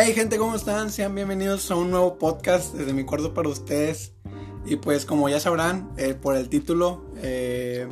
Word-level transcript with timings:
Hey 0.00 0.12
gente, 0.14 0.38
¿cómo 0.38 0.54
están? 0.54 0.92
Sean 0.92 1.12
bienvenidos 1.12 1.68
a 1.72 1.74
un 1.74 1.90
nuevo 1.90 2.18
podcast 2.18 2.72
desde 2.72 2.92
mi 2.92 3.02
cuarto 3.02 3.34
para 3.34 3.48
ustedes. 3.48 4.12
Y 4.64 4.76
pues 4.76 5.04
como 5.04 5.28
ya 5.28 5.40
sabrán 5.40 5.90
eh, 5.96 6.14
por 6.14 6.36
el 6.36 6.48
título, 6.48 7.04
eh, 7.16 7.88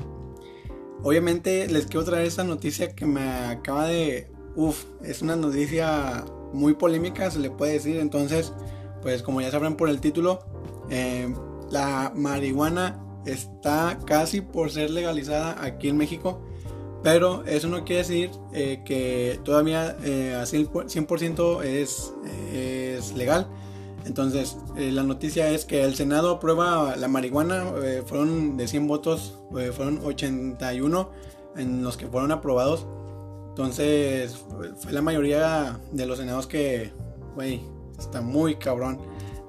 obviamente 1.03 1.67
les 1.67 1.87
quiero 1.87 2.05
traer 2.05 2.27
esa 2.27 2.45
noticia 2.45 2.95
que 2.95 3.07
me 3.07 3.29
acaba 3.29 3.89
de... 3.89 4.31
Uf, 4.55 4.85
es 5.03 5.21
una 5.21 5.35
noticia 5.35 6.25
muy 6.53 6.75
polémica, 6.75 7.29
se 7.29 7.41
le 7.41 7.51
puede 7.51 7.73
decir. 7.73 7.97
Entonces, 7.97 8.53
pues 9.03 9.25
como 9.25 9.41
ya 9.41 9.51
sabrán 9.51 9.77
por 9.77 9.89
el 9.89 10.01
título, 10.01 10.47
eh, 10.91 11.35
la 11.73 12.13
marihuana 12.15 13.05
está 13.25 13.99
casi 14.07 14.43
por 14.43 14.71
ser 14.71 14.91
legalizada 14.91 15.61
aquí 15.61 15.89
en 15.89 15.97
México. 15.97 16.41
Pero 17.07 17.45
eso 17.47 17.69
no 17.69 17.85
quiere 17.85 18.03
decir 18.03 18.33
eh, 18.53 18.83
que 18.85 19.39
todavía 19.45 19.97
eh, 20.03 20.43
el 20.53 20.69
100% 20.69 21.63
es, 21.63 22.13
es 22.53 23.13
legal. 23.13 23.47
Entonces, 24.05 24.57
eh, 24.77 24.91
la 24.91 25.05
noticia 25.05 25.49
es 25.51 25.65
que 25.65 25.85
el 25.85 25.95
Senado 25.95 26.33
aprueba 26.33 26.97
la 26.97 27.07
marihuana. 27.07 27.65
fueron 28.07 28.57
de 28.57 28.67
100 28.67 28.89
votos, 28.89 29.39
fueron 29.53 30.01
81 30.05 31.11
en 31.55 31.85
los 31.85 31.97
que 31.97 32.09
fueron 32.09 32.33
aprobados. 32.33 32.89
Entonces, 33.51 34.45
fue 34.81 34.91
la 34.91 35.01
mayoría 35.01 35.79
de 35.93 36.07
los 36.07 36.19
senados 36.19 36.49
que, 36.49 36.91
güey, 37.37 37.61
está 38.01 38.21
muy 38.21 38.57
cabrón 38.57 38.99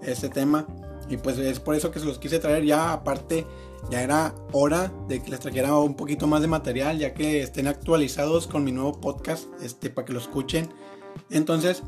este 0.03 0.29
tema. 0.29 0.67
Y 1.09 1.17
pues 1.17 1.39
es 1.39 1.59
por 1.59 1.73
eso 1.73 1.89
que 1.89 1.99
se 1.99 2.05
los 2.05 2.19
quise 2.19 2.37
traer 2.37 2.65
ya 2.65 2.93
aparte 2.93 3.47
ya 3.89 4.01
era 4.01 4.35
hora 4.51 4.91
de 5.07 5.21
que 5.21 5.31
les 5.31 5.39
trajera 5.39 5.75
un 5.75 5.95
poquito 5.95 6.27
más 6.27 6.41
de 6.41 6.47
material, 6.47 6.97
ya 6.97 7.13
que 7.13 7.41
estén 7.41 7.67
actualizados 7.67 8.47
con 8.47 8.63
mi 8.63 8.71
nuevo 8.71 8.99
podcast, 8.99 9.47
este, 9.61 9.89
para 9.89 10.05
que 10.05 10.13
lo 10.13 10.19
escuchen. 10.19 10.69
Entonces, 11.29 11.83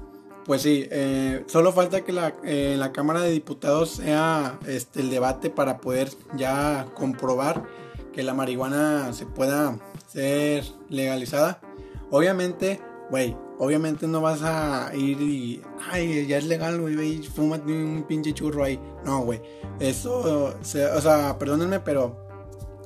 pues 0.45 0.61
sí, 0.61 0.87
eh, 0.89 1.43
solo 1.47 1.71
falta 1.71 2.01
que 2.01 2.11
la, 2.11 2.35
eh, 2.43 2.75
la, 2.77 2.91
Cámara 2.91 3.21
de 3.21 3.31
Diputados 3.31 3.91
sea 3.91 4.59
este, 4.67 5.01
el 5.01 5.09
debate 5.09 5.49
para 5.49 5.79
poder 5.79 6.09
ya 6.35 6.87
comprobar 6.95 7.63
que 8.13 8.23
la 8.23 8.33
marihuana 8.33 9.13
se 9.13 9.25
pueda 9.25 9.77
ser 10.07 10.63
legalizada. 10.89 11.61
Obviamente, 12.09 12.81
güey, 13.11 13.35
obviamente 13.59 14.07
no 14.07 14.21
vas 14.21 14.41
a 14.41 14.91
ir 14.95 15.21
y, 15.21 15.61
ay, 15.91 16.25
ya 16.25 16.37
es 16.37 16.45
legal, 16.45 16.79
güey, 16.81 16.95
ve 16.95 17.21
fúmate 17.23 17.71
un 17.71 18.03
pinche 18.07 18.33
churro 18.33 18.63
ahí. 18.63 18.79
No, 19.05 19.21
güey, 19.21 19.41
eso, 19.79 20.55
o 20.55 21.01
sea, 21.01 21.37
perdónenme, 21.37 21.79
pero 21.81 22.27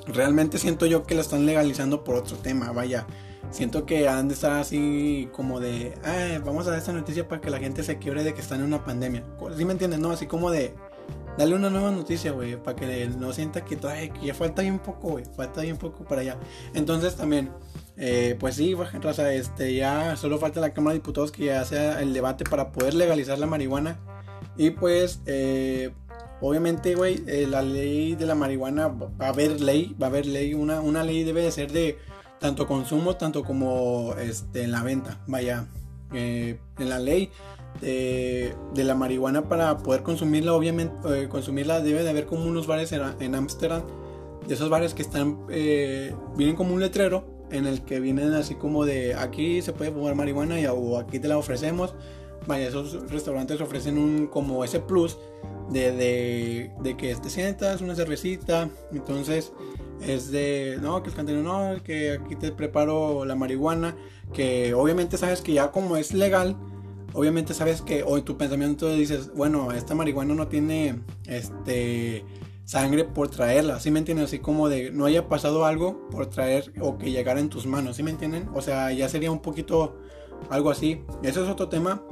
realmente 0.08 0.58
siento 0.58 0.86
yo 0.86 1.04
que 1.04 1.16
lo 1.16 1.22
están 1.22 1.46
legalizando 1.46 2.04
por 2.04 2.16
otro 2.16 2.36
tema, 2.38 2.72
vaya. 2.72 3.08
Siento 3.52 3.86
que 3.86 4.08
han 4.08 4.30
de 4.30 4.34
estar 4.34 4.54
así 4.54 5.30
como 5.32 5.60
de, 5.60 5.94
ay, 6.04 6.40
vamos 6.44 6.66
a 6.66 6.72
dar 6.72 6.80
esta 6.80 6.92
noticia 6.92 7.28
para 7.28 7.40
que 7.40 7.52
la 7.52 7.60
gente 7.60 7.84
se 7.84 8.00
quiebre 8.00 8.24
de 8.24 8.34
que 8.34 8.42
están 8.42 8.62
en 8.62 8.66
una 8.66 8.84
pandemia. 8.84 9.24
¿Sí 9.56 9.64
me 9.64 9.74
entienden? 9.74 10.02
No, 10.02 10.10
así 10.10 10.26
como 10.26 10.50
de, 10.50 10.74
dale 11.38 11.54
una 11.54 11.70
nueva 11.70 11.92
noticia, 11.92 12.32
güey, 12.32 12.56
para 12.56 12.76
que 12.76 13.08
no 13.10 13.32
sienta 13.32 13.64
que, 13.64 13.78
ay, 13.88 14.12
ya 14.24 14.34
falta 14.34 14.64
bien 14.64 14.80
poco, 14.80 15.10
güey, 15.10 15.26
falta 15.38 15.62
bien 15.62 15.78
poco 15.78 16.04
para 16.04 16.22
allá. 16.22 16.40
Entonces 16.74 17.16
también 17.16 17.52
eh, 17.98 18.36
pues 18.40 18.56
sí, 18.56 18.74
raza, 18.74 19.34
este, 19.34 19.76
ya 19.76 20.16
solo 20.16 20.40
falta 20.40 20.60
la 20.60 20.74
Cámara 20.74 20.94
de 20.94 21.00
Diputados 21.00 21.32
que 21.32 21.46
ya 21.46 21.64
sea 21.66 22.02
el 22.02 22.14
debate 22.14 22.44
para 22.44 22.72
poder 22.72 22.94
legalizar 22.94 23.38
la 23.38 23.46
marihuana. 23.46 24.00
Y 24.58 24.72
pues, 24.72 25.22
eh, 25.26 25.92
obviamente, 26.42 26.96
güey, 26.96 27.24
eh, 27.28 27.48
la 27.48 27.62
ley 27.62 28.16
de 28.16 28.26
la 28.26 28.36
marihuana 28.36 28.88
va 28.88 29.28
a 29.28 29.30
haber 29.30 29.62
ley, 29.62 29.96
va 30.02 30.08
a 30.08 30.10
haber 30.10 30.26
ley, 30.26 30.54
una, 30.54 30.82
una 30.82 31.04
ley 31.04 31.24
debe 31.24 31.44
de 31.44 31.52
ser 31.52 31.72
de 31.72 31.98
tanto 32.40 32.68
consumo, 32.68 33.16
tanto 33.16 33.44
como 33.44 34.16
este, 34.20 34.64
en 34.64 34.72
la 34.72 34.84
venta. 34.84 35.20
Vaya, 35.28 35.68
en 36.12 36.60
la 36.78 37.00
ley 37.00 37.32
de, 37.82 38.54
la 38.76 38.94
marihuana 38.94 39.48
para 39.50 39.78
poder 39.80 40.04
consumirla, 40.04 40.54
obviamente, 40.54 41.28
consumirla 41.30 41.82
debe 41.82 42.04
de 42.04 42.10
haber 42.10 42.26
como 42.26 42.46
unos 42.46 42.68
bares 42.68 42.92
en 42.92 43.36
Ámsterdam, 43.36 43.84
de 44.48 44.54
esos 44.54 44.70
bares 44.70 44.94
que 44.94 45.02
están, 45.02 45.48
vienen 45.48 46.56
como 46.56 46.74
un 46.74 46.82
letrero 46.82 47.33
en 47.54 47.68
el 47.68 47.82
que 47.82 48.00
vienen 48.00 48.34
así 48.34 48.56
como 48.56 48.84
de 48.84 49.14
aquí 49.14 49.62
se 49.62 49.74
puede 49.74 49.92
fumar 49.92 50.16
marihuana 50.16 50.60
y, 50.60 50.66
o 50.66 50.98
aquí 50.98 51.20
te 51.20 51.28
la 51.28 51.38
ofrecemos. 51.38 51.94
Vaya, 52.48 52.68
esos 52.68 53.10
restaurantes 53.10 53.62
ofrecen 53.62 53.98
un 53.98 54.28
como 54.28 54.66
ese 54.66 54.80
plus 54.80 55.18
de, 55.70 56.72
de, 56.82 56.98
que 56.98 57.16
te 57.16 57.30
sientas, 57.30 57.82
una 57.82 57.96
cervecita, 57.96 58.70
entonces 58.92 59.54
es 60.02 60.32
de, 60.32 60.78
no, 60.82 61.02
que 61.02 61.10
el 61.10 61.16
cantero 61.16 61.42
no, 61.42 61.82
que 61.84 62.14
aquí 62.14 62.36
te 62.36 62.52
preparo 62.52 63.24
la 63.24 63.36
marihuana, 63.36 63.96
que 64.34 64.74
obviamente 64.74 65.18
sabes 65.18 65.42
que 65.42 65.54
ya 65.54 65.72
como 65.72 65.96
es 65.96 66.14
legal, 66.14 66.58
obviamente 67.14 67.54
sabes 67.54 67.82
que, 67.82 68.00
en 68.00 68.24
tu 68.24 68.38
pensamiento 68.38 68.94
dices, 68.94 69.34
bueno, 69.34 69.72
esta 69.72 69.96
marihuana 69.96 70.36
no 70.36 70.48
tiene, 70.48 71.00
este, 71.28 72.26
sangre 72.66 73.04
por 73.04 73.30
traerla, 73.30 73.80
¿sí 73.80 73.92
me 73.92 74.00
entienden? 74.00 74.26
Así 74.26 74.40
como 74.40 74.70
de 74.70 74.92
no 74.92 75.06
haya 75.06 75.28
pasado 75.28 75.66
algo 75.66 76.10
por 76.10 76.28
traer 76.28 76.74
o 76.80 76.98
que 76.98 77.12
llegara 77.12 77.40
en 77.40 77.50
tus 77.50 77.66
manos, 77.66 77.98
¿sí 77.98 78.04
me 78.04 78.12
entienden? 78.12 78.50
O 78.54 78.62
sea, 78.62 78.92
ya 78.92 79.10
sería 79.10 79.32
un 79.32 79.42
poquito 79.42 79.98
algo 80.50 80.70
así. 80.70 81.04
Eso 81.24 81.44
es 81.44 81.50
otro 81.50 81.70
tema 81.70 82.04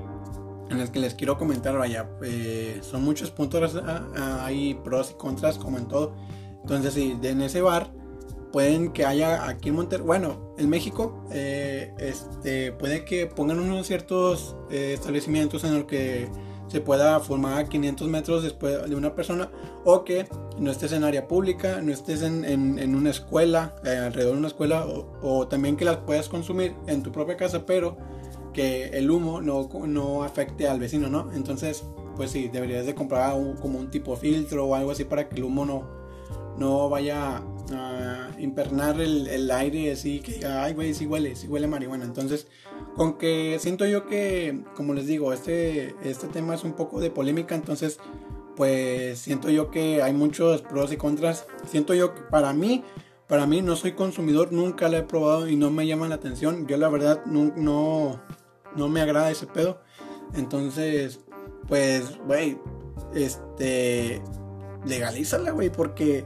en 0.70 0.80
el 0.80 0.92
que 0.92 1.00
les 1.00 1.14
quiero 1.14 1.38
comentar, 1.38 1.78
vaya, 1.78 2.10
eh, 2.24 2.80
son 2.82 3.04
muchos 3.04 3.30
puntos, 3.32 3.76
ah, 3.76 4.08
ah, 4.16 4.46
hay 4.46 4.74
pros 4.74 5.12
y 5.12 5.14
contras 5.16 5.58
como 5.58 5.78
en 5.78 5.88
todo. 5.88 6.16
Entonces, 6.62 6.94
sí, 6.94 7.18
en 7.22 7.42
ese 7.42 7.62
bar 7.62 7.92
pueden 8.52 8.92
que 8.92 9.06
haya 9.06 9.48
aquí 9.48 9.70
en 9.70 9.76
Monterrey, 9.76 10.06
bueno, 10.06 10.54
en 10.58 10.70
México, 10.70 11.26
eh, 11.32 11.94
este, 11.98 12.72
puede 12.72 13.06
que 13.06 13.28
pongan 13.28 13.60
unos 13.60 13.88
ciertos 13.88 14.56
eh, 14.70 14.94
establecimientos 14.94 15.64
en 15.64 15.76
los 15.76 15.86
que 15.86 16.30
se 16.72 16.80
pueda 16.80 17.20
formar 17.20 17.58
a 17.58 17.66
500 17.66 18.08
metros 18.08 18.44
después 18.44 18.90
de 18.90 18.96
una 18.96 19.14
persona 19.14 19.52
o 19.84 20.06
que 20.06 20.26
no 20.58 20.72
estés 20.72 20.94
en 20.94 21.04
área 21.04 21.28
pública, 21.28 21.82
no 21.82 21.92
estés 21.92 22.22
en, 22.22 22.96
una 22.96 23.10
escuela, 23.10 23.76
eh, 23.84 23.90
alrededor 23.90 24.34
de 24.34 24.40
una 24.40 24.48
escuela 24.48 24.86
o, 24.86 25.48
también 25.50 25.76
que 25.76 25.84
las 25.84 25.98
puedas 25.98 26.30
consumir 26.30 26.74
en 26.88 27.04
tu 27.04 27.12
propia 27.12 27.36
casa, 27.36 27.66
pero 27.66 27.98
que 28.54 28.86
el 28.98 29.12
humo 29.12 29.42
no, 29.42 29.68
no 29.86 30.24
afecte 30.24 30.70
al 30.70 30.80
vecino, 30.80 31.10
¿no? 31.10 31.30
Entonces, 31.34 31.84
pues 32.16 32.32
sí, 32.32 32.48
deberías 32.48 32.86
de 32.86 32.96
comprar 32.96 33.34
como 33.62 33.78
un 33.78 33.92
tipo 33.92 34.16
filtro 34.16 34.66
o 34.66 34.74
algo 34.74 34.92
así 34.92 35.04
para 35.04 35.28
que 35.28 35.36
el 35.36 35.44
humo 35.44 35.66
no, 35.66 35.90
no 36.58 36.88
vaya 36.88 37.44
a 37.74 38.30
impernar 38.40 39.02
el, 39.02 39.28
el 39.28 39.52
aire 39.52 39.92
así 39.92 40.22
que, 40.22 40.46
ay, 40.46 40.74
güey, 40.74 40.94
sí 40.94 41.06
huele, 41.06 41.36
sí 41.36 41.48
huele 41.48 41.68
marihuana. 41.68 42.06
Entonces, 42.06 42.48
con 42.96 43.18
que 43.18 43.58
siento 43.60 43.86
yo 43.86 44.06
que, 44.08 44.64
como 44.76 44.94
les 44.94 45.08
digo, 45.08 45.34
este, 45.34 45.96
este 46.04 46.28
tema 46.28 46.56
es 46.56 46.64
un 46.64 46.74
poco 46.74 47.00
de 47.00 47.10
polémica, 47.10 47.56
entonces 47.56 48.00
pues 48.56 49.20
siento 49.20 49.50
yo 49.50 49.72
que 49.72 50.02
hay 50.02 50.14
muchos 50.14 50.62
pros 50.62 50.92
y 50.92 50.98
contras. 50.98 51.46
Siento 51.68 51.94
yo 51.94 52.14
que 52.14 52.22
para 52.22 52.54
mí, 52.54 52.84
para 53.28 53.46
mí 53.48 53.62
no 53.62 53.76
soy 53.76 53.94
consumidor, 53.94 54.52
nunca 54.52 54.90
la 54.90 55.00
he 55.00 55.04
probado 55.04 55.48
y 55.48 55.56
no 55.56 55.72
me 55.72 55.88
llama 55.88 56.08
la 56.08 56.16
atención. 56.16 56.68
Yo 56.68 56.78
la 56.78 56.90
verdad 56.90 57.26
no, 57.26 57.52
no, 57.56 58.22
no 58.76 58.90
me 58.90 59.02
agrada 59.02 59.32
ese 59.32 59.48
pedo. 59.48 59.82
Entonces, 60.36 61.22
pues, 61.68 62.18
güey, 62.28 62.58
este, 63.16 64.22
legalízala, 64.86 65.52
güey, 65.52 65.70
porque 65.70 66.26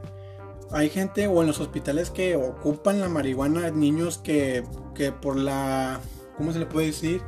hay 0.71 0.89
gente 0.89 1.27
o 1.27 1.41
en 1.41 1.47
los 1.47 1.59
hospitales 1.59 2.09
que 2.09 2.35
ocupan 2.35 2.99
la 2.99 3.07
marihuana, 3.07 3.69
niños 3.69 4.17
que, 4.17 4.63
que 4.93 5.11
por 5.11 5.37
la 5.37 6.01
¿cómo 6.37 6.53
se 6.53 6.59
le 6.59 6.65
puede 6.65 6.87
decir? 6.87 7.21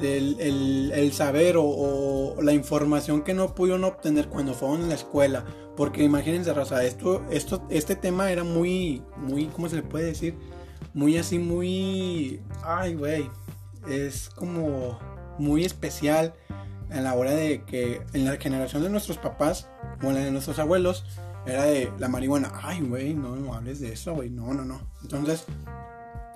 El, 0.00 1.10
saber 1.12 1.56
o, 1.58 2.36
la 2.42 2.52
información 2.52 3.22
que 3.22 3.32
no 3.32 3.54
pudieron 3.54 3.84
obtener 3.84 4.28
cuando 4.28 4.54
fueron 4.54 4.84
a 4.84 4.88
la 4.88 4.94
escuela. 4.94 5.44
Porque 5.76 6.02
imagínense, 6.02 6.52
raza, 6.54 6.84
esto, 6.84 7.24
esto, 7.30 7.66
este 7.70 7.96
tema 7.96 8.30
era 8.30 8.44
muy, 8.44 9.02
muy, 9.16 9.46
¿cómo 9.46 9.68
se 9.68 9.76
le 9.76 9.82
puede 9.82 10.06
decir? 10.06 10.34
Muy 10.94 11.18
así, 11.18 11.38
muy, 11.38 12.40
ay, 12.62 12.94
güey, 12.94 13.30
es 13.88 14.30
como 14.30 14.98
muy 15.38 15.64
especial 15.64 16.34
en 16.90 17.04
la 17.04 17.14
hora 17.14 17.32
de 17.32 17.62
que 17.64 18.00
en 18.12 18.24
la 18.24 18.36
generación 18.36 18.82
de 18.82 18.90
nuestros 18.90 19.18
papás 19.18 19.68
o 20.02 20.12
la 20.12 20.20
de 20.20 20.30
nuestros 20.30 20.58
abuelos 20.58 21.04
era 21.46 21.64
de 21.64 21.90
la 21.98 22.08
marihuana. 22.08 22.52
Ay, 22.62 22.80
güey, 22.80 23.14
no, 23.14 23.36
no 23.36 23.54
hables 23.54 23.80
de 23.80 23.92
eso, 23.92 24.14
güey, 24.14 24.30
no, 24.30 24.52
no, 24.54 24.64
no. 24.64 24.80
Entonces, 25.02 25.44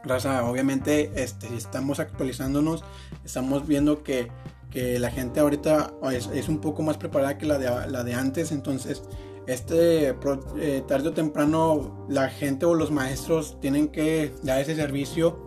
Raza, 0.05 0.44
obviamente 0.49 1.11
este, 1.14 1.55
estamos 1.55 2.00
actualizándonos, 2.00 2.85
estamos 3.25 3.67
viendo 3.67 4.02
que, 4.02 4.31
la 4.73 5.11
gente 5.11 5.41
ahorita 5.41 5.94
es, 6.12 6.49
un 6.49 6.61
poco 6.61 6.82
más 6.82 6.97
preparada 6.97 7.37
que 7.38 7.44
la 7.44 7.58
de, 7.58 7.91
la 7.91 8.05
de 8.05 8.14
antes, 8.14 8.52
entonces 8.52 9.02
este 9.49 10.11
eh, 10.11 10.85
tarde 10.87 11.08
o 11.08 11.12
temprano 11.12 12.06
la 12.08 12.29
gente 12.29 12.67
o 12.67 12.75
los 12.75 12.93
maestros 12.93 13.58
tienen 13.61 13.88
que 13.88 14.32
dar 14.44 14.61
ese 14.61 14.76
servicio 14.76 15.41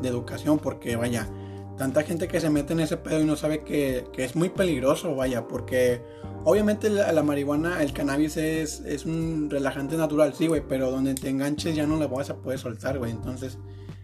de 0.00 0.08
educación 0.08 0.58
porque 0.58 0.96
vaya, 0.96 1.28
tanta 1.76 2.02
gente 2.02 2.26
que 2.26 2.40
se 2.40 2.50
mete 2.50 2.72
en 2.72 2.80
ese 2.80 2.96
pedo 2.96 3.20
y 3.20 3.24
no 3.24 3.36
sabe 3.36 3.64
que, 3.64 4.04
es 4.16 4.36
muy 4.36 4.48
peligroso, 4.48 5.14
vaya, 5.14 5.46
porque 5.46 6.02
obviamente 6.44 6.90
la, 6.90 7.22
marihuana, 7.22 7.82
el 7.82 7.92
cannabis 7.92 8.36
es, 8.36 8.80
es, 8.80 9.04
un 9.04 9.48
relajante 9.50 9.96
natural, 9.96 10.32
sí, 10.34 10.46
güey, 10.46 10.62
pero 10.66 10.90
donde 10.90 11.14
te 11.14 11.28
enganches 11.28 11.74
ya 11.74 11.86
no 11.86 11.96
la 11.96 12.06
vas 12.06 12.30
a 12.30 12.36
poder 12.36 12.58
soltar, 12.58 12.98
güey, 12.98 13.10
entonces 13.10 13.58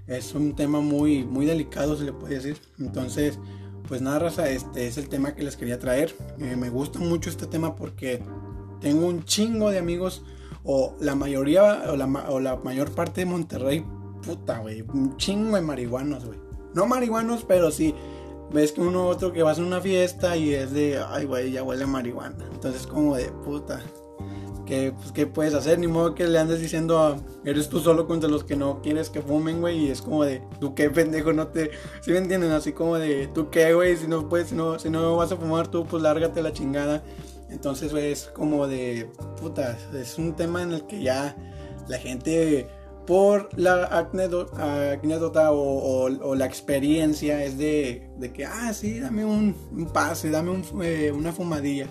es 0.07 0.35
un 0.35 0.55
tema 0.55 0.81
muy, 0.81 1.25
muy 1.25 1.47
delicado, 1.47 1.97
se 1.97 2.05
le 2.05 2.13
puede 2.13 2.37
decir. 2.37 2.59
Entonces, 2.79 3.39
pues 3.89 4.03
nada, 4.03 4.19
raza, 4.19 4.49
este 4.49 4.87
es 4.87 4.99
el 4.99 5.09
tema 5.09 5.35
que 5.35 5.43
les 5.43 5.57
quería 5.57 5.79
traer. 5.79 6.15
Eh, 6.39 6.57
me 6.57 6.71
gusta 6.71 6.99
mucho 6.99 7.31
este 7.31 7.47
tema 7.47 7.75
porque 7.77 8.23
tengo 8.81 9.07
un 9.07 9.25
chingo 9.25 9.71
de 9.71 9.79
amigos, 9.79 10.23
o 10.65 10.97
la 11.01 11.15
mayoría, 11.15 11.85
o 11.89 11.97
la, 11.97 12.57
mayor 12.57 12.91
parte 12.93 13.23
de 13.23 13.27
Monterrey, 13.27 13.85
puta, 14.25 14.59
güey, 14.59 14.83
un 14.83 15.17
chingo 15.17 15.57
de 15.57 15.63
marihuanos, 15.63 16.25
güey. 16.25 16.39
No 16.75 16.87
marihuanos, 16.87 17.45
pero 17.45 17.71
sí. 17.71 17.95
Ves 18.53 18.71
que 18.71 18.81
uno 18.81 19.05
u 19.05 19.07
otro 19.07 19.33
que 19.33 19.43
vas 19.43 19.59
a 19.59 19.63
una 19.63 19.81
fiesta 19.81 20.37
y 20.37 20.55
es 20.55 20.73
de, 20.73 21.01
ay, 21.09 21.25
güey, 21.25 21.51
ya 21.51 21.65
huele 21.65 21.83
a 21.85 21.87
marihuana. 21.89 22.45
Entonces, 22.53 22.87
como 22.87 23.17
de 23.17 23.25
puta, 23.45 23.83
que 24.67 24.93
pues, 24.93 25.13
¿qué 25.13 25.27
puedes 25.27 25.55
hacer? 25.55 25.79
Ni 25.79 25.87
modo 25.87 26.15
que 26.15 26.27
le 26.27 26.39
andes 26.39 26.61
diciendo, 26.61 27.17
eres 27.45 27.71
tú 27.71 27.81
solo 27.81 28.07
contra 28.07 28.29
los 28.29 28.45
que 28.45 28.57
no 28.57 28.83
quieres 28.83 29.09
que 29.09 29.23
fumen, 29.23 29.61
güey. 29.61 29.87
Y 29.87 29.91
es 29.91 30.03
como 30.03 30.25
de, 30.25 30.43
tú 30.61 30.75
qué 30.75 30.91
pendejo, 30.91 31.33
no 31.33 31.49
te. 31.49 31.71
Si 32.03 32.11
me 32.11 32.19
entienden? 32.19 32.53
Así 32.53 32.73
como 32.73 32.99
de, 32.99 33.29
tú 33.29 33.49
qué, 33.49 33.73
güey. 33.73 33.97
Si 33.97 34.07
no 34.07 34.29
puedes, 34.29 34.49
si 34.49 34.55
no, 34.55 34.79
si 34.79 34.91
no 34.91 35.17
vas 35.17 35.33
a 35.33 35.37
fumar 35.37 35.69
tú, 35.69 35.87
pues 35.87 36.03
lárgate 36.03 36.43
la 36.43 36.53
chingada. 36.53 37.03
Entonces, 37.49 37.93
es 37.95 38.27
como 38.35 38.67
de, 38.67 39.09
puta, 39.41 39.79
es 39.95 40.19
un 40.19 40.35
tema 40.35 40.63
en 40.63 40.73
el 40.73 40.87
que 40.87 41.03
ya 41.03 41.37
la 41.89 41.99
gente. 41.99 42.69
Por 43.07 43.57
la 43.57 43.85
anécdota 43.87 45.53
o, 45.53 46.07
o, 46.11 46.35
la 46.35 46.45
experiencia 46.45 47.45
es 47.45 47.57
de, 47.57 48.11
de, 48.19 48.33
que, 48.33 48.45
ah, 48.45 48.75
sí, 48.75 48.99
dame 48.99 49.25
un, 49.25 49.55
un 49.71 49.87
pase, 49.87 50.29
dame 50.29 50.51
un, 50.51 50.65
eh, 50.83 51.13
una 51.13 51.33
fumadilla. 51.33 51.87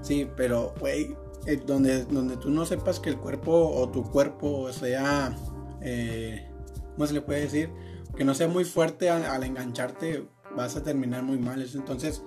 Sí, 0.00 0.26
pero, 0.34 0.74
güey, 0.80 1.14
eh, 1.46 1.60
donde, 1.64 2.04
donde 2.04 2.36
tú 2.36 2.50
no 2.50 2.64
sepas 2.64 3.00
que 3.00 3.10
el 3.10 3.18
cuerpo 3.18 3.52
o 3.52 3.88
tu 3.90 4.02
cuerpo 4.02 4.72
sea, 4.72 5.36
eh, 5.82 6.48
¿cómo 6.94 7.06
se 7.06 7.14
le 7.14 7.20
puede 7.20 7.42
decir? 7.42 7.70
Que 8.16 8.24
no 8.24 8.34
sea 8.34 8.48
muy 8.48 8.64
fuerte 8.64 9.10
al, 9.10 9.42
engancharte, 9.42 10.26
vas 10.56 10.76
a 10.76 10.82
terminar 10.82 11.22
muy 11.22 11.38
mal. 11.38 11.62
Entonces, 11.74 12.22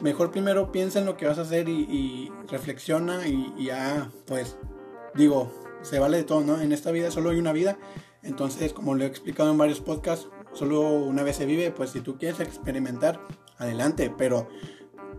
mejor 0.00 0.30
primero 0.30 0.72
piensa 0.72 1.00
en 1.00 1.06
lo 1.06 1.16
que 1.16 1.26
vas 1.26 1.38
a 1.38 1.42
hacer 1.42 1.68
y, 1.68 2.32
reflexiona 2.48 3.26
y, 3.26 3.66
ya, 3.66 4.10
pues, 4.26 4.56
digo, 5.14 5.52
se 5.82 5.98
vale 5.98 6.18
de 6.18 6.24
todo, 6.24 6.42
¿no? 6.42 6.60
En 6.60 6.72
esta 6.72 6.90
vida 6.90 7.10
solo 7.10 7.30
hay 7.30 7.38
una 7.38 7.52
vida. 7.52 7.78
Entonces, 8.22 8.72
como 8.72 8.94
lo 8.94 9.04
he 9.04 9.06
explicado 9.06 9.50
en 9.50 9.58
varios 9.58 9.80
podcasts, 9.80 10.28
solo 10.54 10.80
una 10.80 11.22
vez 11.22 11.36
se 11.36 11.44
vive, 11.44 11.70
pues 11.70 11.90
si 11.90 12.00
tú 12.00 12.16
quieres 12.16 12.40
experimentar, 12.40 13.20
adelante, 13.58 14.12
pero 14.16 14.48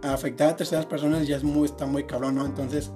afectar 0.02 0.50
a 0.50 0.56
terceras 0.56 0.86
personas 0.86 1.28
ya 1.28 1.38
es 1.38 1.44
muy, 1.44 1.66
está 1.66 1.86
muy 1.86 2.06
cabrón, 2.06 2.36
¿no? 2.36 2.46
Entonces, 2.46 2.92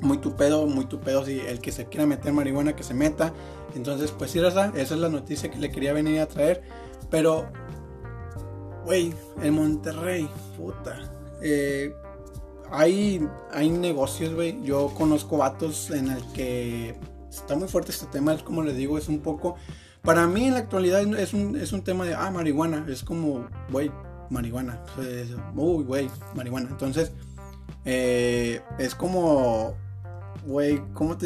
muy 0.00 0.18
tu 0.18 0.36
pedo, 0.36 0.66
muy 0.66 0.86
tu 0.86 1.00
pedo. 1.00 1.24
Si 1.24 1.40
el 1.40 1.60
que 1.60 1.72
se 1.72 1.86
quiera 1.86 2.06
meter 2.06 2.32
marihuana, 2.32 2.74
que 2.74 2.82
se 2.82 2.94
meta. 2.94 3.32
Entonces, 3.74 4.10
pues 4.10 4.30
sí, 4.30 4.38
esa, 4.38 4.72
es 4.74 4.90
la 4.90 5.08
noticia 5.08 5.50
que 5.50 5.58
le 5.58 5.70
quería 5.70 5.92
venir 5.92 6.20
a 6.20 6.26
traer. 6.26 6.62
Pero, 7.10 7.46
güey, 8.84 9.14
en 9.42 9.54
Monterrey, 9.54 10.28
puta. 10.56 10.98
Eh, 11.42 11.94
hay, 12.70 13.26
hay 13.52 13.70
negocios, 13.70 14.34
güey. 14.34 14.62
Yo 14.62 14.92
conozco 14.96 15.36
vatos 15.36 15.90
en 15.90 16.10
el 16.10 16.24
que 16.32 16.96
está 17.28 17.56
muy 17.56 17.68
fuerte 17.68 17.92
este 17.92 18.06
tema. 18.06 18.34
Es 18.34 18.42
como 18.42 18.62
les 18.62 18.76
digo, 18.76 18.98
es 18.98 19.08
un 19.08 19.20
poco. 19.20 19.56
Para 20.02 20.26
mí 20.26 20.46
en 20.46 20.54
la 20.54 20.60
actualidad 20.60 21.02
es 21.18 21.34
un, 21.34 21.56
es 21.56 21.72
un 21.72 21.82
tema 21.82 22.04
de, 22.04 22.14
ah, 22.14 22.30
marihuana. 22.30 22.86
Es 22.88 23.02
como, 23.02 23.46
güey, 23.70 23.90
marihuana. 24.30 24.82
Uy, 25.54 25.84
güey, 25.84 26.10
marihuana. 26.34 26.68
Entonces, 26.70 27.12
eh, 27.84 28.62
es 28.78 28.94
como 28.94 29.74
güey, 30.46 30.82
¿cómo, 30.94 31.16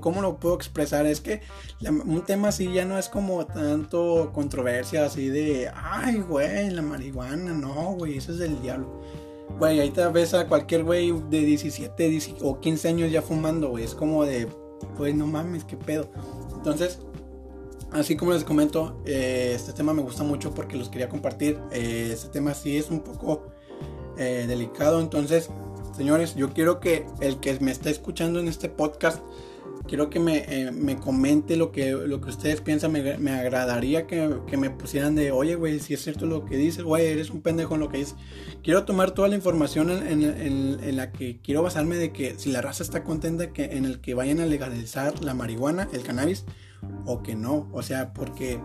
¿cómo 0.00 0.22
lo 0.22 0.36
puedo 0.36 0.54
expresar? 0.54 1.06
Es 1.06 1.20
que 1.20 1.40
un 1.88 2.22
tema 2.24 2.48
así 2.48 2.72
ya 2.72 2.84
no 2.84 2.98
es 2.98 3.08
como 3.08 3.46
tanto 3.46 4.30
controversia 4.32 5.06
así 5.06 5.28
de, 5.28 5.70
ay, 5.74 6.20
güey, 6.20 6.70
la 6.70 6.82
marihuana, 6.82 7.52
no, 7.52 7.94
güey, 7.94 8.18
eso 8.18 8.32
es 8.32 8.38
del 8.38 8.60
diablo. 8.62 9.02
Güey, 9.58 9.80
ahí 9.80 9.90
te 9.90 10.06
ves 10.08 10.34
a 10.34 10.46
cualquier 10.46 10.84
güey 10.84 11.12
de 11.30 11.40
17 11.40 12.18
o 12.42 12.60
15 12.60 12.88
años 12.88 13.10
ya 13.10 13.22
fumando, 13.22 13.70
güey, 13.70 13.84
es 13.84 13.94
como 13.94 14.24
de, 14.24 14.48
pues 14.96 15.14
no 15.14 15.26
mames, 15.26 15.64
qué 15.64 15.76
pedo. 15.76 16.10
Entonces, 16.54 17.00
así 17.92 18.16
como 18.16 18.32
les 18.32 18.44
comento, 18.44 19.00
eh, 19.04 19.52
este 19.54 19.72
tema 19.72 19.92
me 19.92 20.02
gusta 20.02 20.22
mucho 20.22 20.54
porque 20.54 20.76
los 20.76 20.88
quería 20.88 21.08
compartir. 21.08 21.58
Eh, 21.72 22.10
este 22.12 22.28
tema 22.28 22.54
sí 22.54 22.76
es 22.76 22.90
un 22.90 23.00
poco 23.00 23.46
eh, 24.18 24.44
delicado, 24.46 25.00
entonces 25.00 25.50
Señores, 25.96 26.34
yo 26.34 26.52
quiero 26.52 26.80
que 26.80 27.06
el 27.20 27.38
que 27.38 27.58
me 27.60 27.70
está 27.70 27.90
escuchando 27.90 28.40
en 28.40 28.48
este 28.48 28.70
podcast, 28.70 29.22
quiero 29.86 30.08
que 30.08 30.20
me, 30.20 30.44
eh, 30.48 30.96
comente 31.02 31.56
lo 31.56 31.70
que, 31.70 31.92
lo 31.92 32.20
que 32.20 32.30
ustedes 32.30 32.62
piensan. 32.62 32.92
Me, 32.92 33.30
agradaría 33.30 34.06
que, 34.06 34.56
me 34.56 34.70
pusieran 34.70 35.14
de, 35.14 35.32
oye, 35.32 35.54
güey, 35.54 35.80
si 35.80 35.92
es 35.92 36.02
cierto 36.02 36.24
lo 36.24 36.46
que 36.46 36.56
dices, 36.56 36.82
güey, 36.82 37.06
eres 37.06 37.30
un 37.30 37.42
pendejo 37.42 37.74
en 37.74 37.80
lo 37.80 37.90
que 37.90 37.98
dices. 37.98 38.16
Quiero 38.62 38.84
tomar 38.84 39.10
toda 39.10 39.28
la 39.28 39.34
información 39.34 39.90
en, 39.90 40.96
la 40.96 41.12
que 41.12 41.40
quiero 41.42 41.62
basarme 41.62 41.96
de 41.96 42.10
que 42.10 42.38
si 42.38 42.50
la 42.50 42.62
raza 42.62 42.82
está 42.82 43.04
contenta 43.04 43.52
que, 43.52 43.64
en 43.64 43.84
el 43.84 44.00
que 44.00 44.14
vayan 44.14 44.40
a 44.40 44.46
legalizar 44.46 45.22
la 45.22 45.34
marihuana, 45.34 45.88
el 45.92 46.02
cannabis, 46.02 46.46
o 47.04 47.22
que 47.22 47.34
no. 47.34 47.68
O 47.72 47.82
sea, 47.82 48.14
porque 48.14 48.58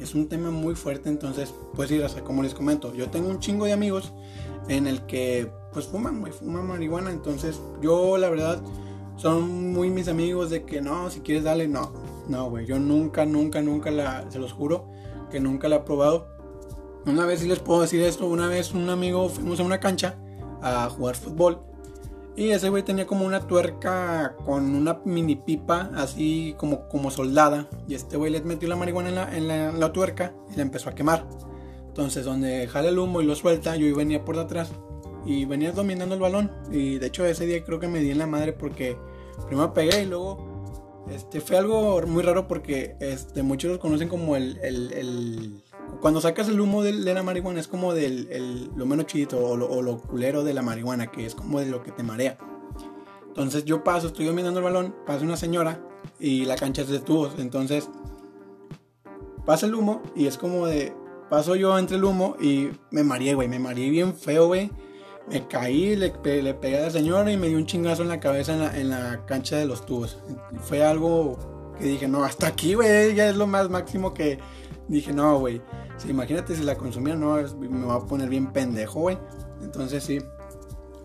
es 0.00 0.16
un 0.16 0.28
tema 0.28 0.50
muy 0.50 0.74
fuerte. 0.74 1.08
Entonces, 1.08 1.54
pues 1.74 1.90
sí, 1.90 2.00
raza, 2.00 2.22
como 2.22 2.42
les 2.42 2.54
comento, 2.54 2.92
yo 2.92 3.08
tengo 3.08 3.28
un 3.28 3.38
chingo 3.38 3.66
de 3.66 3.72
amigos 3.72 4.12
en 4.68 4.86
el 4.86 5.06
que 5.06 5.50
pues 5.72 5.86
fuman, 5.86 6.20
güey, 6.20 6.32
fuman 6.32 6.66
marihuana. 6.66 7.10
Entonces, 7.10 7.60
yo 7.80 8.18
la 8.18 8.30
verdad, 8.30 8.62
son 9.16 9.72
muy 9.72 9.90
mis 9.90 10.08
amigos 10.08 10.50
de 10.50 10.64
que 10.64 10.80
no, 10.80 11.10
si 11.10 11.20
quieres 11.20 11.44
dale, 11.44 11.68
no. 11.68 11.92
No, 12.28 12.50
güey, 12.50 12.66
yo 12.66 12.78
nunca, 12.78 13.24
nunca, 13.26 13.60
nunca 13.62 13.90
la, 13.90 14.30
se 14.30 14.38
los 14.38 14.52
juro, 14.52 14.88
que 15.30 15.40
nunca 15.40 15.68
la 15.68 15.76
he 15.76 15.80
probado. 15.80 16.28
Una 17.06 17.26
vez 17.26 17.40
sí 17.40 17.48
les 17.48 17.58
puedo 17.58 17.80
decir 17.80 18.00
esto, 18.02 18.26
una 18.26 18.46
vez 18.46 18.74
un 18.74 18.88
amigo 18.88 19.28
fuimos 19.28 19.58
a 19.60 19.64
una 19.64 19.80
cancha 19.80 20.18
a 20.62 20.88
jugar 20.88 21.16
fútbol. 21.16 21.62
Y 22.34 22.50
ese 22.50 22.70
güey 22.70 22.82
tenía 22.82 23.06
como 23.06 23.26
una 23.26 23.46
tuerca 23.46 24.36
con 24.46 24.74
una 24.74 25.00
mini 25.04 25.36
pipa 25.36 25.90
así 25.94 26.54
como, 26.56 26.88
como 26.88 27.10
soldada. 27.10 27.68
Y 27.86 27.94
este 27.94 28.16
güey 28.16 28.32
le 28.32 28.40
metió 28.40 28.68
la 28.68 28.76
marihuana 28.76 29.08
en 29.36 29.48
la, 29.48 29.70
en 29.70 29.80
la, 29.80 29.92
tuerca 29.92 30.32
y 30.50 30.56
la 30.56 30.62
empezó 30.62 30.88
a 30.88 30.94
quemar. 30.94 31.26
Entonces 31.92 32.24
donde 32.24 32.66
jala 32.68 32.88
el 32.88 32.98
humo 32.98 33.20
y 33.20 33.26
lo 33.26 33.34
suelta, 33.34 33.76
yo 33.76 33.94
venía 33.94 34.24
por 34.24 34.38
detrás 34.38 34.72
y 35.26 35.44
venía 35.44 35.72
dominando 35.72 36.14
el 36.14 36.22
balón. 36.22 36.50
Y 36.70 36.98
de 36.98 37.08
hecho 37.08 37.26
ese 37.26 37.44
día 37.44 37.62
creo 37.62 37.80
que 37.80 37.86
me 37.86 38.00
di 38.00 38.10
en 38.10 38.16
la 38.16 38.26
madre 38.26 38.54
porque 38.54 38.96
primero 39.46 39.74
pegué 39.74 40.04
y 40.04 40.06
luego 40.06 41.04
este 41.10 41.42
fue 41.42 41.58
algo 41.58 42.00
muy 42.06 42.22
raro 42.22 42.48
porque 42.48 42.96
este 42.98 43.42
muchos 43.42 43.72
lo 43.72 43.78
conocen 43.78 44.08
como 44.08 44.36
el, 44.36 44.58
el, 44.62 45.62
cuando 46.00 46.22
sacas 46.22 46.48
el 46.48 46.58
humo 46.58 46.82
de, 46.82 46.94
la 46.94 47.22
marihuana 47.22 47.60
es 47.60 47.68
como 47.68 47.92
del 47.92 48.70
lo 48.74 48.86
menos 48.86 49.04
chidito 49.04 49.38
o 49.38 49.82
lo, 49.82 49.98
culero 49.98 50.44
de 50.44 50.54
la 50.54 50.62
marihuana 50.62 51.08
que 51.08 51.26
es 51.26 51.34
como 51.34 51.60
de 51.60 51.66
lo 51.66 51.82
que 51.82 51.92
te 51.92 52.02
marea. 52.02 52.38
Entonces 53.26 53.66
yo 53.66 53.84
paso, 53.84 54.06
estoy 54.06 54.24
dominando 54.24 54.60
el 54.60 54.64
balón, 54.64 54.94
pasa 55.04 55.26
una 55.26 55.36
señora 55.36 55.84
y 56.18 56.46
la 56.46 56.56
cancha 56.56 56.80
es 56.80 56.88
de 56.88 57.00
tubos, 57.00 57.34
entonces 57.36 57.90
pasa 59.44 59.66
el 59.66 59.74
humo 59.74 60.02
y 60.16 60.26
es 60.26 60.38
como 60.38 60.66
de 60.66 60.94
paso 61.32 61.56
yo 61.56 61.78
entre 61.78 61.96
el 61.96 62.04
humo 62.04 62.36
y 62.38 62.68
me 62.90 63.02
mareé, 63.02 63.32
güey, 63.32 63.48
me 63.48 63.58
mareé 63.58 63.88
bien 63.88 64.14
feo, 64.14 64.48
güey 64.48 64.70
me 65.30 65.48
caí, 65.48 65.96
le, 65.96 66.12
le, 66.42 66.52
pegué 66.52 66.76
a 66.76 66.82
la 66.82 66.90
señora 66.90 67.32
y 67.32 67.38
me 67.38 67.48
dio 67.48 67.56
un 67.56 67.64
chingazo 67.64 68.02
en 68.02 68.08
la 68.08 68.20
cabeza 68.20 68.78
en 68.78 68.90
la, 68.90 69.24
cancha 69.24 69.56
de 69.56 69.64
los 69.64 69.86
tubos. 69.86 70.18
Fue 70.64 70.84
algo 70.84 71.74
que 71.78 71.84
dije, 71.84 72.06
no, 72.06 72.22
hasta 72.22 72.48
aquí, 72.48 72.74
güey, 72.74 73.14
ya 73.14 73.30
es 73.30 73.36
lo 73.36 73.46
más 73.46 73.70
máximo 73.70 74.12
que 74.12 74.38
dije, 74.88 75.14
no, 75.14 75.38
güey. 75.38 75.62
imagínate 76.06 76.54
si 76.54 76.64
la 76.64 76.76
consumía, 76.76 77.14
no, 77.14 77.36
me 77.58 77.86
va 77.86 77.94
a 77.94 78.06
poner 78.06 78.28
bien 78.28 78.52
pendejo, 78.52 79.00
güey. 79.00 79.16
Entonces 79.62 80.04
sí, 80.04 80.18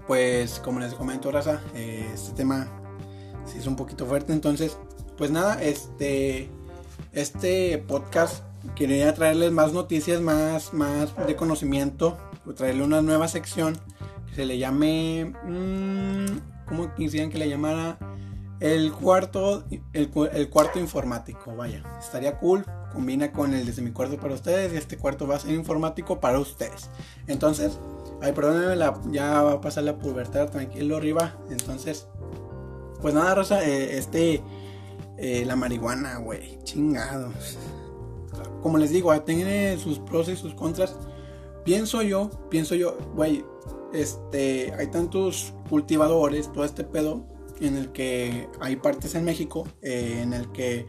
pues 0.07 0.59
como 0.59 0.81
les 0.81 0.93
comento, 0.93 1.31
raza, 1.31 1.61
este 1.73 2.33
tema 2.33 2.67
sí 3.45 3.59
es 3.59 3.65
un 3.65 3.77
poquito 3.77 4.05
fuerte. 4.05 4.33
Entonces, 4.33 4.77
pues 5.15 5.31
nada, 5.31 5.63
este, 5.63 6.49
este 7.13 7.77
podcast 7.87 8.46
quería 8.75 9.13
traerles 9.13 9.51
más 9.51 9.73
noticias, 9.73 10.21
más, 10.21 10.73
más 10.73 11.13
de 11.27 11.35
conocimiento, 11.35 12.17
traerle 12.55 12.83
una 12.83 13.01
nueva 13.01 13.27
sección 13.27 13.79
se 14.37 14.45
le 14.45 14.59
llame, 14.59 15.33
mm, 15.45 16.67
¿cómo 16.67 16.93
quisieran 16.93 17.31
que 17.31 17.39
le 17.39 17.49
llamara? 17.49 17.97
El 18.59 18.93
cuarto, 18.93 19.63
el, 19.93 20.09
cuarto 20.49 20.79
informático, 20.79 21.55
vaya, 21.55 21.81
estaría 21.99 22.37
cool. 22.37 22.63
Combina 22.93 23.31
con 23.31 23.55
el 23.55 23.65
desde 23.65 23.81
mi 23.81 23.89
cuarto 23.89 24.17
para 24.17 24.35
ustedes 24.35 24.73
y 24.73 24.77
este 24.77 24.95
cuarto 24.95 25.25
va 25.25 25.37
a 25.37 25.39
ser 25.39 25.53
informático 25.53 26.19
para 26.19 26.39
ustedes. 26.39 26.91
Entonces, 27.25 27.79
ay, 28.21 28.31
perdónenme, 28.33 28.75
la, 28.75 28.99
ya 29.09 29.41
va 29.41 29.53
a 29.53 29.61
pasar 29.61 29.85
la 29.85 29.97
pubertad, 29.97 30.51
tranquilo 30.51 30.97
arriba. 30.97 31.35
Entonces, 31.49 32.07
pues 33.01 33.15
nada, 33.15 33.33
Rosa, 33.33 33.65
eh, 33.67 33.97
este, 33.97 34.43
eh, 35.17 35.45
la 35.47 35.55
marihuana, 35.55 36.17
güey, 36.17 36.59
chingados. 36.63 37.57
Como 38.61 38.77
les 38.77 38.91
digo, 38.91 39.17
tiene 39.21 39.77
sus 39.77 39.99
pros 39.99 40.29
y 40.29 40.35
sus 40.35 40.53
contras. 40.53 40.95
Pienso 41.63 42.01
yo, 42.01 42.29
pienso 42.49 42.75
yo, 42.75 42.97
güey, 43.15 43.43
este, 43.93 44.73
hay 44.77 44.87
tantos 44.87 45.53
cultivadores, 45.69 46.51
todo 46.51 46.63
este 46.63 46.83
pedo, 46.83 47.25
en 47.59 47.75
el 47.75 47.91
que 47.91 48.47
hay 48.59 48.75
partes 48.75 49.15
en 49.15 49.25
México, 49.25 49.67
eh, 49.81 50.19
en 50.21 50.33
el 50.33 50.51
que 50.51 50.85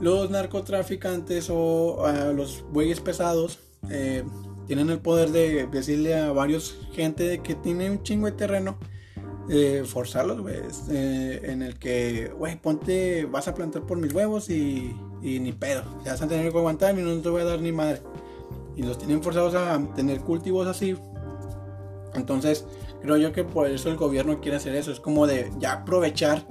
los 0.00 0.30
narcotraficantes 0.30 1.48
o 1.50 2.04
los 2.34 2.64
bueyes 2.70 3.00
pesados, 3.00 3.58
eh, 3.90 4.24
tienen 4.66 4.90
el 4.90 4.98
poder 4.98 5.30
de 5.30 5.66
decirle 5.66 6.14
a 6.14 6.32
varios 6.32 6.76
gente 6.92 7.40
que 7.40 7.54
tiene 7.54 7.90
un 7.90 8.02
chingo 8.02 8.26
de 8.26 8.32
terreno, 8.32 8.78
eh, 9.48 9.84
forzarlos, 9.86 10.40
güey, 10.40 10.56
este, 10.66 11.50
en 11.50 11.62
el 11.62 11.78
que, 11.78 12.32
güey, 12.36 12.56
ponte, 12.56 13.26
vas 13.26 13.46
a 13.46 13.54
plantar 13.54 13.82
por 13.82 13.96
mis 13.96 14.12
huevos 14.12 14.50
y, 14.50 14.94
ni 15.22 15.52
pedo, 15.52 15.82
te 16.02 16.10
vas 16.10 16.20
a 16.20 16.28
tener 16.28 16.50
que 16.50 16.58
aguantar 16.58 16.98
y 16.98 17.02
no 17.02 17.20
te 17.20 17.28
voy 17.28 17.42
a 17.42 17.44
dar 17.44 17.60
ni 17.60 17.72
madre. 17.72 18.02
Y 18.76 18.82
los 18.82 18.98
tienen 18.98 19.22
forzados 19.22 19.54
a 19.54 19.80
tener 19.94 20.20
cultivos 20.20 20.66
así. 20.66 20.96
Entonces, 22.14 22.64
creo 23.02 23.16
yo 23.16 23.32
que 23.32 23.44
por 23.44 23.68
eso 23.68 23.88
el 23.88 23.96
gobierno 23.96 24.40
quiere 24.40 24.56
hacer 24.56 24.74
eso, 24.74 24.90
es 24.90 25.00
como 25.00 25.26
de 25.26 25.52
ya 25.58 25.72
aprovechar 25.72 26.46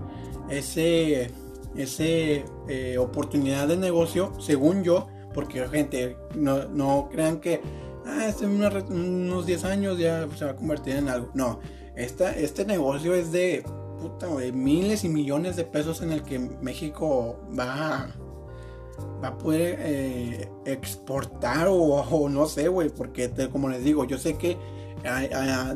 ese, 0.49 1.31
ese 1.75 2.45
eh, 2.67 2.97
oportunidad 2.97 3.67
de 3.67 3.77
negocio, 3.77 4.31
según 4.39 4.83
yo, 4.83 5.07
porque 5.33 5.67
gente, 5.67 6.17
no, 6.33 6.65
no 6.69 7.09
crean 7.11 7.41
que 7.41 7.61
ah, 8.05 8.27
este 8.27 8.45
unos 8.45 9.45
10 9.45 9.65
años 9.65 9.97
ya 9.97 10.27
se 10.35 10.45
va 10.45 10.51
a 10.51 10.55
convertir 10.55 10.95
en 10.95 11.09
algo. 11.09 11.29
No, 11.33 11.59
esta, 11.95 12.31
este 12.31 12.65
negocio 12.65 13.13
es 13.13 13.31
de 13.31 13.63
puta, 13.99 14.27
miles 14.53 15.03
y 15.03 15.09
millones 15.09 15.55
de 15.55 15.63
pesos 15.63 16.01
en 16.01 16.11
el 16.11 16.23
que 16.23 16.39
México 16.39 17.39
va 17.57 17.95
a, 17.95 18.15
va 19.23 19.27
a 19.29 19.37
poder 19.37 19.79
eh, 19.81 20.49
exportar 20.65 21.67
o, 21.69 22.29
no 22.29 22.45
sé, 22.47 22.67
güey, 22.67 22.89
porque 22.89 23.31
como 23.51 23.69
les 23.69 23.83
digo, 23.83 24.05
yo 24.05 24.17
sé 24.17 24.37
que 24.37 24.57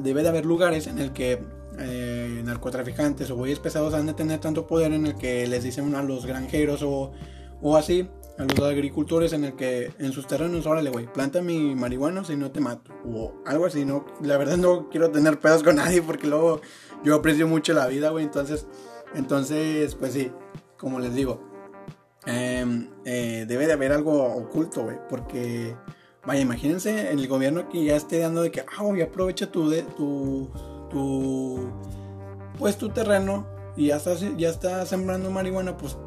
debe 0.02 0.24
de 0.24 0.30
haber 0.30 0.46
lugares 0.46 0.88
en 0.88 1.00
el 1.00 1.14
que 1.14 1.40
eh, 1.80 2.42
narcotraficantes 2.44 3.30
o 3.32 3.36
güeyes 3.36 3.60
pesados 3.60 3.94
han 3.94 4.08
de 4.08 4.14
tener 4.14 4.40
tanto 4.40 4.68
poder 4.68 4.92
en 4.92 5.06
el 5.06 5.16
que 5.16 5.48
les 5.48 5.64
dicen 5.64 5.96
a 5.96 6.04
los 6.04 6.26
granjeros 6.26 6.82
o, 6.84 7.12
o 7.62 7.78
así, 7.78 8.10
a 8.40 8.46
los 8.46 8.60
agricultores 8.62 9.34
en 9.34 9.44
el 9.44 9.54
que 9.54 9.92
en 10.00 10.14
sus 10.14 10.26
terrenos, 10.26 10.66
órale, 10.66 10.90
güey, 10.90 11.12
planta 11.12 11.42
mi 11.42 11.76
marihuana 11.76 12.24
si 12.24 12.38
no 12.38 12.52
te 12.52 12.62
mato. 12.62 12.94
O 13.06 13.34
algo 13.46 13.66
así, 13.66 13.84
¿no? 13.84 14.06
La 14.22 14.38
verdad 14.38 14.56
no 14.56 14.88
quiero 14.90 15.12
tener 15.12 15.42
pedos 15.42 15.62
con 15.62 15.76
nadie 15.76 16.02
porque 16.02 16.26
luego 16.26 16.62
yo 17.04 17.16
aprecio 17.16 17.48
mucho 17.48 17.74
la 17.74 17.86
vida, 17.88 18.12
güey. 18.12 18.24
Entonces, 18.24 18.66
entonces, 19.14 19.94
pues 19.96 20.14
sí, 20.14 20.32
como 20.78 21.02
les 21.02 21.14
digo, 21.14 21.42
em, 22.26 22.90
eh, 23.04 23.44
debe 23.46 23.68
de 23.68 23.74
haber 23.74 23.92
algo 23.92 24.24
oculto, 24.24 24.84
güey. 24.84 24.98
Porque, 25.10 25.76
vaya, 26.26 26.40
imagínense 26.40 27.12
en 27.12 27.20
el 27.20 27.28
gobierno 27.28 27.68
que 27.68 27.84
ya 27.84 27.98
esté 27.98 28.20
dando 28.20 28.42
de 28.42 28.52
que, 28.52 28.62
ah, 28.62 28.84
güey, 28.84 29.02
aprovecha 29.02 29.52
tu, 29.52 29.70
de, 29.70 29.82
tu, 29.84 30.50
tu, 30.90 31.70
pues 32.58 32.78
tu 32.78 32.88
terreno 32.88 33.46
y 33.76 33.88
ya 33.88 33.98
estás, 33.98 34.24
ya 34.38 34.50
está 34.50 34.86
sembrando 34.86 35.30
marihuana, 35.30 35.76
pues 35.76 35.98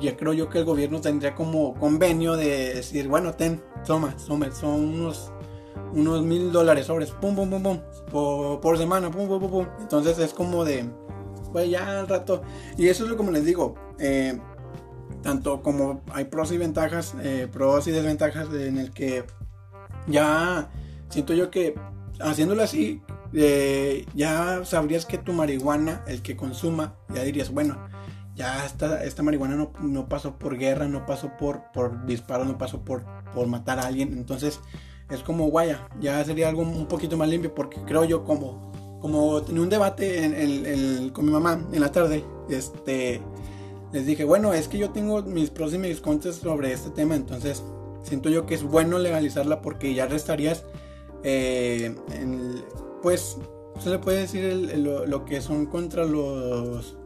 ya 0.00 0.16
creo 0.16 0.32
yo 0.32 0.48
que 0.48 0.58
el 0.58 0.64
gobierno 0.64 1.00
tendría 1.00 1.34
como 1.34 1.74
convenio 1.74 2.36
de 2.36 2.74
decir, 2.74 3.08
bueno, 3.08 3.34
ten, 3.34 3.62
toma, 3.86 4.14
toma 4.26 4.50
son 4.52 4.94
unos, 4.94 5.32
unos 5.92 6.22
mil 6.22 6.52
dólares 6.52 6.86
sobres, 6.86 7.10
pum, 7.10 7.34
pum, 7.34 7.50
pum, 7.50 7.62
pum, 7.62 8.60
por, 8.60 8.78
semana, 8.78 9.10
pum, 9.10 9.28
pum, 9.28 9.40
pum, 9.40 9.50
pum. 9.50 9.66
Entonces 9.80 10.18
es 10.18 10.32
como 10.32 10.64
de, 10.64 10.84
pues 11.52 11.70
ya 11.70 12.00
al 12.00 12.08
rato. 12.08 12.42
Y 12.76 12.88
eso 12.88 13.04
es 13.04 13.10
lo 13.10 13.16
como 13.16 13.30
les 13.30 13.44
digo, 13.44 13.74
eh, 13.98 14.38
tanto 15.22 15.62
como 15.62 16.02
hay 16.12 16.24
pros 16.24 16.52
y 16.52 16.58
ventajas, 16.58 17.14
eh, 17.22 17.48
pros 17.50 17.86
y 17.86 17.90
desventajas 17.90 18.48
en 18.54 18.78
el 18.78 18.90
que 18.92 19.24
ya 20.06 20.70
siento 21.08 21.34
yo 21.34 21.50
que 21.50 21.74
haciéndolo 22.20 22.62
así, 22.62 23.02
eh, 23.32 24.06
ya 24.14 24.64
sabrías 24.64 25.06
que 25.06 25.18
tu 25.18 25.32
marihuana, 25.32 26.04
el 26.06 26.22
que 26.22 26.36
consuma, 26.36 26.94
ya 27.14 27.22
dirías, 27.22 27.50
bueno, 27.50 27.78
ya 28.34 28.64
esta, 28.64 29.04
esta 29.04 29.22
marihuana 29.22 29.56
no, 29.56 29.72
no, 29.80 30.08
pasó 30.08 30.38
por 30.38 30.56
guerra, 30.56 30.88
no 30.88 31.04
pasó 31.06 31.36
por, 31.38 31.70
por 31.72 32.06
disparo, 32.06 32.44
no 32.44 32.56
pasó 32.56 32.80
por, 32.80 33.04
por 33.34 33.46
matar 33.46 33.78
a 33.78 33.86
alguien. 33.86 34.12
Entonces 34.12 34.60
es 35.10 35.20
como 35.20 35.48
guaya, 35.48 35.88
ya 36.00 36.24
sería 36.24 36.48
algo 36.48 36.62
un 36.62 36.86
poquito 36.86 37.16
más 37.16 37.28
limpio 37.28 37.54
porque 37.54 37.78
creo 37.84 38.04
yo 38.04 38.24
como, 38.24 38.72
como 39.00 39.42
tenía 39.42 39.62
un 39.62 39.68
debate 39.68 41.10
con 41.12 41.26
mi 41.26 41.30
mamá 41.30 41.60
en 41.72 41.80
la 41.80 41.92
tarde, 41.92 42.24
este, 42.48 43.20
les 43.92 44.06
dije, 44.06 44.24
bueno, 44.24 44.54
es 44.54 44.68
que 44.68 44.78
yo 44.78 44.90
tengo 44.90 45.22
mis 45.22 45.50
pros 45.50 45.74
y 45.74 45.78
mis 45.78 46.00
contras 46.00 46.36
sobre 46.36 46.72
este 46.72 46.90
tema, 46.90 47.14
entonces 47.14 47.62
siento 48.02 48.30
yo 48.30 48.46
que 48.46 48.54
es 48.54 48.62
bueno 48.62 48.98
legalizarla 48.98 49.60
porque 49.60 49.94
ya 49.94 50.06
restarías, 50.06 50.64
eh, 51.22 51.94
pues 53.02 53.36
se 53.78 53.90
le 53.90 53.98
puede 53.98 54.20
decir 54.20 54.74
lo 54.78 55.24
que 55.26 55.40
son 55.42 55.66
contra 55.66 56.04
los 56.04 56.96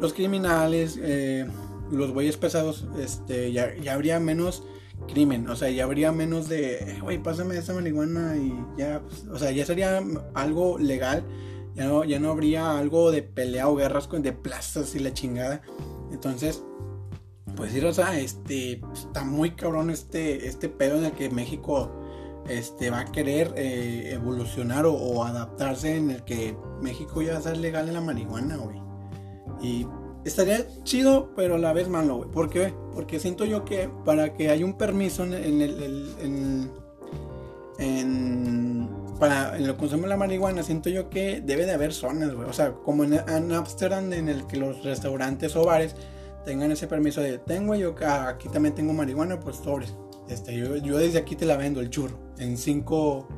los 0.00 0.14
criminales, 0.14 0.98
eh, 1.00 1.46
los 1.90 2.12
güeyes 2.12 2.36
pesados, 2.36 2.86
este, 2.98 3.52
ya, 3.52 3.74
habría 3.92 4.18
menos 4.18 4.64
crimen, 5.08 5.48
o 5.48 5.56
sea, 5.56 5.70
ya 5.70 5.84
habría 5.84 6.12
menos 6.12 6.48
de, 6.48 6.98
güey, 7.02 7.22
pásame 7.22 7.56
esa 7.56 7.74
marihuana 7.74 8.36
y 8.36 8.54
ya, 8.76 9.02
pues, 9.02 9.26
o 9.26 9.38
sea, 9.38 9.50
ya 9.50 9.64
sería 9.66 10.02
algo 10.34 10.78
legal, 10.78 11.24
ya 11.74 11.86
no, 11.86 12.04
ya 12.04 12.18
no 12.18 12.30
habría 12.30 12.78
algo 12.78 13.10
de 13.10 13.22
pelea 13.22 13.68
o 13.68 13.76
guerras 13.76 14.08
con 14.08 14.22
de 14.22 14.32
plazas 14.32 14.94
y 14.94 14.98
la 14.98 15.12
chingada. 15.12 15.62
Entonces, 16.12 16.62
pues 17.56 17.72
sí, 17.72 17.80
o 17.80 17.92
sea, 17.92 18.18
este, 18.18 18.80
está 18.92 19.24
muy 19.24 19.52
cabrón 19.52 19.90
este, 19.90 20.46
este 20.46 20.68
pedo 20.68 20.98
en 20.98 21.06
el 21.06 21.12
que 21.12 21.30
México 21.30 21.92
este, 22.48 22.90
va 22.90 23.00
a 23.00 23.12
querer 23.12 23.54
eh, 23.56 24.12
evolucionar 24.12 24.86
o, 24.86 24.94
o, 24.94 25.24
adaptarse 25.24 25.96
en 25.96 26.10
el 26.10 26.24
que 26.24 26.56
México 26.80 27.22
ya 27.22 27.34
va 27.34 27.38
a 27.38 27.42
ser 27.42 27.58
legal 27.58 27.88
en 27.88 27.94
la 27.94 28.00
marihuana, 28.00 28.56
güey. 28.56 28.89
Y 29.60 29.86
estaría 30.24 30.66
chido, 30.84 31.30
pero 31.36 31.56
a 31.56 31.58
la 31.58 31.72
vez 31.72 31.88
malo, 31.88 32.16
güey. 32.16 32.30
¿Por 32.30 32.50
qué? 32.50 32.74
Porque 32.94 33.18
siento 33.18 33.44
yo 33.44 33.64
que 33.64 33.88
para 34.04 34.34
que 34.34 34.50
haya 34.50 34.64
un 34.64 34.74
permiso 34.74 35.24
en 35.24 35.34
el. 35.34 36.14
En, 36.20 36.70
en, 37.78 38.90
para 39.18 39.56
el 39.56 39.76
consumo 39.76 40.04
de 40.04 40.08
la 40.08 40.16
marihuana, 40.16 40.62
siento 40.62 40.88
yo 40.88 41.10
que 41.10 41.42
debe 41.42 41.66
de 41.66 41.72
haber 41.72 41.92
zonas, 41.92 42.34
güey. 42.34 42.48
O 42.48 42.52
sea, 42.52 42.72
como 42.72 43.04
en, 43.04 43.14
Amsterdam, 43.52 44.12
en 44.12 44.28
el 44.28 44.46
que 44.46 44.56
los 44.56 44.82
restaurantes 44.82 45.54
o 45.56 45.64
bares 45.64 45.94
tengan 46.44 46.72
ese 46.72 46.86
permiso 46.86 47.20
de 47.20 47.36
tengo 47.38 47.74
yo 47.74 47.94
aquí 48.02 48.48
también 48.48 48.74
tengo 48.74 48.92
marihuana, 48.94 49.38
pues 49.38 49.56
sobres. 49.56 49.94
Este, 50.28 50.56
yo, 50.56 50.76
yo 50.76 50.96
desde 50.96 51.18
aquí 51.18 51.36
te 51.36 51.44
la 51.44 51.56
vendo 51.56 51.80
el 51.80 51.90
churro. 51.90 52.18
En 52.38 52.56
cinco. 52.56 53.28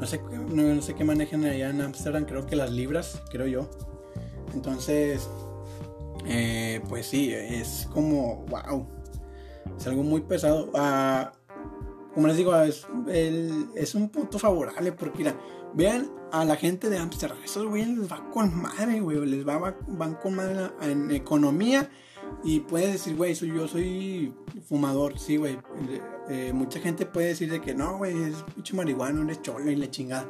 No 0.00 0.06
sé, 0.06 0.20
no, 0.48 0.62
no 0.74 0.82
sé 0.82 0.94
qué 0.94 1.04
manejan 1.04 1.44
allá 1.44 1.70
en 1.70 1.80
Amsterdam, 1.80 2.24
creo 2.24 2.44
que 2.44 2.56
las 2.56 2.72
libras, 2.72 3.22
creo 3.30 3.46
yo. 3.46 3.70
Entonces, 4.54 5.28
eh, 6.26 6.80
pues 6.88 7.06
sí, 7.06 7.32
es 7.32 7.88
como, 7.92 8.44
wow, 8.48 8.86
es 9.76 9.86
algo 9.86 10.02
muy 10.02 10.20
pesado. 10.22 10.70
Ah, 10.74 11.32
como 12.14 12.26
les 12.26 12.36
digo, 12.36 12.54
es, 12.56 12.86
es, 13.74 13.94
un 13.94 14.08
punto 14.10 14.38
favorable 14.38 14.92
porque 14.92 15.18
mira, 15.18 15.36
vean 15.74 16.10
a 16.30 16.44
la 16.44 16.56
gente 16.56 16.90
de 16.90 16.98
Amsterdam, 16.98 17.38
esos 17.42 17.66
güeyes 17.66 17.88
les 17.88 18.10
va 18.10 18.28
con 18.30 18.54
madre, 18.54 19.00
güey, 19.00 19.24
les 19.26 19.46
va, 19.46 19.74
van 19.86 20.14
con 20.16 20.34
madre 20.34 20.70
en 20.82 21.10
economía 21.10 21.88
y 22.44 22.60
puedes 22.60 22.92
decir, 22.92 23.16
güey, 23.16 23.34
yo 23.34 23.68
soy 23.68 24.34
fumador, 24.68 25.18
sí, 25.18 25.36
güey. 25.36 25.58
Eh, 26.28 26.52
mucha 26.52 26.80
gente 26.80 27.06
puede 27.06 27.28
decir 27.28 27.50
de 27.50 27.60
que 27.60 27.74
no, 27.74 27.98
güey, 27.98 28.20
es 28.24 28.44
mucho 28.56 28.76
marihuana, 28.76 29.22
eres 29.22 29.42
cholo 29.42 29.70
y 29.70 29.76
la 29.76 29.90
chingada. 29.90 30.28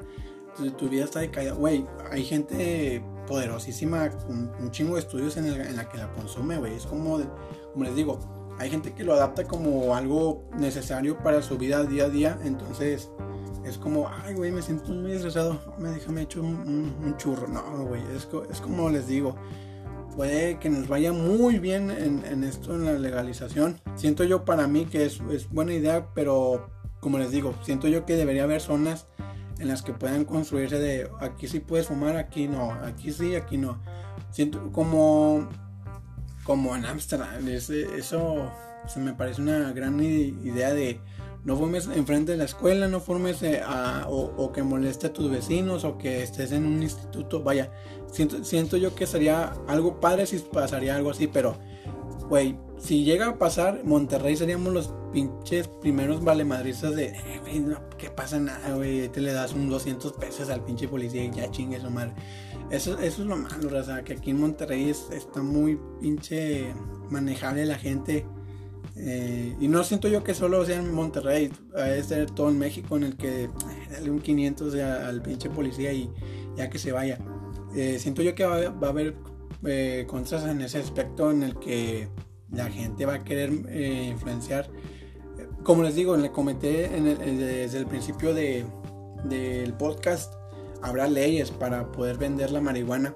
Entonces 0.49 0.77
tu 0.77 0.89
vida 0.89 1.05
está 1.05 1.21
decaída, 1.21 1.53
güey. 1.53 1.87
Hay 2.11 2.25
gente 2.25 3.03
poderosísima, 3.27 4.11
un, 4.29 4.51
un 4.61 4.71
chingo 4.71 4.95
de 4.95 5.01
estudios 5.01 5.37
en, 5.37 5.47
en 5.47 5.77
la 5.77 5.89
que 5.89 5.99
la 5.99 6.13
consume, 6.13 6.59
güey. 6.59 6.75
Es 6.75 6.87
como, 6.87 7.21
como 7.73 7.85
les 7.85 7.95
digo, 7.95 8.19
hay 8.59 8.71
gente 8.71 8.93
que 8.93 9.05
lo 9.05 9.15
adapta 9.15 9.45
como 9.45 9.95
algo 9.95 10.45
necesario 10.57 11.19
para 11.19 11.43
su 11.43 11.59
vida 11.59 11.83
día 11.85 12.05
a 12.05 12.09
día. 12.09 12.39
Entonces 12.45 13.11
es 13.65 13.79
como, 13.79 14.09
ay, 14.09 14.35
güey, 14.35 14.51
me 14.51 14.63
siento 14.63 14.93
muy 14.93 15.13
estresado. 15.13 15.61
Me 15.79 15.91
déjame 15.91 16.23
hecho 16.23 16.41
un, 16.41 16.95
un, 17.03 17.17
churro. 17.17 17.49
No, 17.49 17.85
güey, 17.87 18.03
es, 18.15 18.29
es, 18.51 18.61
como 18.61 18.91
les 18.91 19.07
digo. 19.07 19.37
Puede 20.17 20.59
que 20.59 20.69
nos 20.69 20.89
vaya 20.89 21.13
muy 21.13 21.59
bien 21.59 21.91
en, 21.91 22.25
en, 22.27 22.45
esto, 22.45 22.75
en 22.75 22.85
la 22.85 22.93
legalización. 22.93 23.81
Siento 23.95 24.25
yo 24.25 24.45
para 24.45 24.67
mí 24.67 24.85
que 24.85 25.07
es, 25.07 25.21
es 25.31 25.49
buena 25.49 25.73
idea, 25.73 26.09
pero 26.15 26.69
como 27.01 27.19
les 27.19 27.31
digo, 27.31 27.55
siento 27.63 27.89
yo 27.89 28.05
que 28.05 28.15
debería 28.15 28.45
haber 28.45 28.61
zonas 28.61 29.07
en 29.63 29.69
las 29.69 29.83
que 29.83 29.93
puedan 29.93 30.25
construirse 30.25 30.79
de 30.79 31.09
aquí 31.21 31.47
sí 31.47 31.61
puedes 31.61 31.87
fumar, 31.87 32.17
aquí 32.17 32.49
no, 32.49 32.73
aquí 32.73 33.13
sí, 33.13 33.37
aquí 33.37 33.57
no. 33.57 33.81
Siento 34.31 34.73
como, 34.73 35.49
como 36.45 36.75
en 36.77 36.85
Amsterdam, 36.85 37.49
eso 37.49 38.51
se 38.87 39.01
me 39.01 39.15
parece 39.15 39.41
una 39.41 39.73
gran 39.73 40.01
idea 40.03 40.75
de 40.75 41.01
no 41.45 41.57
fumes 41.57 41.89
enfrente 41.95 42.33
de 42.33 42.39
la 42.39 42.45
escuela, 42.45 42.89
no 42.89 43.01
formes 43.01 43.43
eh, 43.43 43.63
o, 44.09 44.53
que 44.53 44.63
moleste 44.63 45.09
a 45.09 45.13
tus 45.13 45.31
vecinos 45.31 45.85
o 45.85 45.99
que 45.99 46.23
estés 46.23 46.53
en 46.53 46.67
un 46.67 46.83
instituto. 46.83 47.43
Vaya, 47.43 47.71
siento, 48.11 48.45
siento 48.45 48.77
yo 48.77 48.95
que 48.95 49.07
sería 49.07 49.53
algo 49.67 50.01
padre 50.01 50.27
si 50.27 50.39
pasaría 50.39 50.95
algo 50.97 51.11
así, 51.11 51.27
pero, 51.27 51.57
güey, 52.33 52.57
si 52.79 53.05
llega 53.05 53.29
a 53.29 53.39
pasar, 53.39 53.85
Monterrey 53.85 54.35
seríamos 54.39 54.73
los 54.73 54.95
pinches 55.13 55.69
primeros 55.69 56.25
valemadristas 56.25 56.97
de, 56.97 57.09
eh, 57.09 57.77
que 57.99 58.09
pasa 58.09 58.41
nada, 58.41 58.75
güey, 58.75 59.11
te 59.11 59.21
le 59.21 59.35
das 59.35 59.53
un 59.53 59.69
200 59.69 60.15
pesos 60.15 60.49
al 60.49 60.65
pinche 60.65 60.89
policía 60.89 61.23
y 61.27 61.31
ya 61.31 61.51
chingue 61.51 61.79
su 61.79 61.91
madre. 61.91 62.15
Eso, 62.71 62.99
eso 63.01 63.21
es 63.21 63.29
lo 63.29 63.37
malo, 63.37 63.85
sea, 63.85 64.03
que 64.03 64.15
aquí 64.15 64.31
en 64.31 64.41
Monterrey 64.41 64.89
está 64.89 65.43
muy 65.43 65.79
pinche 66.01 66.73
manejable 67.11 67.67
la 67.67 67.79
gente. 67.79 68.25
Eh, 68.97 69.55
y 69.61 69.69
no 69.69 69.85
siento 69.85 70.09
yo 70.09 70.25
que 70.25 70.33
solo 70.33 70.65
sea 70.65 70.79
en 70.79 70.91
Monterrey, 70.91 71.53
es 71.77 72.07
ser 72.07 72.31
todo 72.31 72.49
en 72.49 72.59
México 72.59 72.97
en 72.97 73.03
el 73.03 73.17
que 73.19 73.51
dale 73.91 74.11
un 74.11 74.21
500 74.21 74.75
al 74.77 75.21
pinche 75.21 75.51
policía 75.51 75.93
y 75.93 76.11
ya 76.57 76.71
que 76.71 76.79
se 76.79 76.93
vaya. 76.93 77.19
Eh, 77.75 77.99
siento 77.99 78.23
yo 78.23 78.35
que 78.35 78.45
va, 78.45 78.57
a 78.57 78.89
haber 78.89 79.15
eh, 79.65 80.05
contras 80.09 80.45
en 80.45 80.61
ese 80.61 80.79
aspecto 80.79 81.31
en 81.31 81.43
el 81.43 81.57
que 81.57 82.09
la 82.51 82.69
gente 82.71 83.07
va 83.07 83.15
a 83.15 83.25
querer 83.25 83.51
eh, 83.69 84.09
influenciar. 84.11 84.69
Como 85.63 85.83
les 85.83 85.95
digo, 85.95 86.17
le 86.17 86.31
comenté 86.33 86.89
desde 86.89 87.79
el 87.79 87.87
principio 87.87 88.35
de, 88.35 88.65
del 89.25 89.73
podcast, 89.75 90.35
habrá 90.83 91.07
leyes 91.07 91.51
para 91.51 91.91
poder 91.93 92.19
vender 92.19 92.51
la 92.51 92.61
marihuana. 92.61 93.15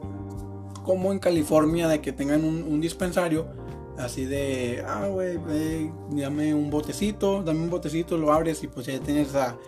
Como 0.85 1.13
en 1.13 1.19
California, 1.19 1.89
de 1.89 2.01
que 2.01 2.13
tengan 2.13 2.45
un, 2.45 2.81
dispensario 2.81 3.49
así 3.99 4.25
de, 4.25 4.85
ah, 4.87 5.09
güey, 5.09 5.39
dame 6.11 6.55
un 6.55 6.71
botecito, 6.71 7.43
dame 7.43 7.61
un 7.61 7.71
botecito, 7.71 8.17
lo 8.17 8.33
abres 8.33 8.63
y 8.63 8.69
pues 8.69 8.87
ya 8.87 9.01
tienes 9.01 9.35
a 9.35 9.59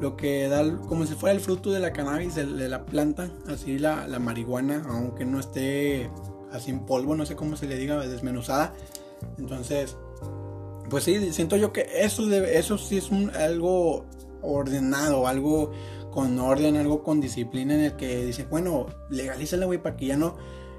lo 0.00 0.16
que 0.16 0.48
da 0.48 0.76
como 0.88 1.06
si 1.06 1.14
fuera 1.14 1.34
el 1.34 1.40
fruto 1.40 1.70
de 1.70 1.80
la 1.80 1.92
cannabis, 1.92 2.34
de, 2.34 2.68
la 2.68 2.84
planta, 2.84 3.30
así 3.48 3.78
la, 3.78 4.06
la, 4.08 4.18
marihuana, 4.18 4.84
aunque 4.88 5.24
no 5.24 5.38
esté 5.40 6.10
así 6.52 6.70
en 6.70 6.84
polvo, 6.86 7.14
no 7.14 7.26
sé 7.26 7.36
cómo 7.36 7.56
se 7.56 7.66
le 7.66 7.76
diga, 7.76 7.98
desmenuzada. 8.06 8.74
Entonces, 9.38 9.96
pues 10.90 11.04
sí, 11.04 11.32
siento 11.32 11.56
yo 11.56 11.72
que 11.72 11.86
eso, 11.94 12.30
eso 12.32 12.78
sí 12.78 12.98
es 12.98 13.10
algo 13.34 14.04
ordenado, 14.42 15.26
algo 15.26 15.72
con 16.10 16.38
orden, 16.38 16.76
algo 16.76 17.02
con 17.02 17.20
disciplina 17.20 17.74
en 17.74 17.80
el 17.80 17.96
que 17.96 18.26
dice, 18.26 18.44
bueno, 18.44 18.86
legalízala, 19.08 19.66
güey, 19.66 19.82
para 19.82 19.96
que 19.96 20.06
ya 20.06 20.16
no, 20.16 20.36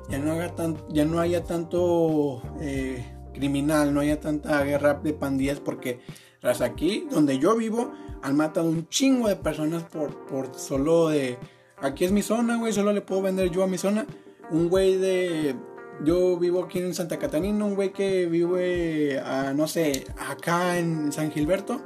ya 0.10 0.20
no 0.20 0.32
haga 0.32 0.55
tan, 0.55 0.77
ya 0.89 1.05
no 1.05 1.20
haya 1.20 1.43
tanto 1.43 2.41
eh, 2.62 3.03
criminal, 3.34 3.93
no 3.93 4.01
haya 4.01 4.20
tanta 4.20 4.63
guerra 4.63 4.93
de 5.03 5.13
pandillas, 5.13 5.60
porque 5.60 6.01
tras 6.43 6.59
aquí, 6.59 7.07
donde 7.09 7.39
yo 7.39 7.55
vivo, 7.55 7.93
han 8.21 8.35
matado 8.35 8.67
un 8.67 8.89
chingo 8.89 9.29
de 9.29 9.38
personas 9.38 9.83
por, 9.83 10.25
por 10.25 10.53
solo 10.55 11.07
de, 11.07 11.38
aquí 11.77 12.03
es 12.03 12.12
mi 12.12 12.21
zona, 12.21 12.57
güey, 12.57 12.73
solo 12.73 12.91
le 12.91 13.00
puedo 13.00 13.21
vender 13.21 13.50
yo 13.50 13.63
a 13.63 13.67
mi 13.67 13.77
zona. 13.77 14.05
Un 14.51 14.67
güey 14.67 14.97
de, 14.97 15.55
yo 16.03 16.38
vivo 16.38 16.65
aquí 16.65 16.79
en 16.79 16.93
Santa 16.93 17.17
Catarina, 17.17 17.63
un 17.63 17.75
güey 17.75 17.93
que 17.93 18.25
vive, 18.25 19.23
no 19.55 19.69
sé, 19.69 20.05
acá 20.19 20.77
en 20.77 21.13
San 21.13 21.31
Gilberto. 21.31 21.79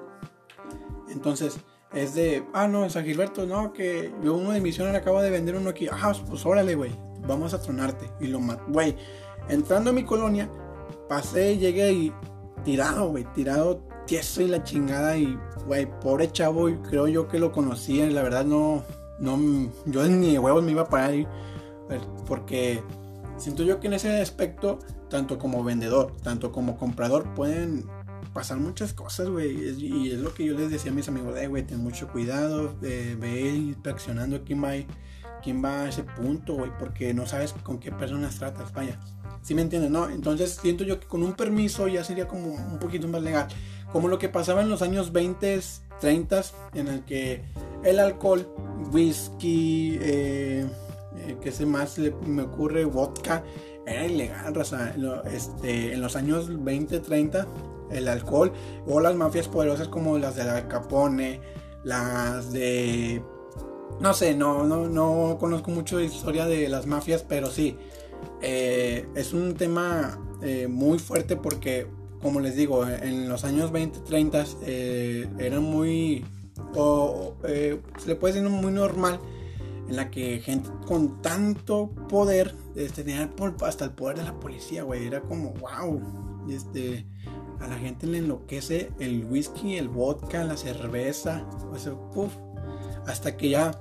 Entonces, 1.12 1.60
es 1.94 2.16
de, 2.16 2.44
ah, 2.52 2.68
no, 2.68 2.84
en 2.84 2.90
San 2.90 3.06
Gilberto, 3.06 3.46
no, 3.46 3.74
que 3.74 4.12
yo 4.24 4.34
uno 4.34 4.54
de 4.54 4.60
misiones 4.60 4.92
le 4.92 4.98
acabo 4.98 5.22
de 5.22 5.30
vender 5.30 5.56
uno 5.56 5.70
aquí. 5.70 5.88
Ah, 5.92 6.14
pues 6.28 6.44
órale, 6.48 6.74
güey, 6.74 6.96
vamos 7.28 7.54
a 7.54 7.62
tronarte. 7.62 8.10
Y 8.20 8.26
lo 8.26 8.40
mato, 8.40 8.64
güey. 8.70 8.96
Entrando 9.50 9.92
a 9.92 9.94
mi 9.94 10.04
colonia, 10.04 10.50
pasé, 11.08 11.60
llegué 11.60 11.94
y 11.94 12.12
tirado, 12.64 13.10
güey, 13.10 13.24
tirado 13.36 13.87
tieso 14.08 14.42
y 14.42 14.48
la 14.48 14.64
chingada. 14.64 15.16
Y, 15.18 15.38
güey, 15.68 15.88
pobre 16.02 16.32
chavo, 16.32 16.70
y 16.70 16.78
creo 16.78 17.08
yo 17.08 17.28
que 17.28 17.38
lo 17.38 17.52
conocía. 17.52 18.08
Y 18.08 18.10
la 18.10 18.24
verdad, 18.24 18.46
no, 18.46 18.84
no, 19.20 19.38
yo 19.86 20.04
ni 20.08 20.32
de 20.32 20.40
huevos 20.40 20.64
me 20.64 20.72
iba 20.72 20.82
a 20.82 20.90
parar 20.90 21.12
ahí. 21.12 21.28
Porque 22.26 22.82
siento 23.38 23.64
yo 23.64 23.80
que 23.80 23.88
en 23.88 23.94
ese 23.94 24.20
aspecto, 24.20 24.80
tanto 25.10 25.38
como 25.38 25.64
vendedor, 25.64 26.16
tanto 26.24 26.52
como 26.52 26.78
comprador, 26.78 27.34
pueden 27.36 27.86
pasar 28.34 28.58
muchas 28.58 28.94
cosas, 28.94 29.30
güey. 29.30 29.52
Y 29.80 30.12
es 30.12 30.20
lo 30.20 30.34
que 30.34 30.46
yo 30.46 30.54
les 30.54 30.70
decía 30.70 30.92
a 30.92 30.96
mis 30.96 31.08
amigos, 31.08 31.38
eh, 31.38 31.48
güey, 31.48 31.66
ten 31.66 31.80
mucho 31.80 32.08
cuidado, 32.08 32.76
eh, 32.84 33.16
ve 33.20 33.50
inspeccionando 33.50 34.44
quién 34.44 34.64
va, 34.64 34.72
quién 35.44 35.64
va 35.64 35.82
a 35.82 35.90
ese 35.90 36.04
punto, 36.04 36.56
güey, 36.56 36.72
porque 36.78 37.14
no 37.14 37.26
sabes 37.26 37.54
con 37.64 37.80
qué 37.80 37.92
personas 37.92 38.38
tratas, 38.38 38.74
vaya. 38.74 39.00
¿Sí 39.42 39.56
me 39.56 39.62
entiendes? 39.62 39.92
No, 39.92 40.10
entonces 40.10 40.60
siento 40.62 40.84
yo 40.84 41.00
que 41.00 41.08
con 41.08 41.24
un 41.24 41.34
permiso 41.34 41.88
ya 41.88 42.04
sería 42.04 42.28
como 42.28 42.48
un 42.48 42.80
poquito 42.80 43.08
más 43.08 43.22
legal. 43.22 43.48
Como 43.98 44.10
lo 44.10 44.20
que 44.20 44.30
pasaba 44.30 44.62
en 44.62 44.70
los 44.70 44.84
años 44.84 45.12
20, 45.12 45.60
30, 46.00 46.42
en 46.76 46.88
el 46.88 47.04
que 47.04 47.42
el 47.84 47.98
alcohol, 47.98 48.48
whisky, 48.94 49.98
eh, 50.00 50.68
eh 51.16 51.38
que 51.42 51.52
se 51.52 51.66
más 51.66 51.98
me 51.98 52.44
ocurre, 52.44 52.86
vodka, 52.86 53.44
era 53.88 54.06
ilegal, 54.06 54.54
raza. 54.54 54.94
Este, 55.34 55.94
en 55.94 56.02
los 56.02 56.16
años 56.16 56.64
20, 56.64 57.00
30 57.00 57.48
el 57.90 58.08
alcohol 58.08 58.54
o 58.86 59.00
las 59.00 59.16
mafias 59.16 59.48
poderosas 59.48 59.88
como 59.88 60.20
las 60.20 60.36
de 60.36 60.44
la 60.44 60.68
Capone, 60.68 61.42
las 61.84 62.54
de 62.54 63.24
no 64.00 64.14
sé, 64.14 64.36
no, 64.36 64.64
no, 64.64 64.88
no 64.88 65.40
conozco 65.40 65.72
mucho 65.72 65.98
de 65.98 66.06
historia 66.06 66.46
de 66.46 66.70
las 66.70 66.86
mafias, 66.86 67.24
pero 67.28 67.50
sí, 67.50 67.80
eh, 68.44 69.08
es 69.16 69.34
un 69.34 69.56
tema 69.56 70.20
eh, 70.44 70.68
muy 70.68 71.00
fuerte 71.00 71.36
porque, 71.36 71.88
como 72.22 72.40
les 72.40 72.56
digo, 72.56 72.88
en 72.88 73.30
los 73.30 73.44
años 73.44 73.72
20, 73.72 74.00
30 74.00 74.46
eh, 74.64 75.30
era 75.40 75.60
muy, 75.60 76.26
se 76.74 78.08
le 78.08 78.16
puede 78.16 78.34
decir 78.34 78.50
muy 78.50 78.72
normal, 78.72 79.20
en 79.88 79.96
la 79.96 80.12
que 80.12 80.40
gente 80.40 80.70
con 80.86 81.22
tanto 81.22 81.90
poder 82.10 82.54
este, 82.76 83.04
tenía 83.04 83.32
hasta 83.62 83.86
el 83.86 83.92
poder 83.92 84.18
de 84.18 84.24
la 84.24 84.40
policía, 84.40 84.84
güey, 84.84 85.08
era 85.08 85.22
como, 85.22 85.54
wow, 85.54 86.02
este 86.50 87.06
a 87.60 87.68
la 87.68 87.78
gente 87.78 88.06
le 88.06 88.20
enloquece 88.20 88.92
el 89.00 89.26
whisky, 89.26 89.78
el 89.78 89.90
vodka, 89.90 90.44
la 90.44 90.58
cerveza, 90.58 91.48
o 91.72 91.78
sea, 91.78 91.94
hasta 93.08 93.36
que 93.36 93.50
ya 93.50 93.72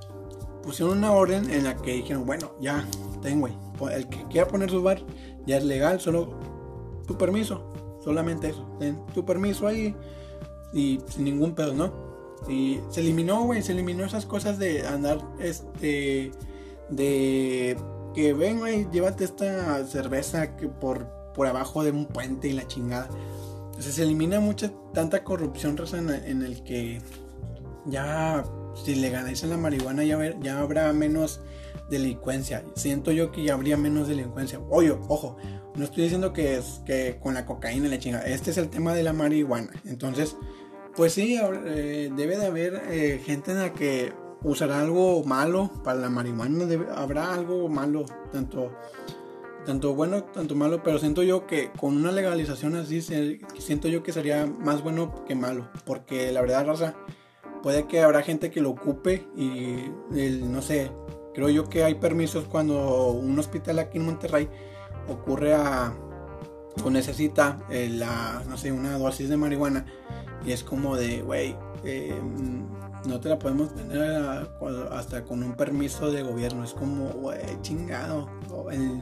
pusieron 0.62 0.98
una 0.98 1.12
orden 1.12 1.50
en 1.50 1.64
la 1.64 1.76
que 1.76 1.92
dijeron, 1.92 2.24
bueno, 2.24 2.52
ya, 2.60 2.86
ten, 3.22 3.40
güey, 3.40 3.52
el 3.92 4.08
que 4.08 4.24
quiera 4.28 4.48
poner 4.48 4.70
su 4.70 4.82
bar, 4.82 5.02
ya 5.46 5.58
es 5.58 5.64
legal, 5.64 6.00
solo 6.00 6.38
tu 7.06 7.18
permiso, 7.18 7.72
solamente 8.06 8.50
eso, 8.50 8.64
ten 8.78 9.04
tu 9.12 9.24
permiso 9.24 9.66
ahí 9.66 9.96
y 10.72 11.00
sin 11.08 11.24
ningún 11.24 11.56
pedo, 11.56 11.74
¿no? 11.74 11.92
Y 12.48 12.78
se 12.88 13.00
eliminó, 13.00 13.42
güey, 13.42 13.62
se 13.62 13.72
eliminó 13.72 14.04
esas 14.04 14.26
cosas 14.26 14.60
de 14.60 14.86
andar, 14.86 15.18
este, 15.40 16.30
de 16.88 17.76
que 18.14 18.32
ven, 18.32 18.60
güey, 18.60 18.86
llévate 18.92 19.24
esta 19.24 19.84
cerveza 19.86 20.56
que 20.56 20.68
por, 20.68 21.08
por 21.34 21.48
abajo 21.48 21.82
de 21.82 21.90
un 21.90 22.06
puente 22.06 22.46
y 22.46 22.52
la 22.52 22.68
chingada 22.68 23.08
se 23.80 24.02
elimina 24.02 24.40
mucha, 24.40 24.70
tanta 24.94 25.22
corrupción, 25.24 25.76
en, 25.92 26.42
el 26.42 26.62
que 26.62 27.00
ya, 27.84 28.44
si 28.84 28.94
le 28.94 29.02
legalizan 29.02 29.50
la 29.50 29.56
marihuana, 29.56 30.04
ya, 30.04 30.18
ya 30.40 30.60
habrá 30.60 30.92
menos 30.92 31.40
delincuencia. 31.90 32.64
Siento 32.74 33.12
yo 33.12 33.30
que 33.30 33.44
ya 33.44 33.54
habría 33.54 33.76
menos 33.76 34.08
delincuencia. 34.08 34.60
Oye, 34.70 34.92
ojo, 35.08 35.36
no 35.76 35.84
estoy 35.84 36.04
diciendo 36.04 36.32
que 36.32 36.56
es 36.56 36.82
que 36.86 37.18
con 37.22 37.34
la 37.34 37.44
cocaína 37.44 37.88
le 37.88 37.98
chinga. 37.98 38.20
Este 38.20 38.50
es 38.50 38.58
el 38.58 38.68
tema 38.68 38.94
de 38.94 39.02
la 39.02 39.12
marihuana. 39.12 39.70
Entonces, 39.84 40.36
pues 40.94 41.12
sí, 41.12 41.38
eh, 41.66 42.10
debe 42.16 42.38
de 42.38 42.46
haber 42.46 42.82
eh, 42.88 43.20
gente 43.24 43.52
en 43.52 43.58
la 43.58 43.72
que 43.72 44.12
usará 44.42 44.80
algo 44.80 45.22
malo 45.24 45.70
para 45.84 45.98
la 46.00 46.10
marihuana. 46.10 46.66
habrá 46.94 47.34
algo 47.34 47.68
malo, 47.68 48.06
tanto 48.32 48.72
tanto 49.66 49.94
bueno, 49.94 50.22
tanto 50.22 50.54
malo, 50.54 50.82
pero 50.84 50.98
siento 51.00 51.24
yo 51.24 51.46
que 51.46 51.72
con 51.72 51.96
una 51.96 52.12
legalización 52.12 52.76
así, 52.76 53.02
siento 53.02 53.88
yo 53.88 54.04
que 54.04 54.12
sería 54.12 54.46
más 54.46 54.80
bueno 54.80 55.24
que 55.26 55.34
malo, 55.34 55.68
porque 55.84 56.30
la 56.30 56.40
verdad, 56.40 56.66
raza, 56.66 56.94
puede 57.64 57.88
que 57.88 58.00
habrá 58.00 58.22
gente 58.22 58.52
que 58.52 58.60
lo 58.60 58.70
ocupe 58.70 59.26
y 59.36 59.90
no 60.44 60.62
sé, 60.62 60.92
creo 61.34 61.48
yo 61.48 61.68
que 61.68 61.82
hay 61.82 61.96
permisos 61.96 62.44
cuando 62.44 63.10
un 63.10 63.36
hospital 63.38 63.80
aquí 63.80 63.98
en 63.98 64.06
Monterrey 64.06 64.48
ocurre 65.08 65.54
a 65.54 65.92
o 66.84 66.90
necesita 66.90 67.58
eh, 67.70 67.88
la, 67.90 68.42
no 68.48 68.56
sé, 68.56 68.70
una 68.70 68.98
dosis 68.98 69.28
de 69.28 69.36
marihuana 69.36 69.86
y 70.44 70.52
es 70.52 70.62
como 70.62 70.96
de, 70.96 71.22
güey, 71.22 71.56
em, 71.84 72.66
no 73.06 73.20
te 73.20 73.28
la 73.28 73.38
podemos 73.38 73.74
tener 73.74 74.46
hasta 74.92 75.24
con 75.24 75.42
un 75.42 75.54
permiso 75.54 76.10
de 76.10 76.22
gobierno, 76.22 76.64
es 76.64 76.74
como, 76.74 77.08
güey, 77.08 77.40
chingado. 77.62 78.28
El, 78.70 79.00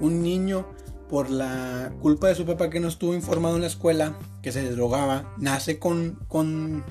un 0.00 0.22
niño 0.22 0.66
por 1.08 1.30
la 1.30 1.92
culpa 2.00 2.28
de 2.28 2.34
su 2.34 2.44
papá 2.44 2.70
que 2.70 2.80
no 2.80 2.88
estuvo 2.88 3.14
informado 3.14 3.56
en 3.56 3.62
la 3.62 3.68
escuela, 3.68 4.18
que 4.42 4.52
se 4.52 4.68
drogaba, 4.70 5.34
nace 5.38 5.78
con, 5.78 6.18
con 6.28 6.84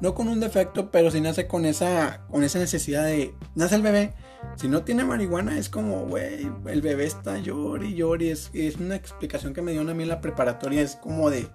no 0.00 0.14
con 0.14 0.28
un 0.28 0.40
defecto, 0.40 0.90
pero 0.90 1.10
sí 1.10 1.20
nace 1.20 1.46
con 1.46 1.64
esa, 1.64 2.22
con 2.30 2.44
esa 2.44 2.58
necesidad 2.58 3.04
de, 3.04 3.34
nace 3.54 3.76
el 3.76 3.82
bebé, 3.82 4.14
si 4.56 4.68
no 4.68 4.82
tiene 4.82 5.04
marihuana 5.04 5.58
es 5.58 5.68
como, 5.68 6.06
güey, 6.06 6.48
el 6.66 6.82
bebé 6.82 7.04
está 7.04 7.38
llori 7.38 7.94
y 7.94 8.28
es, 8.28 8.50
es 8.54 8.76
una 8.76 8.96
explicación 8.96 9.52
que 9.52 9.62
me 9.62 9.72
dio 9.72 9.80
a 9.80 9.84
mí 9.84 10.02
en 10.02 10.08
la 10.08 10.20
preparatoria, 10.20 10.82
es 10.82 10.96
como 10.96 11.30
de, 11.30 11.46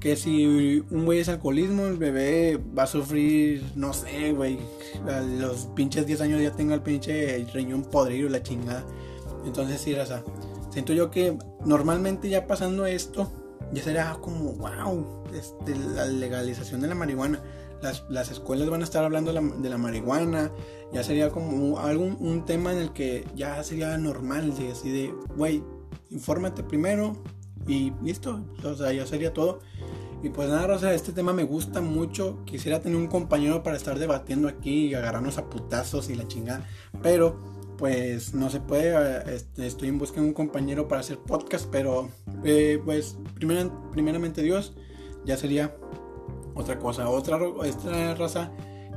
que 0.00 0.16
si 0.16 0.84
un 0.90 1.04
güey 1.04 1.18
es 1.18 1.28
alcoholismo, 1.28 1.86
el 1.86 1.98
bebé 1.98 2.58
va 2.76 2.84
a 2.84 2.86
sufrir, 2.86 3.62
no 3.74 3.92
sé, 3.92 4.32
güey, 4.32 4.58
los 5.38 5.66
pinches 5.76 6.06
10 6.06 6.22
años 6.22 6.42
ya 6.42 6.52
tenga 6.52 6.74
el 6.74 6.80
pinche 6.80 7.46
riñón 7.52 7.82
podrido 7.82 8.26
y 8.26 8.30
la 8.30 8.42
chingada. 8.42 8.84
Entonces 9.44 9.80
sí, 9.80 9.94
raza. 9.94 10.22
Siento 10.70 10.94
yo 10.94 11.10
que 11.10 11.36
normalmente 11.64 12.30
ya 12.30 12.46
pasando 12.46 12.86
esto, 12.86 13.30
ya 13.72 13.82
será 13.82 14.14
como, 14.20 14.52
wow, 14.54 15.24
este, 15.34 15.76
la 15.76 16.06
legalización 16.06 16.80
de 16.80 16.88
la 16.88 16.94
marihuana. 16.94 17.42
Las, 18.08 18.30
escuelas 18.30 18.68
van 18.68 18.82
a 18.82 18.84
estar 18.84 19.04
hablando 19.04 19.32
de 19.32 19.68
la, 19.68 19.78
marihuana. 19.78 20.50
Ya 20.92 21.04
sería 21.04 21.30
como 21.30 21.78
algún 21.78 22.16
un 22.20 22.44
tema 22.44 22.72
en 22.72 22.78
el 22.78 22.92
que 22.92 23.24
ya 23.36 23.62
sería 23.62 23.96
normal, 23.96 24.56
de, 24.56 24.72
así 24.72 24.90
de, 24.90 25.14
güey, 25.36 25.62
infórmate 26.10 26.62
primero 26.62 27.16
y 27.66 27.92
listo. 28.02 28.44
O 28.64 28.74
sea, 28.74 28.92
ya 28.92 29.06
sería 29.06 29.32
todo. 29.32 29.60
Y 30.22 30.28
pues 30.28 30.48
nada, 30.48 30.66
Rosa, 30.66 30.92
este 30.92 31.12
tema 31.12 31.32
me 31.32 31.44
gusta 31.44 31.80
mucho. 31.80 32.44
Quisiera 32.44 32.80
tener 32.80 32.98
un 32.98 33.06
compañero 33.06 33.62
para 33.62 33.76
estar 33.76 33.98
debatiendo 33.98 34.48
aquí 34.48 34.86
y 34.86 34.94
agarrarnos 34.94 35.38
a 35.38 35.48
putazos 35.48 36.10
y 36.10 36.14
la 36.14 36.28
chingada. 36.28 36.66
Pero 37.02 37.38
pues 37.78 38.34
no 38.34 38.50
se 38.50 38.60
puede. 38.60 39.34
Este, 39.34 39.66
estoy 39.66 39.88
en 39.88 39.98
busca 39.98 40.20
de 40.20 40.26
un 40.26 40.34
compañero 40.34 40.88
para 40.88 41.00
hacer 41.00 41.18
podcast. 41.18 41.66
Pero 41.70 42.10
eh, 42.44 42.80
pues 42.84 43.16
primeramente 43.34 44.42
Dios 44.42 44.74
ya 45.24 45.38
sería 45.38 45.74
otra 46.54 46.78
cosa. 46.78 47.08
Otra, 47.08 47.38
esta 47.64 48.14
raza 48.14 48.50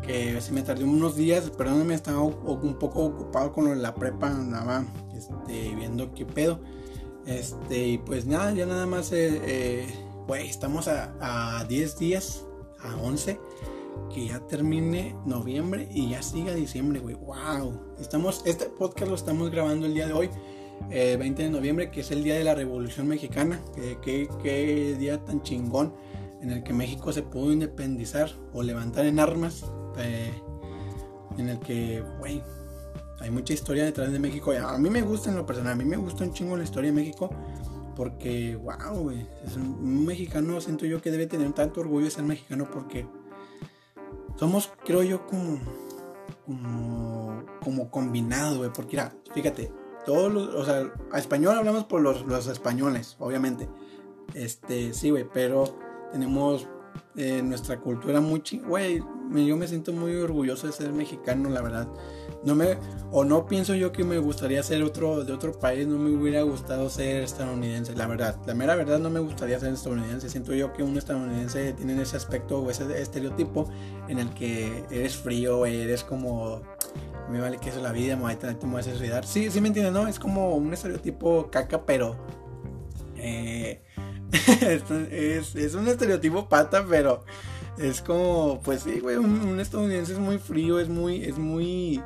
que 0.06 0.40
si 0.42 0.52
me 0.52 0.62
tardé 0.62 0.84
unos 0.84 1.16
días, 1.16 1.50
perdónenme, 1.50 1.94
estaba 1.94 2.22
un 2.22 2.78
poco 2.78 3.06
ocupado 3.06 3.52
con 3.52 3.82
la 3.82 3.96
prepa, 3.96 4.28
andaba 4.28 4.86
este, 5.16 5.74
viendo 5.76 6.14
qué 6.14 6.26
pedo. 6.26 6.60
Este, 7.26 7.88
y 7.88 7.98
pues 7.98 8.26
nada, 8.26 8.52
ya 8.54 8.66
nada 8.66 8.86
más, 8.86 9.12
eh, 9.12 9.42
eh 9.44 9.88
estamos 10.40 10.88
a, 10.88 11.14
a 11.60 11.66
10 11.66 11.98
días, 12.00 12.46
a 12.80 12.96
11, 12.98 13.40
que 14.14 14.28
ya 14.28 14.40
termine 14.48 15.16
noviembre 15.26 15.88
y 15.92 16.10
ya 16.10 16.22
siga 16.22 16.54
diciembre, 16.54 17.00
güey, 17.00 17.16
wow. 17.16 17.80
Estamos, 18.00 18.42
este 18.46 18.66
podcast 18.66 19.10
lo 19.10 19.16
estamos 19.16 19.52
grabando 19.52 19.86
el 19.86 19.94
día 19.94 20.08
de 20.08 20.14
hoy, 20.14 20.30
20 20.90 21.24
eh, 21.42 21.46
de 21.46 21.50
noviembre, 21.50 21.92
que 21.92 22.02
es 22.02 22.12
el 22.12 22.24
día 22.24 22.36
de 22.36 22.44
la 22.44 22.56
Revolución 22.56 23.08
Mexicana, 23.08 23.62
que, 24.02 24.28
qué 24.42 24.96
día 24.98 25.24
tan 25.24 25.42
chingón 25.44 25.94
en 26.42 26.52
el 26.52 26.64
que 26.64 26.74
México 26.74 27.14
se 27.14 27.24
pudo 27.24 27.54
independizar 27.54 28.30
o 28.54 28.64
levantar 28.64 29.06
en 29.06 29.20
armas, 29.20 29.66
eh, 29.98 30.34
en 31.38 31.50
el 31.50 31.60
que, 31.60 32.04
güey, 32.20 32.44
hay 33.20 33.32
mucha 33.32 33.54
historia 33.54 33.86
detrás 33.86 34.12
de 34.12 34.20
México. 34.20 34.52
A 34.52 34.78
mí 34.78 34.90
me 34.90 35.02
gusta 35.02 35.30
en 35.30 35.38
lo 35.38 35.46
personal, 35.46 35.74
a 35.74 35.76
mí 35.76 35.86
me 35.86 35.98
gusta 35.98 36.24
un 36.24 36.34
chingo 36.34 36.58
la 36.58 36.64
historia 36.64 36.90
de 36.92 36.96
México. 36.96 37.30
Porque, 37.96 38.56
wow, 38.56 39.04
güey, 39.04 39.28
es 39.46 39.56
un, 39.56 40.06
mexicano, 40.06 40.60
siento 40.60 40.86
yo 40.86 41.02
que 41.02 41.12
debe 41.12 41.28
tener 41.28 41.52
tanto 41.54 41.82
orgullo 41.82 42.06
de 42.06 42.12
ser 42.12 42.24
mexicano 42.24 42.68
porque 42.72 43.06
somos, 44.36 44.72
creo 44.84 45.04
yo, 45.04 45.28
como, 45.28 45.60
como, 46.46 47.44
como 47.64 47.92
combinados, 47.92 48.58
güey. 48.58 48.72
Porque, 48.74 48.98
mira, 48.98 49.14
fíjate, 49.34 49.72
todos 50.06 50.34
los, 50.34 50.56
o 50.56 50.66
sea, 50.66 50.92
a 51.12 51.20
español 51.20 51.56
hablamos 51.58 51.84
por 51.86 52.02
los, 52.02 52.26
los 52.26 52.48
españoles, 52.48 53.16
obviamente. 53.20 53.70
Este, 54.34 54.94
sí, 54.94 55.12
güey, 55.12 55.28
pero 55.32 55.78
tenemos 56.12 56.68
eh, 57.16 57.42
nuestra 57.44 57.80
cultura 57.80 58.22
muy 58.22 58.42
güey, 58.66 59.04
yo 59.42 59.58
me 59.58 59.68
siento 59.68 59.92
muy 59.94 60.16
orgulloso 60.16 60.68
de 60.68 60.74
ser 60.74 60.94
mexicano, 60.94 61.50
la 61.50 61.62
verdad. 61.62 61.88
No 62.44 62.56
me 62.56 62.78
o 63.12 63.24
no 63.24 63.46
pienso 63.46 63.74
yo 63.74 63.92
que 63.92 64.04
me 64.04 64.18
gustaría 64.18 64.62
ser 64.64 64.84
otro 64.84 65.24
de 65.24 65.34
otro 65.34 65.58
país, 65.60 65.88
no 65.88 65.98
me 65.98 66.12
hubiera 66.12 66.42
gustado 66.42 66.90
ser 66.90 67.24
estadounidense, 67.24 67.96
la 67.96 68.08
verdad. 68.08 68.38
La 68.46 68.54
mera 68.54 68.76
verdad 68.76 69.00
no 69.00 69.10
me 69.10 69.20
gustaría 69.20 69.60
ser 69.60 69.74
estadounidense. 69.74 70.30
Siento 70.30 70.54
yo 70.54 70.74
que 70.74 70.84
un 70.84 70.98
estadounidense 70.98 71.74
tiene 71.74 72.02
ese 72.02 72.18
aspecto 72.18 72.60
o 72.60 72.70
ese 72.70 73.02
estereotipo 73.02 73.70
en 74.08 74.20
el 74.20 74.30
que 74.34 74.84
eres 74.92 75.16
frío, 75.16 75.66
eres 75.66 76.04
como 76.04 76.62
me 77.30 77.40
vale 77.40 77.58
que 77.58 77.70
eso 77.70 77.78
es 77.78 77.84
la 77.84 77.92
vida, 77.92 78.16
me 78.16 78.24
voy 78.24 78.34
a 78.34 78.40
tener 78.40 78.58
que 78.58 78.84
suicidar. 78.84 79.26
Sí, 79.26 79.50
sí 79.50 79.62
me 79.62 79.70
entiendes, 79.70 79.94
¿no? 79.94 80.08
Es 80.08 80.20
como 80.20 80.56
un 80.56 80.74
estereotipo 80.74 81.50
caca, 81.50 81.86
pero 81.86 82.18
eh, 83.18 83.82
es, 85.56 85.74
un 85.76 85.88
estereotipo 85.88 86.50
pata, 86.50 86.86
pero 86.88 87.24
es 87.78 88.02
como, 88.02 88.60
pues 88.62 88.84
sí, 88.84 89.00
güey, 89.00 89.18
un, 89.18 89.60
estadounidense 89.60 90.14
es 90.14 90.20
muy 90.20 90.38
frío, 90.38 90.80
es 90.80 90.90
muy, 90.90 91.24
es 91.24 91.38
muy, 91.38 92.02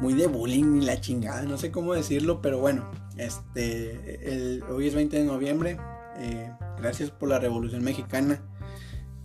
muy 0.00 0.14
de 0.14 0.26
bullying 0.26 0.82
y 0.82 0.84
la 0.84 1.00
chingada, 1.00 1.42
no 1.42 1.58
sé 1.58 1.70
cómo 1.70 1.94
decirlo, 1.94 2.40
pero 2.40 2.58
bueno, 2.58 2.90
este, 3.16 4.60
hoy 4.70 4.88
es 4.88 4.94
20 4.94 5.18
de 5.18 5.24
noviembre, 5.24 5.78
eh, 6.18 6.50
gracias 6.78 7.10
por 7.10 7.28
la 7.28 7.38
Revolución 7.38 7.82
Mexicana, 7.84 8.42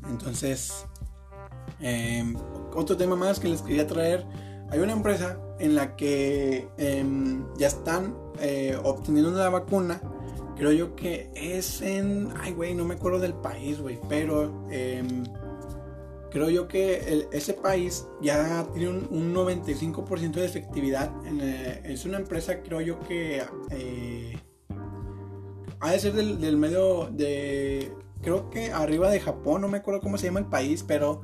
entonces, 0.10 0.86
em, 1.80 2.36
otro 2.74 2.98
tema 2.98 3.16
más 3.16 3.40
que 3.40 3.48
les 3.48 3.62
quería 3.62 3.88
traer, 3.88 4.26
hay 4.72 4.80
una 4.80 4.94
empresa 4.94 5.40
en 5.60 5.76
la 5.76 5.96
que 5.96 6.68
em, 6.78 7.46
ya 7.58 7.68
están 7.68 8.16
eh, 8.40 8.78
obteniendo 8.84 9.32
una 9.32 9.50
vacuna 9.50 10.02
Creo 10.60 10.74
yo 10.74 10.94
que 10.94 11.32
es 11.34 11.82
en. 11.82 12.34
Ay, 12.38 12.52
güey, 12.52 12.76
no 12.76 12.84
me 12.84 12.96
acuerdo 12.96 13.20
del 13.20 13.34
país, 13.34 13.80
güey. 13.80 13.98
Pero 14.10 14.68
em, 14.70 15.24
creo 16.32 16.50
yo 16.50 16.68
que 16.68 17.28
ese 17.32 17.54
país 17.54 18.06
ya 18.22 18.68
tiene 18.74 18.90
un, 18.90 19.34
95% 19.34 20.32
de 20.34 20.46
efectividad. 20.46 21.12
Eh, 21.26 21.82
es 21.86 22.06
una 22.06 22.18
empresa, 22.18 22.62
creo 22.62 22.82
yo 22.82 23.00
que. 23.00 23.44
Eh, 23.72 24.38
ha 25.80 25.92
de 25.92 26.00
ser 26.00 26.14
del, 26.14 26.58
medio 26.58 27.10
de. 27.12 27.92
Creo 28.22 28.50
que 28.50 28.72
arriba 28.72 29.10
de 29.10 29.20
Japón, 29.20 29.62
no 29.62 29.68
me 29.68 29.78
acuerdo 29.78 30.02
cómo 30.02 30.18
se 30.18 30.28
llama 30.28 30.40
el 30.40 30.48
país, 30.48 30.84
pero 30.86 31.22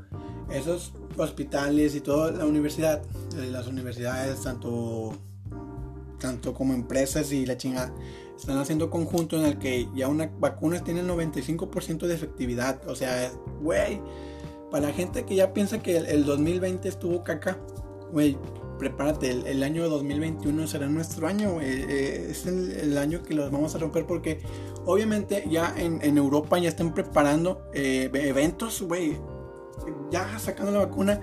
esos 0.49 0.93
hospitales 1.17 1.95
y 1.95 2.01
toda 2.01 2.31
la 2.31 2.45
universidad, 2.45 3.01
eh, 3.37 3.47
las 3.51 3.67
universidades, 3.67 4.41
tanto, 4.41 5.13
tanto 6.19 6.53
como 6.53 6.73
empresas 6.73 7.31
y 7.31 7.45
la 7.45 7.57
chingada 7.57 7.93
están 8.37 8.57
haciendo 8.57 8.89
conjunto 8.89 9.37
en 9.37 9.45
el 9.45 9.57
que 9.57 9.87
ya 9.95 10.07
una 10.07 10.29
vacuna 10.39 10.83
tiene 10.83 11.01
el 11.01 11.09
95% 11.09 12.07
de 12.07 12.13
efectividad. 12.13 12.87
O 12.87 12.95
sea, 12.95 13.31
güey, 13.61 14.01
para 14.71 14.88
la 14.88 14.93
gente 14.93 15.25
que 15.25 15.36
ya 15.36 15.54
piensa 15.54 15.80
que 15.80 15.97
el, 15.97 16.25
2020 16.25 16.88
estuvo 16.88 17.23
caca, 17.23 17.58
güey, 18.12 18.38
prepárate, 18.80 19.32
el, 19.32 19.63
año 19.63 19.88
2021 19.89 20.67
será 20.67 20.88
nuestro 20.88 21.28
año, 21.28 21.62
eh, 21.62 22.28
es 22.30 22.45
el, 22.45 22.97
año 22.97 23.23
que 23.23 23.34
los 23.34 23.51
vamos 23.51 23.75
a 23.75 23.78
romper 23.78 24.06
porque 24.06 24.41
obviamente 24.86 25.45
ya 25.49 25.73
en, 25.78 26.17
Europa 26.17 26.58
ya 26.58 26.69
están 26.69 26.93
preparando 26.93 27.69
eh, 27.73 28.10
eventos, 28.13 28.82
güey, 28.82 29.17
ya 30.12 30.38
sacando 30.39 30.71
la 30.71 30.80
vacuna. 30.80 31.21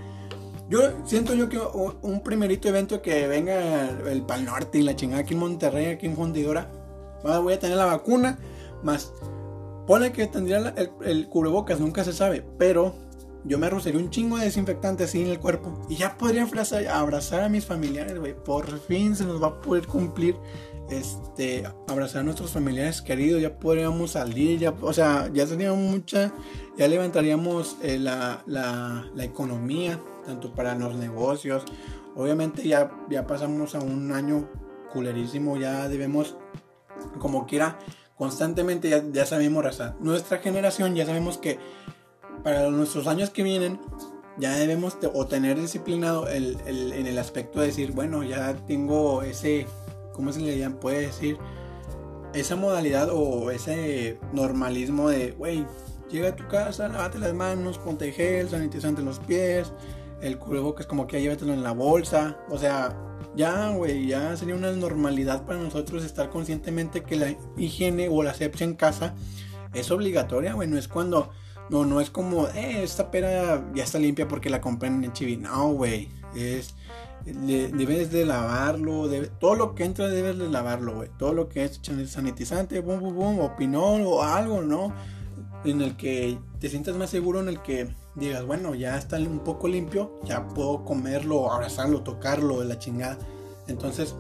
Yo 0.69 0.81
siento 1.05 1.35
yo 1.35 1.51
que 1.51 1.59
un 2.03 2.23
primerito 2.23 2.69
evento 2.69 3.03
que 3.03 3.27
venga 3.27 3.91
el 3.91 4.23
Pal 4.23 4.47
Norte 4.47 4.79
y 4.79 4.83
la 4.83 4.97
chingada 4.97 5.21
aquí 5.21 5.35
en 5.35 5.41
Monterrey, 5.41 5.87
aquí 5.87 6.07
en 6.07 6.17
Fundidora 6.17 6.71
voy 7.23 7.53
a 7.55 7.59
tener 7.59 7.77
la 7.77 7.87
vacuna, 7.87 8.39
más 8.83 9.13
pone 9.87 10.13
que 10.13 10.27
tendría 10.27 10.75
el, 11.05 11.29
cubrebocas, 11.29 11.81
nunca 11.81 12.05
se 12.05 12.13
sabe, 12.13 12.45
pero 12.59 12.95
yo 13.45 13.59
me 13.59 13.67
arrocería 13.67 14.01
un 14.01 14.11
chingo 14.11 14.39
de 14.39 14.45
desinfectante 14.45 15.05
así 15.05 15.23
en 15.23 15.29
el 15.29 15.39
cuerpo 15.39 15.81
y 15.89 15.97
ya 15.97 16.17
podría 16.17 16.47
abrazar, 16.93 17.43
a 17.43 17.49
mis 17.49 17.65
familiares, 17.65 18.19
güey. 18.19 18.35
Por 18.35 18.79
fin 18.81 19.17
se 19.17 19.25
nos 19.25 19.43
va 19.43 19.49
a 19.49 19.61
poder 19.61 19.87
cumplir 19.87 20.37
este 20.91 21.65
abrazar 21.89 22.21
a 22.21 22.25
nuestros 22.25 22.51
familiares 22.51 23.01
queridos, 23.01 23.41
ya 23.41 23.59
podríamos 23.59 24.13
salir, 24.13 24.59
ya, 24.59 24.75
o 24.81 24.93
sea, 24.93 25.31
ya 25.33 25.47
sería 25.47 25.73
mucha, 25.73 26.33
ya 26.77 26.89
levantaríamos 26.89 27.77
eh, 27.83 27.99
la, 27.99 28.43
la, 28.47 29.07
la, 29.15 29.25
economía, 29.25 29.99
tanto 30.27 30.55
para 30.55 30.75
los 30.75 30.97
negocios. 30.97 31.65
Obviamente 32.15 32.69
ya, 32.69 32.91
ya 33.09 33.27
pasamos 33.27 33.75
a 33.75 33.81
un 33.81 34.13
año 34.13 34.49
culerísimo, 34.93 35.57
ya 35.57 35.89
debemos 35.89 36.37
como 37.19 37.47
quiera, 37.47 37.79
constantemente 38.17 39.03
ya, 39.13 39.27
sabemos 39.27 39.65
raza. 39.65 39.97
Nuestra 40.01 40.39
generación 40.39 40.95
ya 40.95 41.07
sabemos 41.07 41.39
que 41.39 41.59
para 42.43 42.71
nuestros 42.71 43.07
años 43.07 43.31
que 43.31 43.43
vienen 43.43 43.81
ya 44.39 44.57
debemos 44.57 44.97
o 45.15 45.27
tener 45.27 45.61
disciplinado 45.61 46.27
el, 46.29 46.57
en 46.67 47.07
el 47.07 47.19
aspecto 47.19 47.61
de 47.61 47.67
decir, 47.67 47.93
bueno, 47.93 48.23
ya 48.25 48.55
tengo 48.67 49.23
ese, 49.23 49.67
¿cómo 50.13 50.33
se 50.33 50.41
le 50.41 50.71
puede 50.71 51.07
decir? 51.07 51.37
Esa 52.33 52.57
modalidad 52.57 53.11
o 53.13 53.51
ese 53.51 54.19
normalismo 54.33 55.11
de, 55.11 55.33
güey, 55.33 55.67
llega 56.11 56.31
a 56.31 56.37
tu 56.37 56.49
casa, 56.49 56.89
lávate 56.89 57.19
las 57.19 57.35
manos, 57.35 57.79
ponte 57.79 58.11
gel, 58.11 58.49
sanitizante 58.49 59.03
los 59.03 59.19
pies, 59.19 59.73
el 60.23 60.39
cubrebocas 60.39 60.87
como 60.87 61.07
que 61.07 61.21
llévatelo 61.21 61.53
en 61.53 61.63
la 61.63 61.73
bolsa, 61.73 62.39
o 62.49 62.57
sea, 62.57 62.97
ya, 63.35 63.71
güey, 63.71 64.07
ya 64.07 64.37
sería 64.37 64.55
una 64.55 64.73
normalidad 64.73 65.45
para 65.45 65.59
nosotros 65.59 66.05
estar 66.05 66.31
conscientemente 66.31 67.03
que 67.03 67.17
la 67.17 67.37
higiene 67.57 68.09
o 68.09 68.23
la 68.23 68.31
asepsia 68.31 68.65
en 68.65 68.75
casa 68.75 69.15
es 69.73 69.91
obligatoria, 69.91 70.53
güey. 70.53 70.69
No 70.69 70.77
es 70.77 70.87
cuando, 70.87 71.31
no, 71.71 71.85
no 71.85 72.01
es 72.01 72.11
como, 72.11 72.49
eh, 72.49 72.83
esta 72.83 73.11
pera 73.11 73.65
ya 73.75 73.85
está 73.85 73.99
limpia 73.99 74.29
porque 74.29 74.51
la 74.51 74.61
compré 74.61 74.89
en 74.89 75.05
el 75.05 75.13
chibi. 75.13 75.37
No, 75.37 75.73
güey, 75.73 76.09
es, 76.35 76.75
debes 77.25 78.11
de 78.11 78.27
lavarlo, 78.27 79.09
todo 79.39 79.55
lo 79.55 79.75
que 79.75 79.85
entra 79.85 80.09
debes 80.09 80.39
de 80.39 80.49
lavarlo, 80.49 80.97
güey. 80.97 81.11
Todo 81.19 81.33
lo 81.33 81.49
que 81.49 81.65
es 81.65 81.81
sanitizante, 82.07 82.81
boom, 82.81 83.01
boom, 83.01 83.15
boom, 83.15 83.41
o 83.41 83.57
pinol 83.57 84.03
o 84.05 84.23
algo, 84.23 84.63
¿no? 84.63 84.93
En 85.65 85.81
el 85.81 85.97
que 85.97 86.39
te 86.59 86.69
sientas 86.69 86.97
más 86.97 87.11
seguro, 87.11 87.41
en 87.41 87.49
el 87.49 87.63
que 87.63 87.95
digas, 88.15 88.45
bueno, 88.45 88.75
ya 88.75 88.97
está 88.97 89.17
un 89.17 89.41
poco 89.41 89.69
limpio, 89.69 90.19
ya 90.25 90.49
puedo 90.49 90.85
comerlo, 90.85 91.53
abrazarlo, 91.53 92.03
tocarlo, 92.03 92.61
de 92.61 92.67
la 92.67 92.79
chingada. 92.79 93.19
Entonces, 93.69 94.17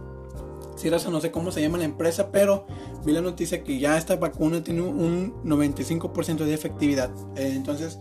si 0.77 0.91
raza, 0.91 1.11
no 1.11 1.21
sé 1.21 1.31
cómo 1.31 1.53
se 1.53 1.61
llama 1.61 1.79
la 1.79 1.85
empresa, 1.85 2.31
pero 2.31 2.67
vi 3.05 3.13
la 3.13 3.21
noticia 3.21 3.63
que 3.63 3.79
ya 3.79 3.99
esta 3.99 4.17
vacuna 4.17 4.63
tiene 4.63 4.83
un 4.83 5.43
95% 5.45 6.45
de 6.45 6.55
efectividad. 6.55 7.11
Eh, 7.37 7.53
entonces, 7.55 7.99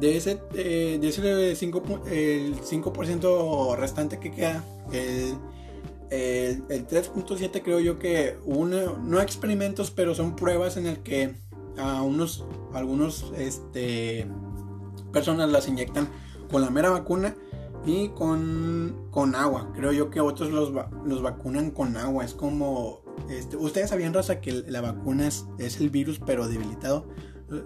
de 0.00 0.16
ese, 0.16 0.40
eh, 0.54 0.98
de 1.00 1.08
ese 1.08 1.56
5, 1.56 1.82
el 2.06 2.60
5% 2.60 3.76
restante 3.76 4.18
que 4.18 4.30
queda, 4.30 4.64
el, 4.92 5.36
el, 6.68 6.86
3.7 6.86 7.62
creo 7.62 7.80
yo 7.80 7.98
que 7.98 8.36
uno, 8.44 8.98
no 8.98 9.20
experimentos, 9.20 9.90
pero 9.90 10.14
son 10.14 10.36
pruebas 10.36 10.76
en 10.76 10.86
el 10.86 10.98
que 10.98 11.34
a 11.78 12.02
unos, 12.02 12.44
algunos, 12.74 13.32
este, 13.36 14.26
personas 15.12 15.50
las 15.50 15.68
inyectan 15.68 16.08
con 16.50 16.62
la 16.62 16.70
mera 16.70 16.90
vacuna 16.90 17.34
y 17.84 18.08
con, 18.10 19.08
con 19.10 19.34
agua. 19.34 19.70
Creo 19.74 19.92
yo 19.92 20.10
que 20.10 20.20
otros 20.20 20.50
los, 20.50 20.72
los 21.04 21.22
vacunan 21.22 21.70
con 21.70 21.96
agua. 21.96 22.24
Es 22.24 22.34
como, 22.34 23.02
este, 23.28 23.56
ustedes 23.56 23.90
sabían, 23.90 24.14
Rosa, 24.14 24.40
que 24.40 24.52
la 24.52 24.80
vacuna 24.80 25.28
es, 25.28 25.46
el 25.80 25.90
virus 25.90 26.20
pero 26.24 26.48
debilitado. 26.48 27.06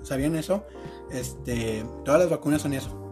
¿Sabían 0.03 0.37
eso? 0.37 0.65
Este, 1.11 1.85
todas 2.05 2.21
las 2.21 2.31
vacunas 2.31 2.63
son 2.63 2.73
eso. 2.73 3.03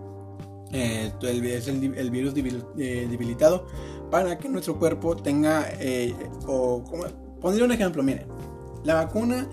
Eh, 0.72 1.12
es 1.20 1.68
el, 1.68 2.10
virus 2.10 2.34
eh, 2.36 3.06
debilitado 3.08 3.66
para 4.10 4.38
que 4.38 4.48
nuestro 4.48 4.76
cuerpo 4.76 5.14
tenga, 5.14 5.68
eh, 5.78 6.12
o 6.48 6.82
como, 6.82 7.04
pondré 7.40 7.64
un 7.64 7.70
ejemplo, 7.70 8.02
miren, 8.02 8.26
la 8.82 8.94
vacuna 8.94 9.48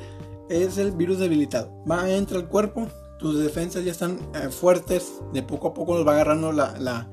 es 0.50 0.80
el 0.80 0.94
virus 0.94 1.20
debilitado, 1.20 1.72
va 1.90 2.10
entra 2.10 2.38
al 2.40 2.48
cuerpo, 2.48 2.88
tus 3.20 3.38
defensas 3.40 3.86
ya 3.86 3.92
están 3.92 4.18
fuertes, 4.50 5.22
de 5.32 5.44
poco 5.44 5.68
a 5.68 5.74
poco 5.76 5.96
nos 5.96 6.08
va 6.08 6.14
agarrando 6.14 6.52
la, 6.52 7.08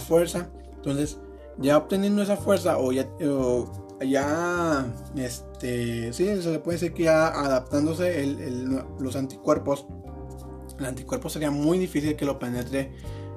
fuerza, 0.00 0.50
entonces 0.76 1.18
ya 1.58 1.76
obteniendo 1.76 2.22
esa 2.22 2.36
fuerza 2.36 2.78
o 2.78 2.92
ya, 2.92 4.86
este, 5.16 6.12
sí, 6.12 6.42
se 6.42 6.58
puede 6.60 6.78
decir 6.78 6.94
que 6.94 7.04
ya 7.04 7.28
adaptándose 7.28 8.24
los 8.98 9.16
anticuerpos, 9.16 9.86
el 10.78 10.86
anticuerpo 10.86 11.28
sería 11.28 11.50
muy 11.50 11.78
difícil 11.78 12.14
que 12.14 12.24
lo 12.24 12.38
penetre 12.38 12.92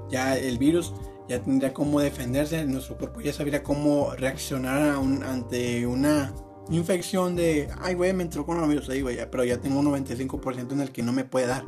ya 0.10 0.38
el 0.38 0.58
virus 0.58 0.94
ya 1.28 1.42
tendría 1.42 1.74
cómo 1.74 2.00
defenderse, 2.00 2.66
nuestro 2.66 2.98
cuerpo 2.98 3.22
ya 3.22 3.34
sabría 3.34 3.64
cómo 3.64 4.12
reaccionar 4.16 4.98
ante 5.24 5.88
una 5.88 6.34
infección 6.70 7.36
de, 7.36 7.70
ay, 7.80 7.96
güey, 7.96 8.14
me 8.14 8.24
entró 8.24 8.46
coronavirus 8.46 8.90
ahí, 8.90 9.02
güey, 9.02 9.18
pero 9.32 9.44
ya 9.44 9.58
tengo 9.58 9.80
un 9.80 9.88
95% 9.88 10.74
en 10.74 10.82
el 10.82 10.92
que 10.92 11.02
no 11.04 11.12
me 11.12 11.24
puede 11.24 11.48
dar. 11.48 11.64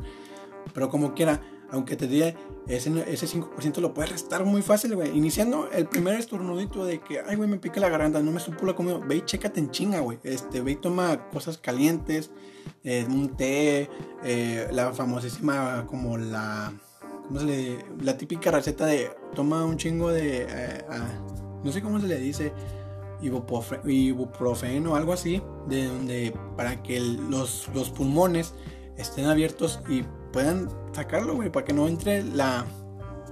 Pero 0.72 0.88
como 0.88 1.14
quiera, 1.14 1.40
aunque 1.74 1.96
te 1.96 2.06
diga, 2.06 2.34
ese, 2.66 2.90
ese 3.12 3.26
5% 3.26 3.80
lo 3.80 3.92
puedes 3.92 4.12
restar 4.12 4.44
muy 4.44 4.62
fácil, 4.62 4.94
güey. 4.94 5.16
Iniciando 5.16 5.68
el 5.70 5.86
primer 5.86 6.18
estornudito 6.18 6.84
de 6.84 7.00
que, 7.00 7.20
ay, 7.20 7.36
güey, 7.36 7.48
me 7.48 7.58
pica 7.58 7.80
la 7.80 7.88
garganta, 7.88 8.22
no 8.22 8.30
me 8.30 8.40
supo 8.40 8.64
la 8.64 8.74
comida. 8.74 8.98
Ve 8.98 9.16
y 9.16 9.22
chécate 9.22 9.60
en 9.60 9.70
chinga, 9.70 10.00
güey. 10.00 10.18
Este, 10.22 10.60
ve 10.60 10.72
y 10.72 10.76
toma 10.76 11.28
cosas 11.30 11.58
calientes, 11.58 12.30
eh, 12.84 13.04
un 13.08 13.36
té, 13.36 13.90
eh, 14.24 14.68
la 14.70 14.92
famosísima 14.92 15.84
como 15.86 16.16
la 16.16 16.72
¿cómo 17.26 17.40
se 17.40 17.46
le 17.46 17.84
La 18.02 18.16
típica 18.16 18.50
receta 18.50 18.86
de 18.86 19.10
toma 19.34 19.64
un 19.64 19.76
chingo 19.76 20.10
de, 20.10 20.46
eh, 20.48 20.84
ah, 20.90 21.08
no 21.62 21.72
sé 21.72 21.82
cómo 21.82 22.00
se 22.00 22.06
le 22.06 22.18
dice, 22.18 22.52
ibuprofeno 23.20 24.92
o 24.92 24.96
algo 24.96 25.12
así, 25.12 25.42
de 25.68 25.86
donde 25.86 26.34
para 26.56 26.82
que 26.82 27.00
los, 27.00 27.68
los 27.74 27.90
pulmones 27.90 28.54
estén 28.96 29.26
abiertos 29.26 29.80
y 29.88 30.04
puedan 30.32 30.68
sacarlo, 30.92 31.34
güey, 31.34 31.50
para 31.50 31.64
que 31.64 31.72
no 31.72 31.88
entre 31.88 32.22
la, 32.22 32.66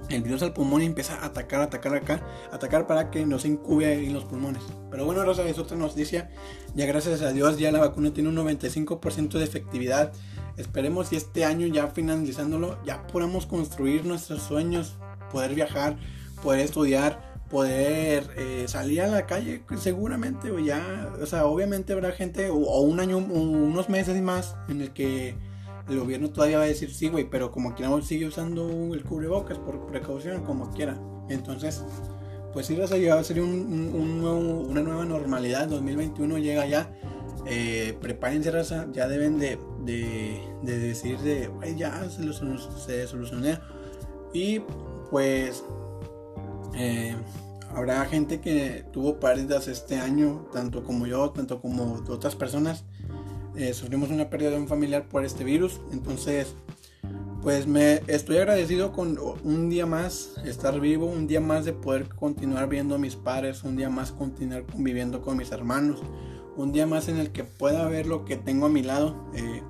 el 0.09 0.23
virus 0.23 0.43
al 0.43 0.53
pulmón 0.53 0.81
y 0.81 0.85
empieza 0.85 1.15
a 1.15 1.25
atacar, 1.25 1.61
atacar 1.61 1.95
acá, 1.95 2.25
atacar 2.51 2.87
para 2.87 3.11
que 3.11 3.25
no 3.25 3.39
se 3.39 3.49
incube 3.49 4.05
en 4.05 4.13
los 4.13 4.25
pulmones. 4.25 4.63
Pero 4.89 5.05
bueno, 5.05 5.23
Rosa, 5.23 5.43
es 5.43 5.57
otra 5.57 5.77
noticia. 5.77 6.29
Ya 6.75 6.85
gracias 6.85 7.21
a 7.21 7.31
Dios, 7.31 7.57
ya 7.57 7.71
la 7.71 7.79
vacuna 7.79 8.13
tiene 8.13 8.29
un 8.29 8.35
95% 8.35 9.37
de 9.37 9.43
efectividad. 9.43 10.13
Esperemos 10.57 11.11
y 11.11 11.15
este 11.15 11.45
año 11.45 11.67
ya 11.67 11.87
finalizándolo, 11.87 12.77
ya 12.85 13.05
podamos 13.07 13.45
construir 13.45 14.05
nuestros 14.05 14.43
sueños, 14.43 14.97
poder 15.31 15.55
viajar, 15.55 15.97
poder 16.41 16.61
estudiar, 16.61 17.33
poder 17.49 18.29
eh, 18.35 18.65
salir 18.67 19.01
a 19.01 19.07
la 19.07 19.25
calle 19.25 19.63
seguramente 19.77 20.51
o 20.51 20.59
ya, 20.59 21.13
o 21.21 21.25
sea, 21.27 21.45
obviamente 21.45 21.93
habrá 21.93 22.11
gente 22.11 22.49
o, 22.49 22.81
un 22.81 22.99
año, 22.99 23.17
unos 23.17 23.89
meses 23.89 24.19
más 24.21 24.55
en 24.69 24.81
el 24.81 24.91
que 24.91 25.35
el 25.89 25.99
gobierno 25.99 26.29
todavía 26.29 26.57
va 26.57 26.63
a 26.63 26.67
decir 26.67 26.93
sí, 26.93 27.09
güey, 27.09 27.29
pero 27.29 27.51
como 27.51 27.75
quiera 27.75 28.01
sigue 28.01 28.27
usando 28.27 28.93
el 28.93 29.03
cubrebocas 29.03 29.57
por 29.57 29.85
precaución, 29.87 30.43
como 30.43 30.71
quiera. 30.71 30.97
Entonces, 31.29 31.83
pues 32.53 32.67
sí, 32.67 32.75
va 32.75 32.85
a 32.85 33.23
ser 33.23 33.41
un, 33.41 34.65
una 34.69 34.81
nueva 34.81 35.05
normalidad. 35.05 35.67
2021 35.67 36.37
llega 36.37 36.65
ya 36.65 36.93
eh, 37.45 37.97
prepárense, 37.99 38.51
raza, 38.51 38.87
ya 38.93 39.07
deben 39.07 39.37
de, 39.37 39.59
de, 39.83 40.79
decir 40.79 41.19
de, 41.19 41.49
ya 41.75 42.09
se, 42.09 42.23
lo, 42.23 42.33
se 42.33 43.07
solucionó. 43.07 43.59
Y 44.33 44.61
pues 45.11 45.63
eh, 46.73 47.15
habrá 47.75 48.05
gente 48.05 48.39
que 48.39 48.85
tuvo 48.91 49.19
pérdidas 49.19 49.67
este 49.67 49.99
año, 49.99 50.47
tanto 50.53 50.83
como 50.83 51.05
yo, 51.05 51.31
tanto 51.31 51.61
como 51.61 52.01
otras 52.07 52.35
personas. 52.35 52.85
Eh, 53.55 53.73
sufrimos 53.73 54.09
una 54.09 54.29
pérdida 54.29 54.51
de 54.51 54.57
un 54.57 54.67
familiar 54.67 55.07
por 55.07 55.25
este 55.25 55.43
virus. 55.43 55.79
Entonces, 55.91 56.55
pues 57.41 57.67
me 57.67 58.01
estoy 58.07 58.37
agradecido 58.37 58.93
con 58.93 59.17
un 59.43 59.69
día 59.69 59.85
más 59.85 60.35
estar 60.45 60.79
vivo, 60.79 61.05
un 61.05 61.27
día 61.27 61.41
más 61.41 61.65
de 61.65 61.73
poder 61.73 62.07
continuar 62.09 62.69
viendo 62.69 62.95
a 62.95 62.97
mis 62.97 63.15
padres, 63.15 63.63
un 63.63 63.75
día 63.75 63.89
más 63.89 64.11
continuar 64.11 64.65
conviviendo 64.65 65.21
con 65.21 65.37
mis 65.37 65.51
hermanos 65.51 66.01
un 66.55 66.71
día 66.71 66.85
más 66.85 67.07
en 67.07 67.17
el 67.17 67.31
que 67.31 67.43
pueda 67.43 67.87
ver 67.87 68.05
lo 68.05 68.25
que 68.25 68.37
tengo 68.37 68.67
a 68.67 68.69
mi 68.69 68.83
lado. 68.83 69.15
Eh, 69.33 69.61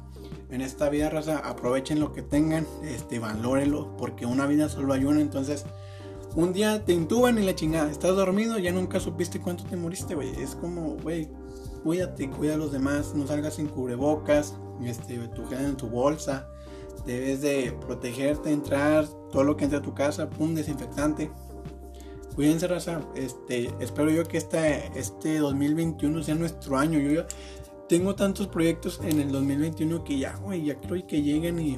en 0.49 0.61
esta 0.61 0.89
vida, 0.89 1.09
raza, 1.09 1.37
aprovechen 1.37 1.99
lo 1.99 2.13
que 2.13 2.21
tengan, 2.21 2.67
este, 2.83 3.17
valórenlo, 3.19 3.97
porque 3.97 4.25
una 4.25 4.45
vida 4.45 4.69
solo 4.69 4.93
hay 4.93 5.05
una. 5.05 5.21
Entonces, 5.21 5.65
un 6.35 6.53
día 6.53 6.85
te 6.85 6.93
intuban 6.93 7.39
y 7.39 7.43
la 7.43 7.55
chingada, 7.55 7.89
estás 7.89 8.15
dormido, 8.15 8.59
ya 8.59 8.71
nunca 8.71 8.99
supiste 8.99 9.39
cuánto 9.39 9.63
te 9.63 9.75
moriste, 9.75 10.13
güey. 10.15 10.29
Es 10.41 10.55
como, 10.55 10.97
güey, 10.97 11.27
cuídate, 11.83 12.29
cuida 12.29 12.55
a 12.55 12.57
los 12.57 12.71
demás, 12.71 13.13
no 13.13 13.27
salgas 13.27 13.55
sin 13.55 13.67
cubrebocas, 13.67 14.55
este, 14.83 15.17
tu 15.29 15.45
gel 15.45 15.65
en 15.65 15.77
tu 15.77 15.87
bolsa. 15.87 16.47
Debes 17.05 17.41
de 17.41 17.75
protegerte, 17.85 18.51
entrar, 18.51 19.05
todo 19.31 19.43
lo 19.43 19.57
que 19.57 19.65
entra 19.65 19.79
a 19.79 19.81
tu 19.81 19.93
casa, 19.93 20.29
pum, 20.29 20.55
desinfectante. 20.55 21.29
Cuídense, 22.35 22.67
raza. 22.67 23.01
Este, 23.15 23.69
espero 23.79 24.09
yo 24.09 24.23
que 24.23 24.37
este, 24.37 24.91
este 24.97 25.37
2021 25.39 26.23
sea 26.23 26.35
nuestro 26.35 26.77
año. 26.77 26.99
Yo 26.99 27.11
ya 27.11 27.27
tengo 27.87 28.15
tantos 28.15 28.47
proyectos 28.47 28.99
en 29.03 29.19
el 29.19 29.31
2021 29.31 30.03
que 30.03 30.17
ya, 30.17 30.35
güey, 30.37 30.65
ya 30.65 30.75
quiero 30.75 31.05
que 31.05 31.21
lleguen 31.21 31.59
y, 31.59 31.77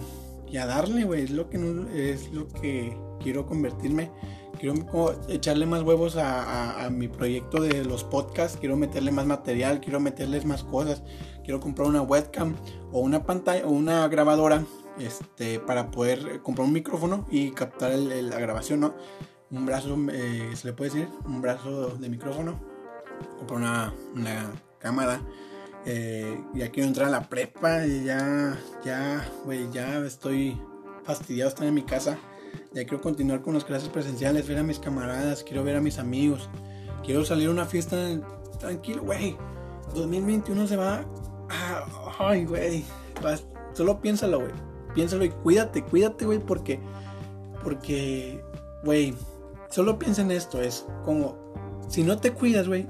a 0.58 0.66
darle, 0.66 1.04
güey. 1.04 1.24
Es 1.24 1.32
lo 1.32 1.50
que 1.50 1.58
no, 1.58 1.90
es 1.90 2.32
lo 2.32 2.48
que 2.48 2.96
quiero 3.22 3.46
convertirme. 3.46 4.12
Quiero 4.60 5.16
echarle 5.28 5.66
más 5.66 5.84
huevos 5.84 6.18
a, 6.18 6.90
mi 6.92 7.08
proyecto 7.08 7.62
de 7.62 7.84
los 7.84 8.04
podcasts. 8.04 8.58
Quiero 8.58 8.76
meterle 8.78 9.12
más 9.12 9.26
material. 9.26 9.82
Quiero 9.82 10.00
meterles 10.00 10.46
más 10.46 10.64
cosas. 10.64 11.04
Quiero 11.44 11.60
comprar 11.60 11.88
una 11.88 12.02
webcam 12.02 12.56
o 12.92 13.00
una 13.00 13.26
pantalla 13.26 13.66
o 13.66 13.72
una 13.72 14.08
grabadora. 14.08 14.64
Este, 14.98 15.60
para 15.60 15.92
poder 15.92 16.42
comprar 16.42 16.66
un 16.66 16.74
micrófono 16.74 17.26
y 17.30 17.52
captar 17.52 17.92
la 17.92 18.40
grabación, 18.40 18.80
¿no? 18.80 18.94
un 19.52 19.66
brazo, 19.66 19.98
eh, 20.12 20.52
se 20.56 20.68
le 20.68 20.74
puede 20.74 20.92
decir, 20.92 21.10
un 21.26 21.42
brazo 21.42 21.90
de 21.98 22.10
micrófono, 22.10 22.60
comprar 23.38 23.94
una, 24.14 24.52
cámara. 24.80 25.22
Eh, 25.86 26.44
ya 26.54 26.72
quiero 26.72 26.88
entrar 26.88 27.08
a 27.08 27.12
la 27.12 27.30
prepa 27.30 27.86
y 27.86 28.04
ya, 28.04 28.58
ya, 28.84 29.28
güey, 29.46 29.72
ya 29.72 30.00
estoy 30.00 30.60
fastidiado 31.04 31.50
estar 31.50 31.68
en 31.68 31.74
mi 31.74 31.84
casa. 31.84 32.18
Ya 32.76 32.84
quiero 32.84 33.02
continuar 33.02 33.42
con 33.42 33.54
las 33.54 33.64
clases 33.64 33.88
presenciales, 33.88 34.50
ver 34.50 34.58
a 34.58 34.64
mis 34.64 34.80
camaradas, 34.80 35.46
quiero 35.46 35.64
ver 35.64 35.78
a 35.78 35.82
mis 35.82 35.98
amigos. 35.98 36.50
Quiero 37.06 37.24
salir 37.24 37.48
a 37.48 37.52
una 37.52 37.66
fiesta 37.66 38.20
tranquilo, 38.60 39.02
güey. 39.02 39.38
2021 39.96 40.68
se 40.68 40.76
va. 40.76 41.06
ay, 42.20 42.44
güey. 42.44 42.84
Solo 43.74 44.02
piénsalo, 44.02 44.42
güey. 44.42 44.52
Piénsalo 44.94 45.24
y 45.24 45.30
cuídate, 45.30 45.84
cuídate, 45.84 46.26
güey, 46.26 46.40
porque. 46.40 46.82
Porque, 47.64 48.44
güey, 48.84 49.14
solo 49.70 49.98
piensa 49.98 50.22
en 50.22 50.32
esto, 50.32 50.62
es 50.62 50.86
como, 51.04 51.36
si 51.88 52.04
no 52.04 52.18
te 52.18 52.32
cuidas, 52.32 52.68
güey, 52.68 52.86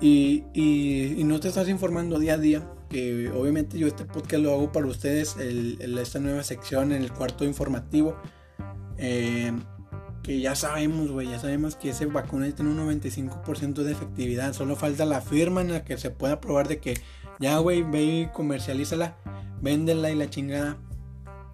y, 0.00 0.44
y, 0.52 1.22
no 1.24 1.38
te 1.38 1.48
estás 1.48 1.68
informando 1.68 2.18
día 2.18 2.34
a 2.34 2.38
día, 2.38 2.68
que 2.88 3.30
obviamente 3.30 3.78
yo 3.78 3.86
este 3.86 4.04
podcast 4.04 4.42
lo 4.42 4.52
hago 4.52 4.72
para 4.72 4.86
ustedes, 4.86 5.36
esta 5.38 6.18
nueva 6.18 6.42
sección 6.42 6.90
en 6.90 7.02
el 7.02 7.12
cuarto 7.12 7.44
informativo, 7.44 8.16
eh, 8.98 9.52
que 10.22 10.40
ya 10.40 10.54
sabemos, 10.54 11.10
güey, 11.10 11.28
ya 11.28 11.38
sabemos 11.38 11.76
que 11.76 11.90
ese 11.90 12.06
vacuna 12.06 12.50
tiene 12.52 12.70
un 12.70 12.78
95% 12.78 13.82
de 13.82 13.92
efectividad, 13.92 14.52
solo 14.52 14.76
falta 14.76 15.04
la 15.04 15.20
firma 15.20 15.60
en 15.60 15.72
la 15.72 15.84
que 15.84 15.98
se 15.98 16.10
pueda 16.10 16.40
probar 16.40 16.68
de 16.68 16.78
que 16.78 16.94
ya, 17.40 17.58
güey, 17.58 17.82
ve 17.82 18.02
y 18.02 18.26
comercialízala, 18.26 19.16
véndela 19.60 20.10
y 20.10 20.14
la 20.14 20.30
chingada. 20.30 20.76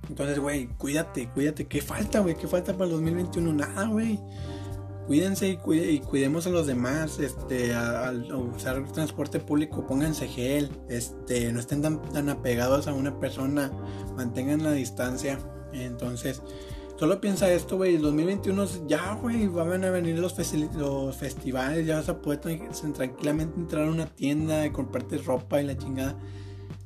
Entonces, 0.09 0.39
güey, 0.39 0.69
cuídate, 0.79 1.29
cuídate. 1.29 1.67
¿Qué 1.67 1.81
falta, 1.81 2.21
güey? 2.21 2.37
¿Qué 2.37 2.47
falta 2.47 2.73
para 2.73 2.85
el 2.87 2.91
2021? 2.93 3.53
Nada, 3.53 3.87
güey. 3.87 4.19
Cuídense 5.07 5.49
y, 5.49 5.99
cuidemos 6.01 6.47
a 6.47 6.51
los 6.51 6.67
demás. 6.67 7.19
Este, 7.19 7.75
al 7.75 8.31
usar 8.33 8.85
transporte 8.93 9.41
público, 9.41 9.87
pónganse 9.87 10.29
gel. 10.29 10.71
Este, 10.89 11.53
no 11.53 11.61
estén 11.61 11.83
tan, 11.83 12.29
apegados 12.29 12.87
a 12.89 12.93
una 12.93 13.19
persona. 13.19 13.71
Mantengan 14.17 14.63
la 14.63 14.73
distancia. 14.73 15.39
Entonces, 15.73 16.43
solo 16.99 17.21
piensa 17.21 17.51
esto, 17.53 17.77
güey. 17.77 17.95
El 17.97 18.03
2021 18.03 18.67
ya, 18.87 19.15
güey, 19.15 19.47
van 19.47 19.85
a 19.85 19.91
venir 19.91 20.19
los, 20.19 20.35
los 20.75 21.17
festivales. 21.17 21.87
Ya 21.87 21.97
vas 21.97 22.09
a 22.09 22.21
poder 22.21 22.41
tranquilamente 22.41 23.59
entrar 23.59 23.87
a 23.87 23.91
una 23.91 24.07
tienda 24.07 24.67
y 24.67 24.71
comprarte 24.71 25.19
ropa 25.19 25.61
y 25.61 25.67
la 25.67 25.79
chingada. 25.79 26.19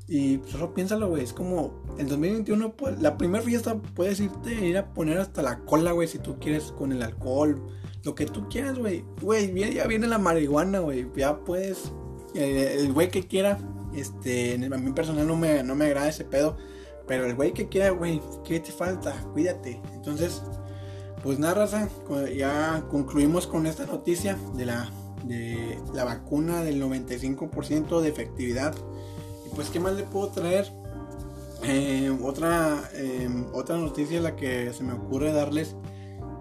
Y 0.08 0.40
solo 0.46 0.74
piénsalo, 0.74 1.08
güey. 1.08 1.24
Es 1.24 1.32
como 1.32 1.82
en 1.98 2.06
2021, 2.06 2.76
pues, 2.76 3.00
la 3.00 3.16
primera 3.16 3.42
fiesta 3.42 3.80
puedes 3.94 4.20
irte 4.20 4.52
ir 4.66 4.76
a 4.76 4.92
poner 4.92 5.18
hasta 5.18 5.42
la 5.42 5.60
cola, 5.60 5.92
güey, 5.92 6.08
si 6.08 6.18
tú 6.18 6.38
quieres 6.38 6.72
con 6.72 6.92
el 6.92 7.02
alcohol. 7.02 7.62
Lo 8.04 8.14
que 8.14 8.26
tú 8.26 8.48
quieras, 8.48 8.78
güey. 8.78 9.04
Güey, 9.20 9.74
ya 9.74 9.86
viene 9.86 10.06
la 10.08 10.18
marihuana, 10.18 10.80
güey. 10.80 11.06
Ya 11.16 11.38
puedes. 11.38 11.92
Eh, 12.34 12.76
el 12.80 12.92
güey 12.92 13.08
que 13.08 13.26
quiera. 13.26 13.58
Este, 13.94 14.54
a 14.54 14.78
mí 14.78 14.92
personal 14.92 15.26
no 15.26 15.36
me, 15.36 15.62
no 15.62 15.74
me 15.74 15.86
agrada 15.86 16.08
ese 16.08 16.24
pedo. 16.24 16.56
Pero 17.06 17.26
el 17.26 17.34
güey 17.34 17.52
que 17.52 17.68
quiera, 17.68 17.90
güey, 17.90 18.20
¿qué 18.44 18.60
te 18.60 18.72
falta? 18.72 19.12
Cuídate. 19.32 19.80
Entonces, 19.94 20.42
pues 21.22 21.38
nada, 21.38 21.54
raza. 21.54 21.88
Ya 22.36 22.84
concluimos 22.90 23.46
con 23.46 23.66
esta 23.66 23.86
noticia 23.86 24.38
de 24.54 24.66
la, 24.66 24.90
de 25.24 25.78
la 25.94 26.04
vacuna 26.04 26.62
del 26.62 26.82
95% 26.82 28.00
de 28.00 28.08
efectividad. 28.08 28.74
Y 29.46 29.54
pues, 29.54 29.70
¿qué 29.70 29.80
más 29.80 29.94
le 29.94 30.04
puedo 30.04 30.28
traer? 30.28 30.70
Eh, 31.64 32.10
otra, 32.22 32.90
em, 32.94 33.46
otra 33.52 33.76
noticia 33.76 34.20
la 34.20 34.34
que 34.34 34.72
se 34.72 34.82
me 34.82 34.94
ocurre 34.94 35.32
darles 35.32 35.76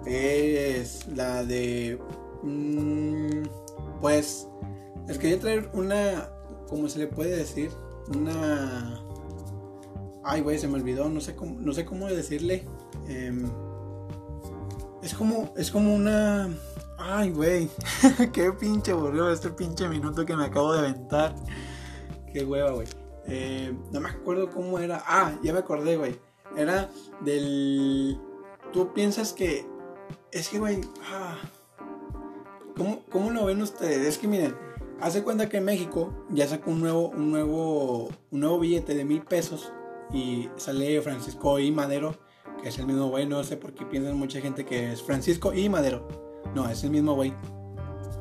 es 0.05 1.07
la 1.07 1.43
de... 1.43 1.99
Mm, 2.43 3.43
pues 4.01 4.47
les 5.07 5.17
quería 5.17 5.39
traer 5.39 5.69
una... 5.73 6.29
¿Cómo 6.67 6.87
se 6.87 6.99
le 6.99 7.07
puede 7.07 7.35
decir? 7.35 7.69
Una... 8.15 9.03
Ay, 10.23 10.41
güey, 10.41 10.57
se 10.59 10.67
me 10.67 10.75
olvidó. 10.75 11.09
No 11.09 11.21
sé 11.21 11.35
cómo, 11.35 11.59
no 11.59 11.73
sé 11.73 11.85
cómo 11.85 12.07
decirle. 12.07 12.65
Em, 13.07 13.49
es 15.01 15.13
como... 15.13 15.53
Es 15.57 15.71
como 15.71 15.93
una... 15.93 16.49
Ay, 16.97 17.31
güey. 17.31 17.69
Qué 18.33 18.51
pinche 18.51 18.91
aburrido 18.91 19.31
este 19.31 19.49
pinche 19.49 19.87
minuto 19.87 20.25
que 20.25 20.35
me 20.35 20.45
acabo 20.45 20.73
de 20.73 20.79
aventar. 20.79 21.35
Qué 22.31 22.45
hueva, 22.45 22.71
güey. 22.71 22.87
Eh, 23.25 23.75
no 23.91 23.99
me 23.99 24.09
acuerdo 24.09 24.49
cómo 24.49 24.77
era. 24.79 25.03
Ah, 25.05 25.33
ya 25.43 25.53
me 25.53 25.59
acordé, 25.59 25.97
güey. 25.97 26.19
Era 26.55 26.89
del. 27.21 28.19
Tú 28.71 28.93
piensas 28.93 29.33
que. 29.33 29.65
Es 30.31 30.49
que, 30.49 30.59
güey. 30.59 30.81
Ah, 31.11 31.37
¿cómo, 33.09 33.31
lo 33.31 33.45
ven 33.45 33.61
ustedes? 33.61 34.07
Es 34.07 34.17
que 34.17 34.27
miren. 34.27 34.55
Hace 34.99 35.23
cuenta 35.23 35.49
que 35.49 35.59
México 35.61 36.13
ya 36.29 36.47
sacó 36.47 36.69
un 36.69 36.81
nuevo, 36.81 37.09
un 37.09 37.31
nuevo, 37.31 38.09
un 38.29 38.39
nuevo 38.39 38.59
billete 38.59 38.93
de 38.93 39.03
mil 39.03 39.23
pesos 39.23 39.73
y 40.13 40.49
sale 40.57 41.01
Francisco 41.01 41.59
y 41.59 41.71
Madero, 41.71 42.15
que 42.61 42.69
es 42.69 42.79
el 42.79 42.87
mismo 42.87 43.07
güey. 43.07 43.25
No 43.25 43.43
sé 43.43 43.57
por 43.57 43.73
qué 43.73 43.85
piensan 43.85 44.17
mucha 44.17 44.41
gente 44.41 44.65
que 44.65 44.91
es 44.91 45.01
Francisco 45.01 45.53
y 45.53 45.69
Madero. 45.69 46.07
No, 46.55 46.69
es 46.69 46.83
el 46.83 46.91
mismo 46.91 47.13
güey. 47.13 47.33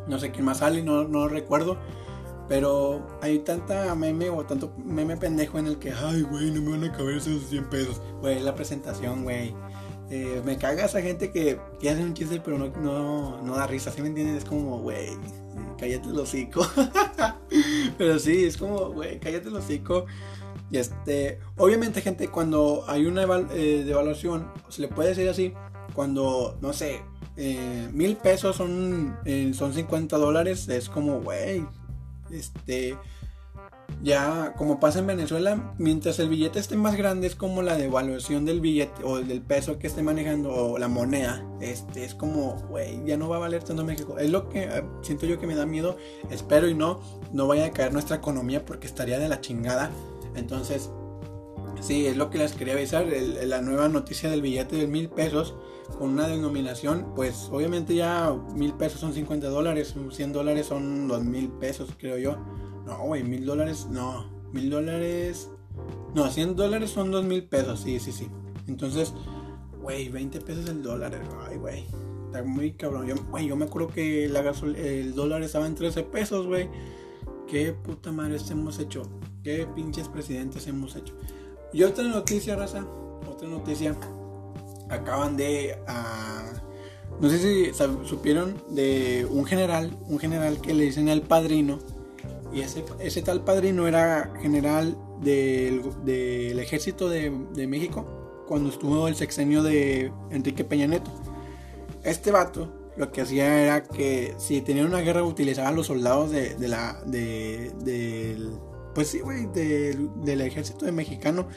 No 0.07 0.19
sé 0.19 0.31
quién 0.31 0.45
más 0.45 0.59
sale, 0.59 0.83
no, 0.83 1.05
no 1.05 1.29
recuerdo. 1.29 1.79
Pero 2.49 3.07
hay 3.23 3.39
tanta 3.41 3.95
meme 3.95 4.29
o 4.29 4.45
tanto 4.45 4.73
meme 4.85 5.17
pendejo 5.17 5.59
en 5.59 5.69
el 5.69 5.79
que, 5.79 5.93
ay, 5.93 6.23
güey, 6.23 6.51
no 6.51 6.61
me 6.61 6.71
van 6.73 6.85
a 6.85 6.93
caber 6.93 7.17
esos 7.17 7.45
100 7.45 7.71
pesos. 7.71 8.03
Güey, 8.21 8.41
la 8.41 8.57
presentación, 8.57 9.23
güey. 9.23 9.55
Eh, 10.11 10.43
me 10.45 10.59
caga 10.59 10.87
esa 10.87 11.01
gente 11.01 11.31
que, 11.31 11.61
que 11.79 11.89
hace 11.89 12.03
un 12.03 12.15
chiste 12.15 12.41
pero 12.45 12.59
no, 12.59 13.41
no, 13.41 13.55
da 13.55 13.69
risa, 13.69 13.93
¿sí 13.93 14.03
me 14.03 14.09
entiendes? 14.09 14.39
Es 14.39 14.45
como, 14.45 14.81
güey, 14.81 15.11
cállate 15.79 16.09
el 16.09 16.19
hocico. 16.19 16.67
pero 17.99 18.19
sí, 18.19 18.45
es 18.45 18.57
como, 18.57 18.91
güey, 18.91 19.21
cállate 19.21 19.49
el 19.49 19.55
hocico. 19.55 20.07
Y 20.71 20.79
este, 20.79 21.41
obviamente, 21.57 22.01
gente, 22.01 22.29
cuando 22.29 22.85
hay 22.87 23.07
una 23.07 23.23
eh, 23.55 23.83
devaluación, 23.85 24.51
se 24.69 24.83
le 24.83 24.89
puede 24.89 25.11
decir 25.11 25.29
así, 25.29 25.53
cuando, 25.95 26.57
no 26.61 26.73
sé, 26.73 27.03
eh, 27.37 27.89
mil 27.93 28.17
pesos 28.17 28.57
son, 28.57 29.17
son 29.55 29.73
50 29.73 30.17
dólares, 30.17 30.69
es 30.69 30.89
como, 30.89 31.21
güey, 31.21 31.65
este, 32.31 32.97
ya 34.03 34.55
como 34.57 34.81
pasa 34.81 35.01
en 35.01 35.07
Venezuela, 35.07 35.75
mientras 35.79 36.19
el 36.19 36.29
billete 36.29 36.59
esté 36.59 36.77
más 36.77 36.97
grande 36.97 37.27
es 37.27 37.35
como 37.35 37.63
la 37.63 37.77
devaluación 37.77 38.47
del 38.47 38.61
billete 38.61 39.05
o 39.05 39.19
del 39.19 39.43
peso 39.43 39.79
que 39.79 39.87
esté 39.87 40.03
manejando 40.03 40.51
o 40.51 40.79
la 40.79 40.89
moneda. 40.89 41.45
Este 41.61 42.05
es 42.05 42.15
como, 42.15 42.57
güey, 42.69 43.05
ya 43.05 43.17
no 43.17 43.29
va 43.29 43.37
a 43.37 43.41
valer 43.41 43.63
tanto 43.63 43.85
México. 43.85 44.19
Es 44.19 44.31
lo 44.31 44.49
que 44.49 44.65
eh, 44.65 44.83
siento 45.03 45.27
yo 45.27 45.39
que 45.39 45.47
me 45.47 45.55
da 45.55 45.67
miedo. 45.67 45.99
Espero 46.31 46.69
y 46.69 46.75
no, 46.75 47.01
no 47.33 47.47
vaya 47.47 47.67
a 47.67 47.71
caer 47.73 47.93
nuestra 47.93 48.17
economía 48.17 48.65
porque 48.65 48.87
estaría 48.87 49.19
de 49.19 49.29
la 49.29 49.41
chingada. 49.41 49.91
Entonces, 50.35 50.91
sí, 51.81 52.07
es 52.07 52.17
lo 52.17 52.31
que 52.31 52.39
les 52.39 52.53
quería 52.53 52.75
avisar. 52.75 53.07
la 53.45 53.63
nueva 53.63 53.89
noticia 53.89 54.31
del 54.31 54.43
billete 54.43 54.77
de 54.77 54.87
mil 54.87 55.09
pesos 55.09 55.55
con 55.99 56.11
una 56.11 56.29
denominación, 56.29 57.13
pues 57.15 57.49
obviamente 57.51 57.95
ya 57.95 58.33
mil 58.55 58.73
pesos 58.75 59.01
son 59.01 59.13
50 59.13 59.49
dólares, 59.49 59.95
100 60.11 60.33
dólares 60.33 60.67
son 60.67 61.09
dos 61.09 61.25
mil 61.25 61.49
pesos, 61.49 61.91
creo 61.99 62.19
yo. 62.19 62.37
No, 62.87 63.05
güey, 63.05 63.23
mil 63.23 63.45
dólares, 63.45 63.87
no, 63.91 64.31
mil 64.53 64.71
dólares, 64.71 65.51
no, 66.15 66.31
100 66.31 66.57
dólares 66.57 66.91
son 66.91 67.11
dos 67.11 67.25
mil 67.25 67.45
pesos, 67.45 67.81
sí, 67.81 67.99
sí, 68.01 68.13
sí. 68.13 68.29
Entonces, 68.67 69.13
güey, 69.83 70.09
20 70.09 70.41
pesos 70.41 70.69
el 70.69 70.83
dólar, 70.83 71.21
ay, 71.49 71.57
güey, 71.57 71.85
está 72.27 72.43
muy 72.43 72.73
cabrón. 72.73 73.07
Yo, 73.07 73.39
yo 73.39 73.57
me 73.57 73.65
acuerdo 73.65 73.89
que 73.89 74.29
la 74.29 74.41
el 74.77 75.15
dólar 75.15 75.43
estaba 75.43 75.67
en 75.67 75.75
13 75.75 76.05
pesos, 76.05 76.47
güey. 76.47 76.69
Qué 77.47 77.73
puta 77.73 78.13
madre 78.13 78.37
hemos 78.51 78.79
hecho, 78.79 79.03
qué 79.43 79.67
pinches 79.75 80.09
presidentes 80.09 80.67
hemos 80.67 80.97
hecho. 80.97 81.15
Y 81.73 81.83
otra 81.85 82.05
noticia, 82.05 82.57
raza, 82.57 82.85
otra 83.29 83.49
noticia 83.49 83.97
acaban 84.89 85.37
de... 85.37 85.79
Ah, 85.87 86.53
no 87.21 87.29
sé 87.29 87.39
si 87.39 87.73
supieron 88.05 88.55
de 88.71 89.27
un 89.31 89.45
general, 89.45 89.97
un 90.09 90.19
general 90.19 90.61
que 90.61 90.73
le 90.73 90.85
dicen 90.85 91.09
el 91.09 91.23
padrino. 91.23 91.79
Y 92.53 92.63
ese, 92.63 92.85
ese 92.99 93.23
tal 93.23 93.45
padrino 93.45 93.87
era 93.87 94.33
general 94.41 94.97
del, 95.21 95.83
del 96.05 96.59
ejército 96.59 97.09
de, 97.09 97.31
de, 97.55 97.67
México 97.67 98.45
cuando 98.49 98.71
estuvo 98.71 99.07
el 99.07 99.15
sexenio 99.15 99.63
de 99.63 100.13
Enrique 100.31 100.65
Peña 100.65 100.87
Neto. 100.87 101.11
Este 102.03 102.33
vato 102.33 102.73
lo 102.97 103.13
que 103.13 103.21
hacía 103.21 103.63
era 103.63 103.83
que 103.85 104.35
si 104.39 104.63
tenían 104.63 104.87
una 104.87 105.01
guerra 105.01 105.23
utilizaba 105.23 105.69
a 105.69 105.73
los 105.73 105.87
soldados 105.87 106.31
de, 106.31 106.55
de 106.55 106.69
la... 106.69 107.03
De, 107.07 107.71
del, 107.83 108.51
pues 108.95 109.09
sí, 109.09 109.21
güey, 109.21 109.47
del 109.47 110.41
ejército 110.41 110.85
de 110.85 110.93
mexicano. 110.93 111.49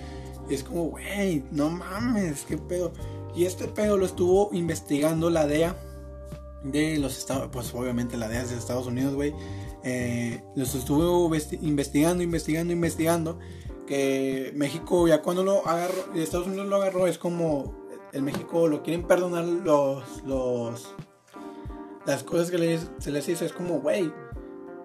Es 0.50 0.64
como, 0.64 0.86
güey, 0.86 1.44
no 1.52 1.70
mames, 1.70 2.46
qué 2.48 2.58
pedo. 2.58 2.94
Y 3.36 3.46
este 3.46 3.68
pedo 3.68 3.98
lo 3.98 4.06
estuvo 4.06 4.50
investigando 4.52 5.30
la 5.30 5.48
DEA 5.48 5.76
de 6.64 6.98
los 6.98 7.18
Estados 7.18 7.50
pues 7.52 7.74
obviamente 7.74 8.16
la 8.16 8.30
DEA 8.30 8.46
de 8.46 8.56
Estados 8.56 8.88
Unidos, 8.88 9.16
güey. 9.16 9.34
Eh, 9.84 10.44
los 10.56 10.76
estuvo 10.76 11.30
investigando, 11.62 12.24
investigando, 12.24 12.74
investigando. 12.74 13.40
Que 13.88 14.54
México 14.56 15.08
ya 15.08 15.22
cuando 15.22 15.44
lo 15.44 15.68
agarró, 15.68 16.14
Estados 16.16 16.48
Unidos 16.48 16.68
lo 16.68 16.78
agarró, 16.78 17.06
es 17.08 17.18
como 17.18 17.76
el 18.14 18.22
México 18.22 18.68
lo 18.68 18.82
quieren 18.82 19.06
perdonar 19.06 19.44
los, 19.44 20.24
los 20.24 20.96
las 22.06 22.24
cosas 22.24 22.50
que 22.52 22.80
se 23.00 23.12
les 23.12 23.30
hizo. 23.30 23.46
Es 23.46 23.52
como, 23.52 23.82
güey, 23.82 24.12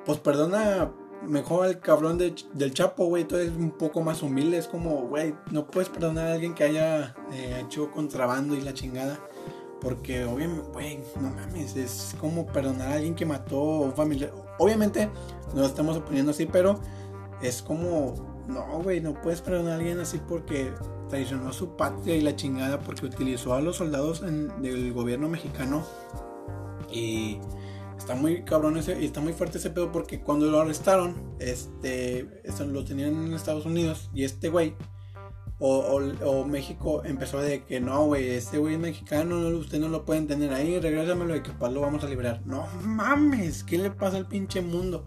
pues 0.04 0.18
perdona 0.18 0.92
mejor 1.26 1.66
al 1.66 1.80
cabrón 1.80 2.18
del 2.18 2.74
Chapo, 2.74 3.06
güey, 3.06 3.24
todo 3.24 3.40
es 3.40 3.50
un 3.50 3.70
poco 3.70 4.02
más 4.02 4.22
humilde. 4.22 4.58
Es 4.58 4.68
como, 4.68 5.06
güey, 5.08 5.34
no 5.50 5.66
puedes 5.66 5.88
perdonar 5.88 6.28
a 6.28 6.32
alguien 6.34 6.54
que 6.54 6.64
haya 6.64 7.14
eh, 7.32 7.62
hecho 7.64 7.90
contrabando 7.90 8.54
y 8.54 8.60
la 8.60 8.74
chingada. 8.74 9.18
Porque, 9.80 10.24
obviamente, 10.24 10.68
güey, 10.72 10.98
no 11.20 11.30
mames, 11.30 11.76
es 11.76 12.16
como 12.20 12.46
perdonar 12.46 12.88
a 12.88 12.94
alguien 12.94 13.14
que 13.14 13.24
mató 13.24 13.58
a 13.58 13.80
un 13.80 13.94
familiar. 13.94 14.32
Obviamente, 14.58 15.08
no 15.54 15.64
estamos 15.64 15.96
oponiendo 15.96 16.32
así, 16.32 16.46
pero 16.46 16.80
es 17.40 17.62
como, 17.62 18.44
no, 18.48 18.64
güey, 18.82 19.00
no 19.00 19.14
puedes 19.14 19.40
perdonar 19.40 19.74
a 19.74 19.76
alguien 19.76 20.00
así 20.00 20.20
porque 20.28 20.72
traicionó 21.08 21.50
a 21.50 21.52
su 21.52 21.76
patria 21.76 22.16
y 22.16 22.20
la 22.22 22.34
chingada, 22.34 22.80
porque 22.80 23.06
utilizó 23.06 23.54
a 23.54 23.60
los 23.60 23.76
soldados 23.76 24.20
del 24.20 24.92
gobierno 24.92 25.28
mexicano. 25.28 25.84
Y 26.90 27.38
está 27.98 28.14
muy 28.14 28.42
cabrón 28.44 28.76
ese, 28.76 29.00
y 29.00 29.04
está 29.04 29.20
muy 29.20 29.32
fuerte 29.32 29.58
ese 29.58 29.70
pedo 29.70 29.92
porque 29.92 30.20
cuando 30.20 30.46
lo 30.46 30.60
arrestaron, 30.60 31.34
este, 31.38 32.42
lo 32.66 32.84
tenían 32.84 33.26
en 33.26 33.34
Estados 33.34 33.66
Unidos 33.66 34.08
y 34.14 34.24
este 34.24 34.48
güey, 34.48 34.74
o, 35.60 36.44
México 36.44 37.02
empezó 37.04 37.40
de 37.40 37.64
que 37.64 37.80
no, 37.80 38.06
güey, 38.06 38.28
este 38.28 38.58
güey 38.58 38.74
es 38.74 38.80
mexicano, 38.80 39.36
usted 39.58 39.80
no 39.80 39.88
lo 39.88 40.04
pueden 40.04 40.28
tener 40.28 40.52
ahí, 40.52 40.78
regrésamelo 40.78 41.34
y 41.34 41.42
que 41.42 41.50
lo 41.60 41.80
vamos 41.80 42.04
a 42.04 42.08
liberar. 42.08 42.40
No 42.46 42.66
mames, 42.84 43.64
¿qué 43.64 43.76
le 43.76 43.90
pasa 43.90 44.18
al 44.18 44.28
pinche 44.28 44.60
mundo? 44.60 45.06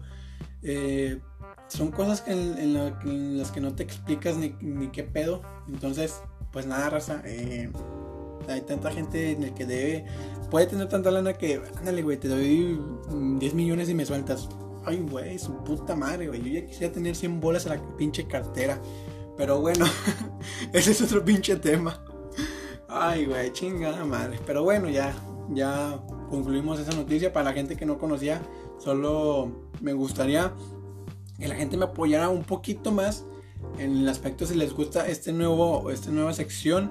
Eh, 0.62 1.20
son 1.68 1.90
cosas 1.90 2.20
que 2.20 2.32
en, 2.32 3.38
las 3.38 3.50
que 3.50 3.62
no 3.62 3.74
te 3.74 3.82
explicas 3.82 4.36
ni, 4.36 4.54
ni 4.60 4.88
qué 4.88 5.04
pedo. 5.04 5.40
Entonces, 5.68 6.20
pues 6.52 6.66
nada, 6.66 6.90
raza. 6.90 7.22
Eh, 7.24 7.70
hay 8.48 8.60
tanta 8.62 8.90
gente 8.90 9.32
en 9.32 9.44
el 9.44 9.54
que 9.54 9.64
debe. 9.64 10.04
Puede 10.52 10.66
tener 10.66 10.86
tanta 10.86 11.10
lana 11.10 11.32
que, 11.32 11.62
ándale, 11.78 12.02
güey, 12.02 12.18
te 12.18 12.28
doy 12.28 12.78
10 13.08 13.54
millones 13.54 13.88
y 13.88 13.94
me 13.94 14.04
sueltas. 14.04 14.50
Ay, 14.84 15.00
güey, 15.00 15.38
su 15.38 15.56
puta 15.64 15.96
madre, 15.96 16.28
güey. 16.28 16.42
Yo 16.42 16.60
ya 16.60 16.66
quisiera 16.66 16.92
tener 16.92 17.16
100 17.16 17.40
bolas 17.40 17.64
en 17.64 17.72
la 17.72 17.96
pinche 17.96 18.26
cartera. 18.26 18.78
Pero 19.38 19.62
bueno, 19.62 19.86
ese 20.74 20.90
es 20.90 21.00
otro 21.00 21.24
pinche 21.24 21.56
tema. 21.56 22.04
Ay, 22.86 23.24
güey, 23.24 23.50
chingada 23.54 24.04
madre. 24.04 24.38
Pero 24.44 24.62
bueno, 24.62 24.90
ya, 24.90 25.14
ya 25.54 25.98
concluimos 26.28 26.78
esa 26.78 26.92
noticia. 26.92 27.32
Para 27.32 27.46
la 27.46 27.52
gente 27.54 27.74
que 27.74 27.86
no 27.86 27.96
conocía, 27.96 28.42
solo 28.78 29.70
me 29.80 29.94
gustaría 29.94 30.52
que 31.38 31.48
la 31.48 31.54
gente 31.54 31.78
me 31.78 31.86
apoyara 31.86 32.28
un 32.28 32.44
poquito 32.44 32.92
más 32.92 33.24
en 33.78 33.96
el 33.96 34.06
aspecto 34.06 34.44
si 34.44 34.54
les 34.54 34.74
gusta 34.74 35.08
este 35.08 35.32
nuevo, 35.32 35.90
esta 35.90 36.10
nueva 36.10 36.34
sección 36.34 36.90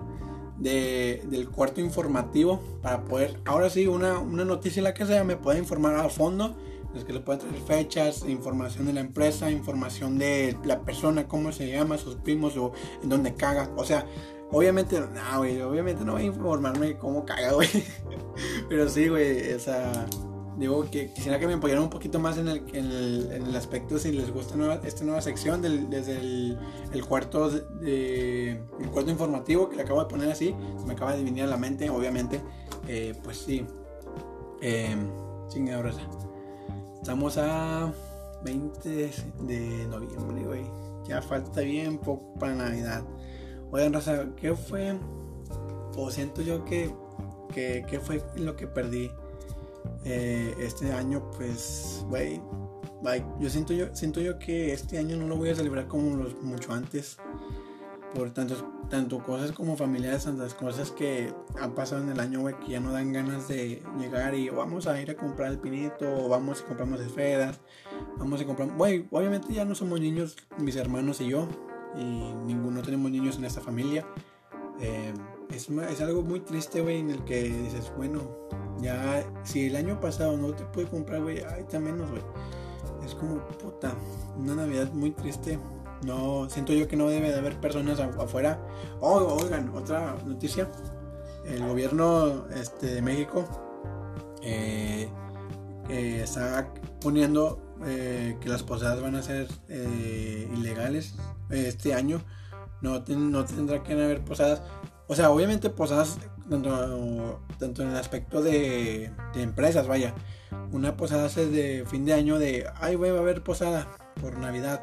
de, 0.62 1.24
del 1.26 1.50
cuarto 1.50 1.82
informativo 1.82 2.62
para 2.82 3.04
poder, 3.04 3.40
ahora 3.46 3.70
sí, 3.70 3.88
una, 3.88 4.20
una 4.20 4.46
noticia 4.46 4.82
la 4.82 4.94
que 4.94 5.06
sea, 5.06 5.24
me 5.24 5.36
puede 5.36 5.60
informar 5.60 5.96
a 5.96 6.10
fondo. 6.10 6.56
Es 6.96 7.06
que 7.06 7.14
le 7.14 7.22
pueden 7.22 7.40
traer 7.40 7.64
fechas, 7.64 8.26
información 8.28 8.86
de 8.86 8.94
la 8.94 9.00
empresa, 9.00 9.50
información 9.50 10.18
de 10.18 10.58
la 10.66 10.82
persona, 10.82 11.26
cómo 11.26 11.54
se 11.54 11.72
llama, 11.72 11.98
sus 11.98 12.16
primos 12.16 12.58
o 12.58 12.74
en 13.02 13.08
dónde 13.08 13.34
caga. 13.34 13.70
O 13.78 13.86
sea, 13.86 14.06
obviamente, 14.52 15.00
no, 15.00 15.38
güey, 15.38 15.62
obviamente 15.62 16.04
no 16.04 16.14
voy 16.14 16.24
a 16.24 16.26
informarme 16.26 16.98
cómo 16.98 17.26
caga, 17.26 17.54
güey. 17.54 17.70
Pero 18.70 18.90
sí, 18.90 19.08
güey, 19.08 19.54
o 19.54 19.60
digo 20.62 20.90
que 20.90 21.12
quisiera 21.12 21.40
que 21.40 21.48
me 21.48 21.54
apoyaran 21.54 21.84
un 21.84 21.90
poquito 21.90 22.20
más 22.20 22.38
en 22.38 22.48
el, 22.48 22.64
en 22.74 22.86
el, 22.86 23.56
aspecto 23.56 23.98
si 23.98 24.12
les 24.12 24.32
gusta 24.32 24.56
esta 24.86 25.04
nueva 25.04 25.22
sección 25.22 25.62
desde 25.62 26.18
el, 26.18 26.58
cuarto 27.08 27.50
de, 27.50 28.52
el 28.80 28.90
cuarto 28.92 29.12
informativo 29.12 29.70
que 29.70 29.76
le 29.76 29.82
acabo 29.82 30.02
de 30.04 30.10
poner 30.10 30.32
así 30.32 30.56
se 30.78 30.86
me 30.86 30.94
acaba 30.94 31.16
de 31.16 31.24
venir 31.24 31.44
a 31.44 31.48
la 31.48 31.58
mente 31.58 31.90
obviamente 31.90 32.42
eh, 32.88 33.14
pues 33.24 33.38
sí 33.38 33.66
eh, 34.62 34.96
chingada 35.50 35.92
estamos 37.02 37.38
a 37.38 37.92
20 38.44 39.12
de 39.40 39.88
noviembre 39.90 40.44
güey. 40.44 40.64
Ya 41.08 41.22
falta 41.22 41.62
bien 41.62 41.98
poco 41.98 42.34
para 42.40 42.54
navidad. 42.56 43.04
Oigan 43.72 43.94
raza 43.94 44.28
¿qué 44.36 44.56
fue 44.56 44.98
o 45.96 46.12
siento 46.12 46.42
yo 46.42 46.64
que 46.64 46.94
que, 47.54 47.84
que 47.90 48.00
fue 48.00 48.24
lo 48.36 48.56
que 48.56 48.68
perdí 48.68 49.12
eh, 50.06 50.56
este 50.60 50.92
año, 50.94 51.30
pues, 51.38 52.06
güey, 52.10 52.42
yo 53.40 53.50
siento 53.50 53.74
yo 53.74 53.88
siento 53.94 54.22
yo 54.22 54.38
que 54.38 54.74
este 54.74 54.98
año 55.00 55.18
no 55.18 55.28
lo 55.28 55.36
voy 55.36 55.50
a 55.50 55.56
celebrar 55.56 55.88
como 55.88 56.16
los, 56.16 56.40
mucho 56.42 56.72
antes 56.72 57.18
por 58.14 58.30
tantos 58.32 58.64
tanto 58.90 59.24
cosas 59.24 59.54
como 59.54 59.76
familiares 59.76 60.26
tantas 60.26 60.54
cosas 60.54 60.92
que 60.92 61.34
han 61.60 61.74
pasado 61.74 62.04
en 62.04 62.10
el 62.10 62.20
año 62.20 62.42
güey 62.42 62.60
que 62.60 62.74
ya 62.74 62.80
no 62.80 62.92
dan 62.92 63.12
ganas 63.12 63.48
de 63.48 63.82
llegar 63.98 64.36
y 64.36 64.50
vamos 64.50 64.86
a 64.86 65.02
ir 65.02 65.10
a 65.10 65.16
comprar 65.16 65.52
el 65.52 65.58
pinito 65.58 66.26
o 66.26 66.30
vamos 66.30 66.62
y 66.62 66.68
compramos 66.68 67.00
esferas 67.00 67.60
vamos 68.18 68.40
a 68.42 68.46
comprar 68.46 68.70
güey 68.76 69.08
obviamente 69.10 69.52
ya 69.54 69.66
no 69.66 69.74
somos 69.74 70.00
niños 70.00 70.38
mis 70.60 70.76
hermanos 70.76 71.22
y 71.22 71.30
yo 71.30 71.48
y 71.98 72.04
ninguno 72.04 72.82
tenemos 72.82 73.12
niños 73.12 73.38
en 73.38 73.46
esta 73.46 73.60
familia. 73.60 74.06
Eh, 74.80 75.14
es, 75.54 75.70
es 75.70 76.02
algo 76.02 76.24
muy 76.24 76.40
triste 76.40 76.82
güey 76.82 77.00
en 77.00 77.12
el 77.12 77.24
que 77.24 77.44
dices 77.44 77.92
bueno 77.98 78.22
ya, 78.80 79.24
si 79.44 79.68
el 79.68 79.76
año 79.76 80.00
pasado 80.00 80.38
no 80.38 80.54
te 80.54 80.64
pude 80.66 80.86
comprar, 80.86 81.22
güey, 81.22 81.40
está 81.40 81.80
menos, 81.80 82.10
güey. 82.10 82.22
Es 83.06 83.16
como, 83.16 83.46
puta, 83.58 83.94
una 84.38 84.56
Navidad 84.56 84.92
muy 84.94 85.12
triste. 85.12 85.60
No, 86.06 86.50
siento 86.50 86.74
yo 86.74 86.88
que 86.88 86.96
no 86.96 87.10
debe 87.10 87.30
de 87.32 87.38
haber 87.38 87.60
personas 87.60 88.00
afuera. 88.00 88.60
Oh, 89.00 89.38
oigan, 89.42 89.70
otra 89.76 90.16
noticia. 90.26 90.70
El 91.46 91.68
gobierno 91.68 92.48
este, 92.50 92.88
de 92.88 93.02
México 93.02 93.46
eh, 94.42 95.10
está 95.90 96.72
poniendo 97.02 97.60
eh, 97.86 98.38
que 98.40 98.50
las 98.50 98.64
posadas 98.64 99.02
van 99.02 99.16
a 99.16 99.22
ser 99.22 99.48
eh, 99.70 100.50
ilegales 100.56 101.16
este 101.50 101.94
año. 101.94 102.22
No, 102.82 103.04
no 103.08 103.46
tendrá 103.46 103.84
que 103.84 103.94
haber 103.94 104.24
posadas. 104.24 104.62
O 105.08 105.16
sea, 105.16 105.30
obviamente 105.30 105.70
posadas 105.70 106.18
tanto, 106.52 107.40
tanto 107.58 107.82
en 107.82 107.90
el 107.90 107.96
aspecto 107.96 108.42
de, 108.42 109.10
empresas, 109.36 109.88
vaya. 109.88 110.14
Una 110.74 110.98
posada 110.98 111.26
hace 111.26 111.48
de 111.48 111.86
fin 111.86 112.06
de 112.06 112.14
año 112.14 112.38
de, 112.38 112.68
ay, 112.76 112.98
voy 112.98 113.10
a 113.10 113.18
haber 113.18 113.42
posada 113.42 113.90
por 114.20 114.38
Navidad. 114.38 114.82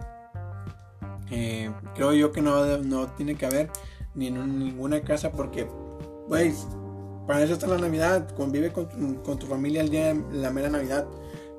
Eh, 1.31 1.71
creo 1.95 2.15
yo 2.15 2.33
que 2.33 2.41
no, 2.41 2.79
no 2.79 3.09
tiene 3.09 3.35
que 3.35 3.45
haber 3.45 3.71
ni 4.15 4.29
en 4.29 4.59
ninguna 4.59 5.03
casa 5.03 5.31
porque, 5.31 5.69
güey, 6.27 6.55
para 7.27 7.43
eso 7.45 7.53
está 7.53 7.67
la 7.67 7.77
Navidad. 7.77 8.31
Convive 8.31 8.73
con 8.73 9.39
tu, 9.39 9.47
familia 9.47 9.83
el 9.83 9.91
día 9.91 10.15
de 10.15 10.39
la 10.39 10.51
mera 10.51 10.71
Navidad. 10.71 11.07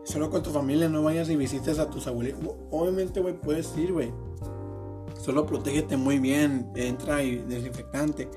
Solo 0.04 0.32
con 0.32 0.42
tu 0.42 0.50
familia, 0.50 0.90
no 0.90 1.04
vayas 1.04 1.30
y 1.30 1.36
visites 1.36 1.78
a 1.78 1.88
tus 1.88 2.08
abuelitos. 2.08 2.42
Obviamente, 2.72 3.20
güey, 3.20 3.40
puedes 3.40 3.78
ir, 3.78 3.94
güey. 3.94 4.12
Solo 5.22 5.46
protégete 5.46 5.98
muy 5.98 6.18
bien. 6.18 6.72
Entra 6.76 7.22
y 7.22 7.38
desinfectante. 7.38 8.28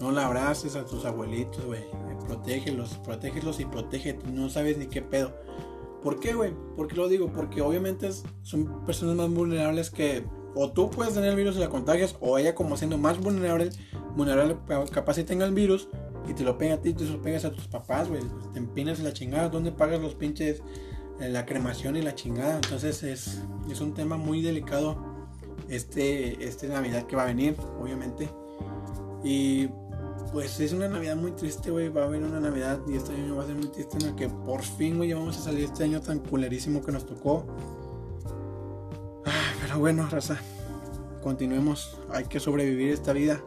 No 0.00 0.10
la 0.10 0.26
abraces 0.26 0.76
a 0.76 0.84
tus 0.84 1.04
abuelitos, 1.04 1.64
güey. 1.64 1.84
Protégelos, 2.26 2.98
protégelos 3.04 3.60
y 3.60 3.64
protégete. 3.64 4.26
No 4.30 4.50
sabes 4.50 4.78
ni 4.78 4.86
qué 4.86 5.02
pedo. 5.02 5.34
¿Por 6.02 6.20
qué, 6.20 6.34
güey? 6.34 6.52
¿Por 6.76 6.88
qué 6.88 6.96
lo 6.96 7.08
digo? 7.08 7.32
Porque 7.32 7.62
obviamente 7.62 8.10
son 8.42 8.84
personas 8.84 9.16
más 9.16 9.30
vulnerables 9.30 9.90
que 9.90 10.24
o 10.58 10.70
tú 10.70 10.88
puedes 10.90 11.12
tener 11.12 11.30
el 11.30 11.36
virus 11.36 11.56
y 11.56 11.58
la 11.58 11.68
contagias, 11.68 12.16
o 12.18 12.38
ella 12.38 12.54
como 12.54 12.78
siendo 12.78 12.96
más 12.96 13.20
vulnerable, 13.20 13.68
vulnerable 14.16 14.56
capaz 14.90 15.14
si 15.14 15.24
tenga 15.24 15.44
el 15.44 15.52
virus 15.52 15.88
y 16.26 16.32
te 16.32 16.44
lo 16.44 16.56
pega 16.56 16.76
a 16.76 16.80
ti, 16.80 16.94
te 16.94 17.04
lo 17.04 17.20
pegas 17.20 17.44
a 17.44 17.52
tus 17.52 17.68
papás, 17.68 18.08
güey. 18.08 18.22
Te 18.54 18.58
empinas 18.58 18.98
la 19.00 19.12
chingada. 19.12 19.50
¿Dónde 19.50 19.70
pagas 19.70 20.00
los 20.00 20.14
pinches 20.14 20.62
eh, 21.20 21.28
la 21.28 21.44
cremación 21.44 21.96
y 21.96 22.02
la 22.02 22.14
chingada? 22.14 22.56
Entonces 22.56 23.02
es, 23.02 23.42
es 23.70 23.80
un 23.82 23.92
tema 23.92 24.16
muy 24.16 24.40
delicado 24.40 24.96
este, 25.68 26.42
este 26.42 26.68
Navidad 26.68 27.06
que 27.06 27.16
va 27.16 27.24
a 27.24 27.26
venir, 27.26 27.54
obviamente. 27.78 28.30
Y 29.22 29.68
pues 30.32 30.60
es 30.60 30.72
una 30.72 30.88
Navidad 30.88 31.16
muy 31.16 31.32
triste, 31.32 31.70
güey. 31.70 31.88
Va 31.88 32.02
a 32.02 32.04
haber 32.06 32.22
una 32.22 32.40
Navidad 32.40 32.80
y 32.88 32.96
este 32.96 33.12
año 33.12 33.36
va 33.36 33.44
a 33.44 33.46
ser 33.46 33.56
muy 33.56 33.68
triste 33.68 33.96
en 33.98 34.10
el 34.10 34.14
que 34.14 34.28
por 34.28 34.62
fin, 34.62 34.96
güey, 34.96 35.12
vamos 35.12 35.36
a 35.38 35.40
salir 35.40 35.64
este 35.64 35.84
año 35.84 36.00
tan 36.00 36.18
culerísimo 36.20 36.84
que 36.84 36.92
nos 36.92 37.06
tocó. 37.06 37.44
Ah, 39.24 39.52
pero 39.62 39.78
bueno, 39.78 40.06
raza, 40.10 40.38
continuemos. 41.22 41.98
Hay 42.10 42.24
que 42.24 42.40
sobrevivir 42.40 42.90
esta 42.92 43.12
vida. 43.12 43.40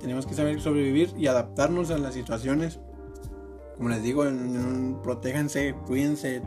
Tenemos 0.00 0.26
que 0.26 0.34
saber 0.34 0.60
sobrevivir 0.60 1.14
y 1.16 1.26
adaptarnos 1.28 1.90
a 1.90 1.98
las 1.98 2.14
situaciones. 2.14 2.80
Como 3.76 3.88
les 3.88 4.02
digo, 4.02 4.24
protéjanse, 5.02 5.74
cuídense. 5.86 6.42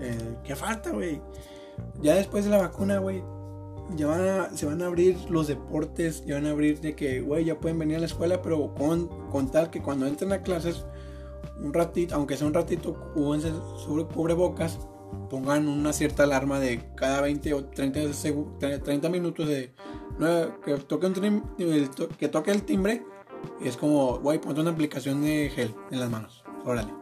Eh, 0.00 0.36
¿Qué 0.44 0.56
falta, 0.56 0.90
güey? 0.90 1.20
Ya 2.00 2.14
después 2.14 2.44
de 2.44 2.50
la 2.50 2.58
vacuna, 2.58 2.98
güey, 2.98 3.22
ya 3.96 4.50
se 4.54 4.66
van 4.66 4.82
a 4.82 4.86
abrir 4.86 5.18
los 5.30 5.46
deportes, 5.46 6.24
ya 6.26 6.34
van 6.34 6.46
a 6.46 6.50
abrir 6.50 6.80
de 6.80 6.94
que, 6.94 7.20
güey, 7.20 7.44
ya 7.44 7.58
pueden 7.58 7.78
venir 7.78 7.96
a 7.96 8.00
la 8.00 8.06
escuela, 8.06 8.42
pero 8.42 8.74
con, 8.74 9.08
con 9.30 9.50
tal 9.50 9.70
que 9.70 9.82
cuando 9.82 10.06
entren 10.06 10.32
a 10.32 10.42
clases, 10.42 10.84
un 11.60 11.72
ratito, 11.72 12.14
aunque 12.14 12.36
sea 12.36 12.46
un 12.46 12.54
ratito, 12.54 13.12
cúbrense 13.14 13.52
sobre 13.84 14.04
cubrebocas, 14.04 14.78
pongan 15.30 15.68
una 15.68 15.92
cierta 15.92 16.24
alarma 16.24 16.60
de 16.60 16.82
cada 16.94 17.20
20 17.20 17.54
o 17.54 17.64
30, 17.64 18.00
30 18.82 19.08
minutos 19.08 19.48
de 19.48 19.72
que 20.64 20.76
toque, 20.78 21.06
un 21.06 22.10
que 22.18 22.28
toque 22.28 22.50
el 22.50 22.62
timbre. 22.62 23.04
Es 23.62 23.76
como, 23.76 24.18
güey, 24.18 24.40
ponte 24.40 24.60
una 24.60 24.70
aplicación 24.70 25.22
de 25.22 25.50
gel 25.54 25.74
en 25.90 26.00
las 26.00 26.10
manos. 26.10 26.44
Órale. 26.64 26.92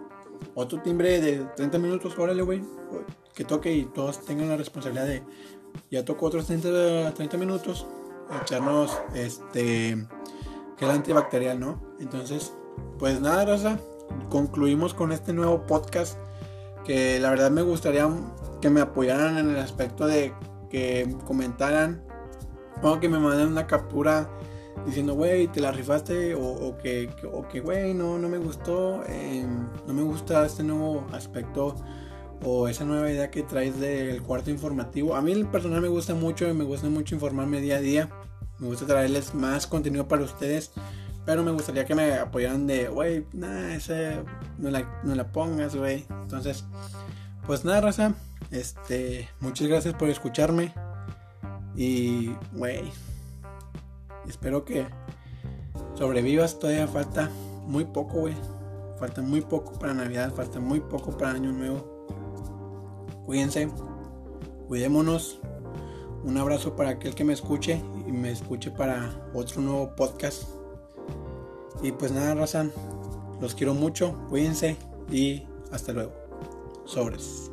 Otro 0.55 0.80
timbre 0.82 1.20
de 1.20 1.47
30 1.57 1.78
minutos, 1.78 2.18
órale, 2.18 2.43
güey. 2.43 2.62
Que 3.34 3.45
toque 3.45 3.74
y 3.74 3.84
todos 3.84 4.24
tengan 4.24 4.49
la 4.49 4.57
responsabilidad 4.57 5.07
de 5.07 5.22
ya 5.91 6.05
tocó 6.05 6.27
otros 6.27 6.47
30, 6.47 7.14
30 7.14 7.37
minutos 7.37 7.87
echarnos 8.43 8.97
este 9.14 9.93
el 10.79 10.91
antibacterial, 10.91 11.59
¿no? 11.59 11.81
Entonces, 12.01 12.53
pues 12.99 13.20
nada, 13.20 13.45
Rosa, 13.47 13.79
concluimos 14.29 14.95
con 14.95 15.12
este 15.12 15.33
nuevo 15.33 15.66
podcast 15.66 16.18
que 16.85 17.18
la 17.18 17.31
verdad 17.31 17.51
me 17.51 17.62
gustaría 17.62 18.09
que 18.61 18.70
me 18.70 18.81
apoyaran 18.81 19.39
en 19.39 19.51
el 19.51 19.57
aspecto 19.57 20.07
de 20.07 20.35
que 20.70 21.16
comentaran 21.24 22.03
o 22.83 23.01
que 23.01 23.09
me 23.09 23.18
manden 23.18 23.49
una 23.49 23.66
captura 23.66 24.31
diciendo, 24.85 25.14
güey, 25.14 25.49
te 25.49 25.61
la 25.61 25.72
rifaste 25.72 26.35
o, 26.35 26.77
que, 26.77 27.09
o 27.33 27.49
que, 27.49 27.61
güey, 27.61 27.95
no, 27.95 28.18
no 28.18 28.29
me 28.29 28.39
gustó, 28.39 29.03
eh, 29.09 29.47
no 29.87 29.95
me 29.95 30.03
gusta 30.03 30.45
este 30.45 30.62
nuevo 30.62 31.07
aspecto 31.12 31.74
o 32.45 32.68
esa 32.68 32.84
nueva 32.84 33.11
idea 33.11 33.30
que 33.30 33.43
traes 33.43 33.78
del 33.78 34.22
cuarto 34.22 34.51
informativo. 34.51 35.16
A 35.16 35.22
mí 35.22 35.32
el 35.32 35.47
personal 35.47 35.80
me 35.80 35.89
gusta 35.89 36.14
mucho 36.14 36.49
y 36.49 36.53
me 36.55 36.64
gusta 36.64 36.89
mucho 36.89 37.14
informarme 37.14 37.61
día 37.61 37.76
a 37.76 37.80
día. 37.80 38.09
Me 38.59 38.68
gusta 38.68 38.87
traerles 38.87 39.34
más 39.34 39.66
contenido 39.66 40.09
para 40.09 40.24
ustedes. 40.24 40.72
Pero 41.24 41.43
me 41.43 41.51
gustaría 41.51 41.84
que 41.84 41.95
me 41.97 42.14
apoyaran 42.14 42.68
de, 42.68 42.89
güey, 42.89 43.26
nada, 43.32 43.74
ese 43.74 44.22
no 44.59 44.70
la, 44.70 45.01
no 45.03 45.14
la 45.16 45.32
pongas, 45.32 45.74
güey. 45.74 46.07
Entonces, 46.22 46.64
pues 47.47 47.64
nada, 47.64 47.80
raza. 47.80 48.14
Este, 48.53 49.28
muchas 49.41 49.66
gracias 49.66 49.95
por 49.95 50.09
escucharme. 50.09 50.72
Y, 51.74 52.30
güey, 52.53 52.93
espero 54.28 54.64
que 54.64 54.87
sobrevivas. 55.97 56.61
Todavía 56.61 56.87
falta 56.87 57.28
muy 57.66 57.84
poco, 57.84 58.20
güey. 58.20 58.37
Falta 59.01 59.20
muy 59.20 59.41
poco 59.41 59.78
para 59.78 59.95
Navidad, 59.95 60.32
falta 60.32 60.61
muy 60.61 60.78
poco 60.78 61.18
para 61.18 61.32
Año 61.32 61.53
Nuevo. 61.53 61.95
Cuídense, 63.27 63.68
cuidémonos. 64.68 65.41
Un 66.24 66.39
abrazo 66.39 66.74
para 66.77 66.91
aquel 66.91 67.14
que 67.14 67.24
me 67.24 67.33
escuche 67.33 67.83
y 68.07 68.12
me 68.12 68.31
escuche 68.31 68.70
para 68.70 69.29
otro 69.35 69.61
nuevo 69.61 69.95
podcast. 69.97 70.45
Y 71.83 71.93
pues 71.93 72.12
nada, 72.12 72.35
raza, 72.35 72.66
los 73.41 73.55
quiero 73.55 73.74
mucho, 73.74 74.16
cuídense 74.29 74.77
y 75.11 75.43
hasta 75.70 75.93
luego. 75.93 76.12
Sobres. 76.85 77.51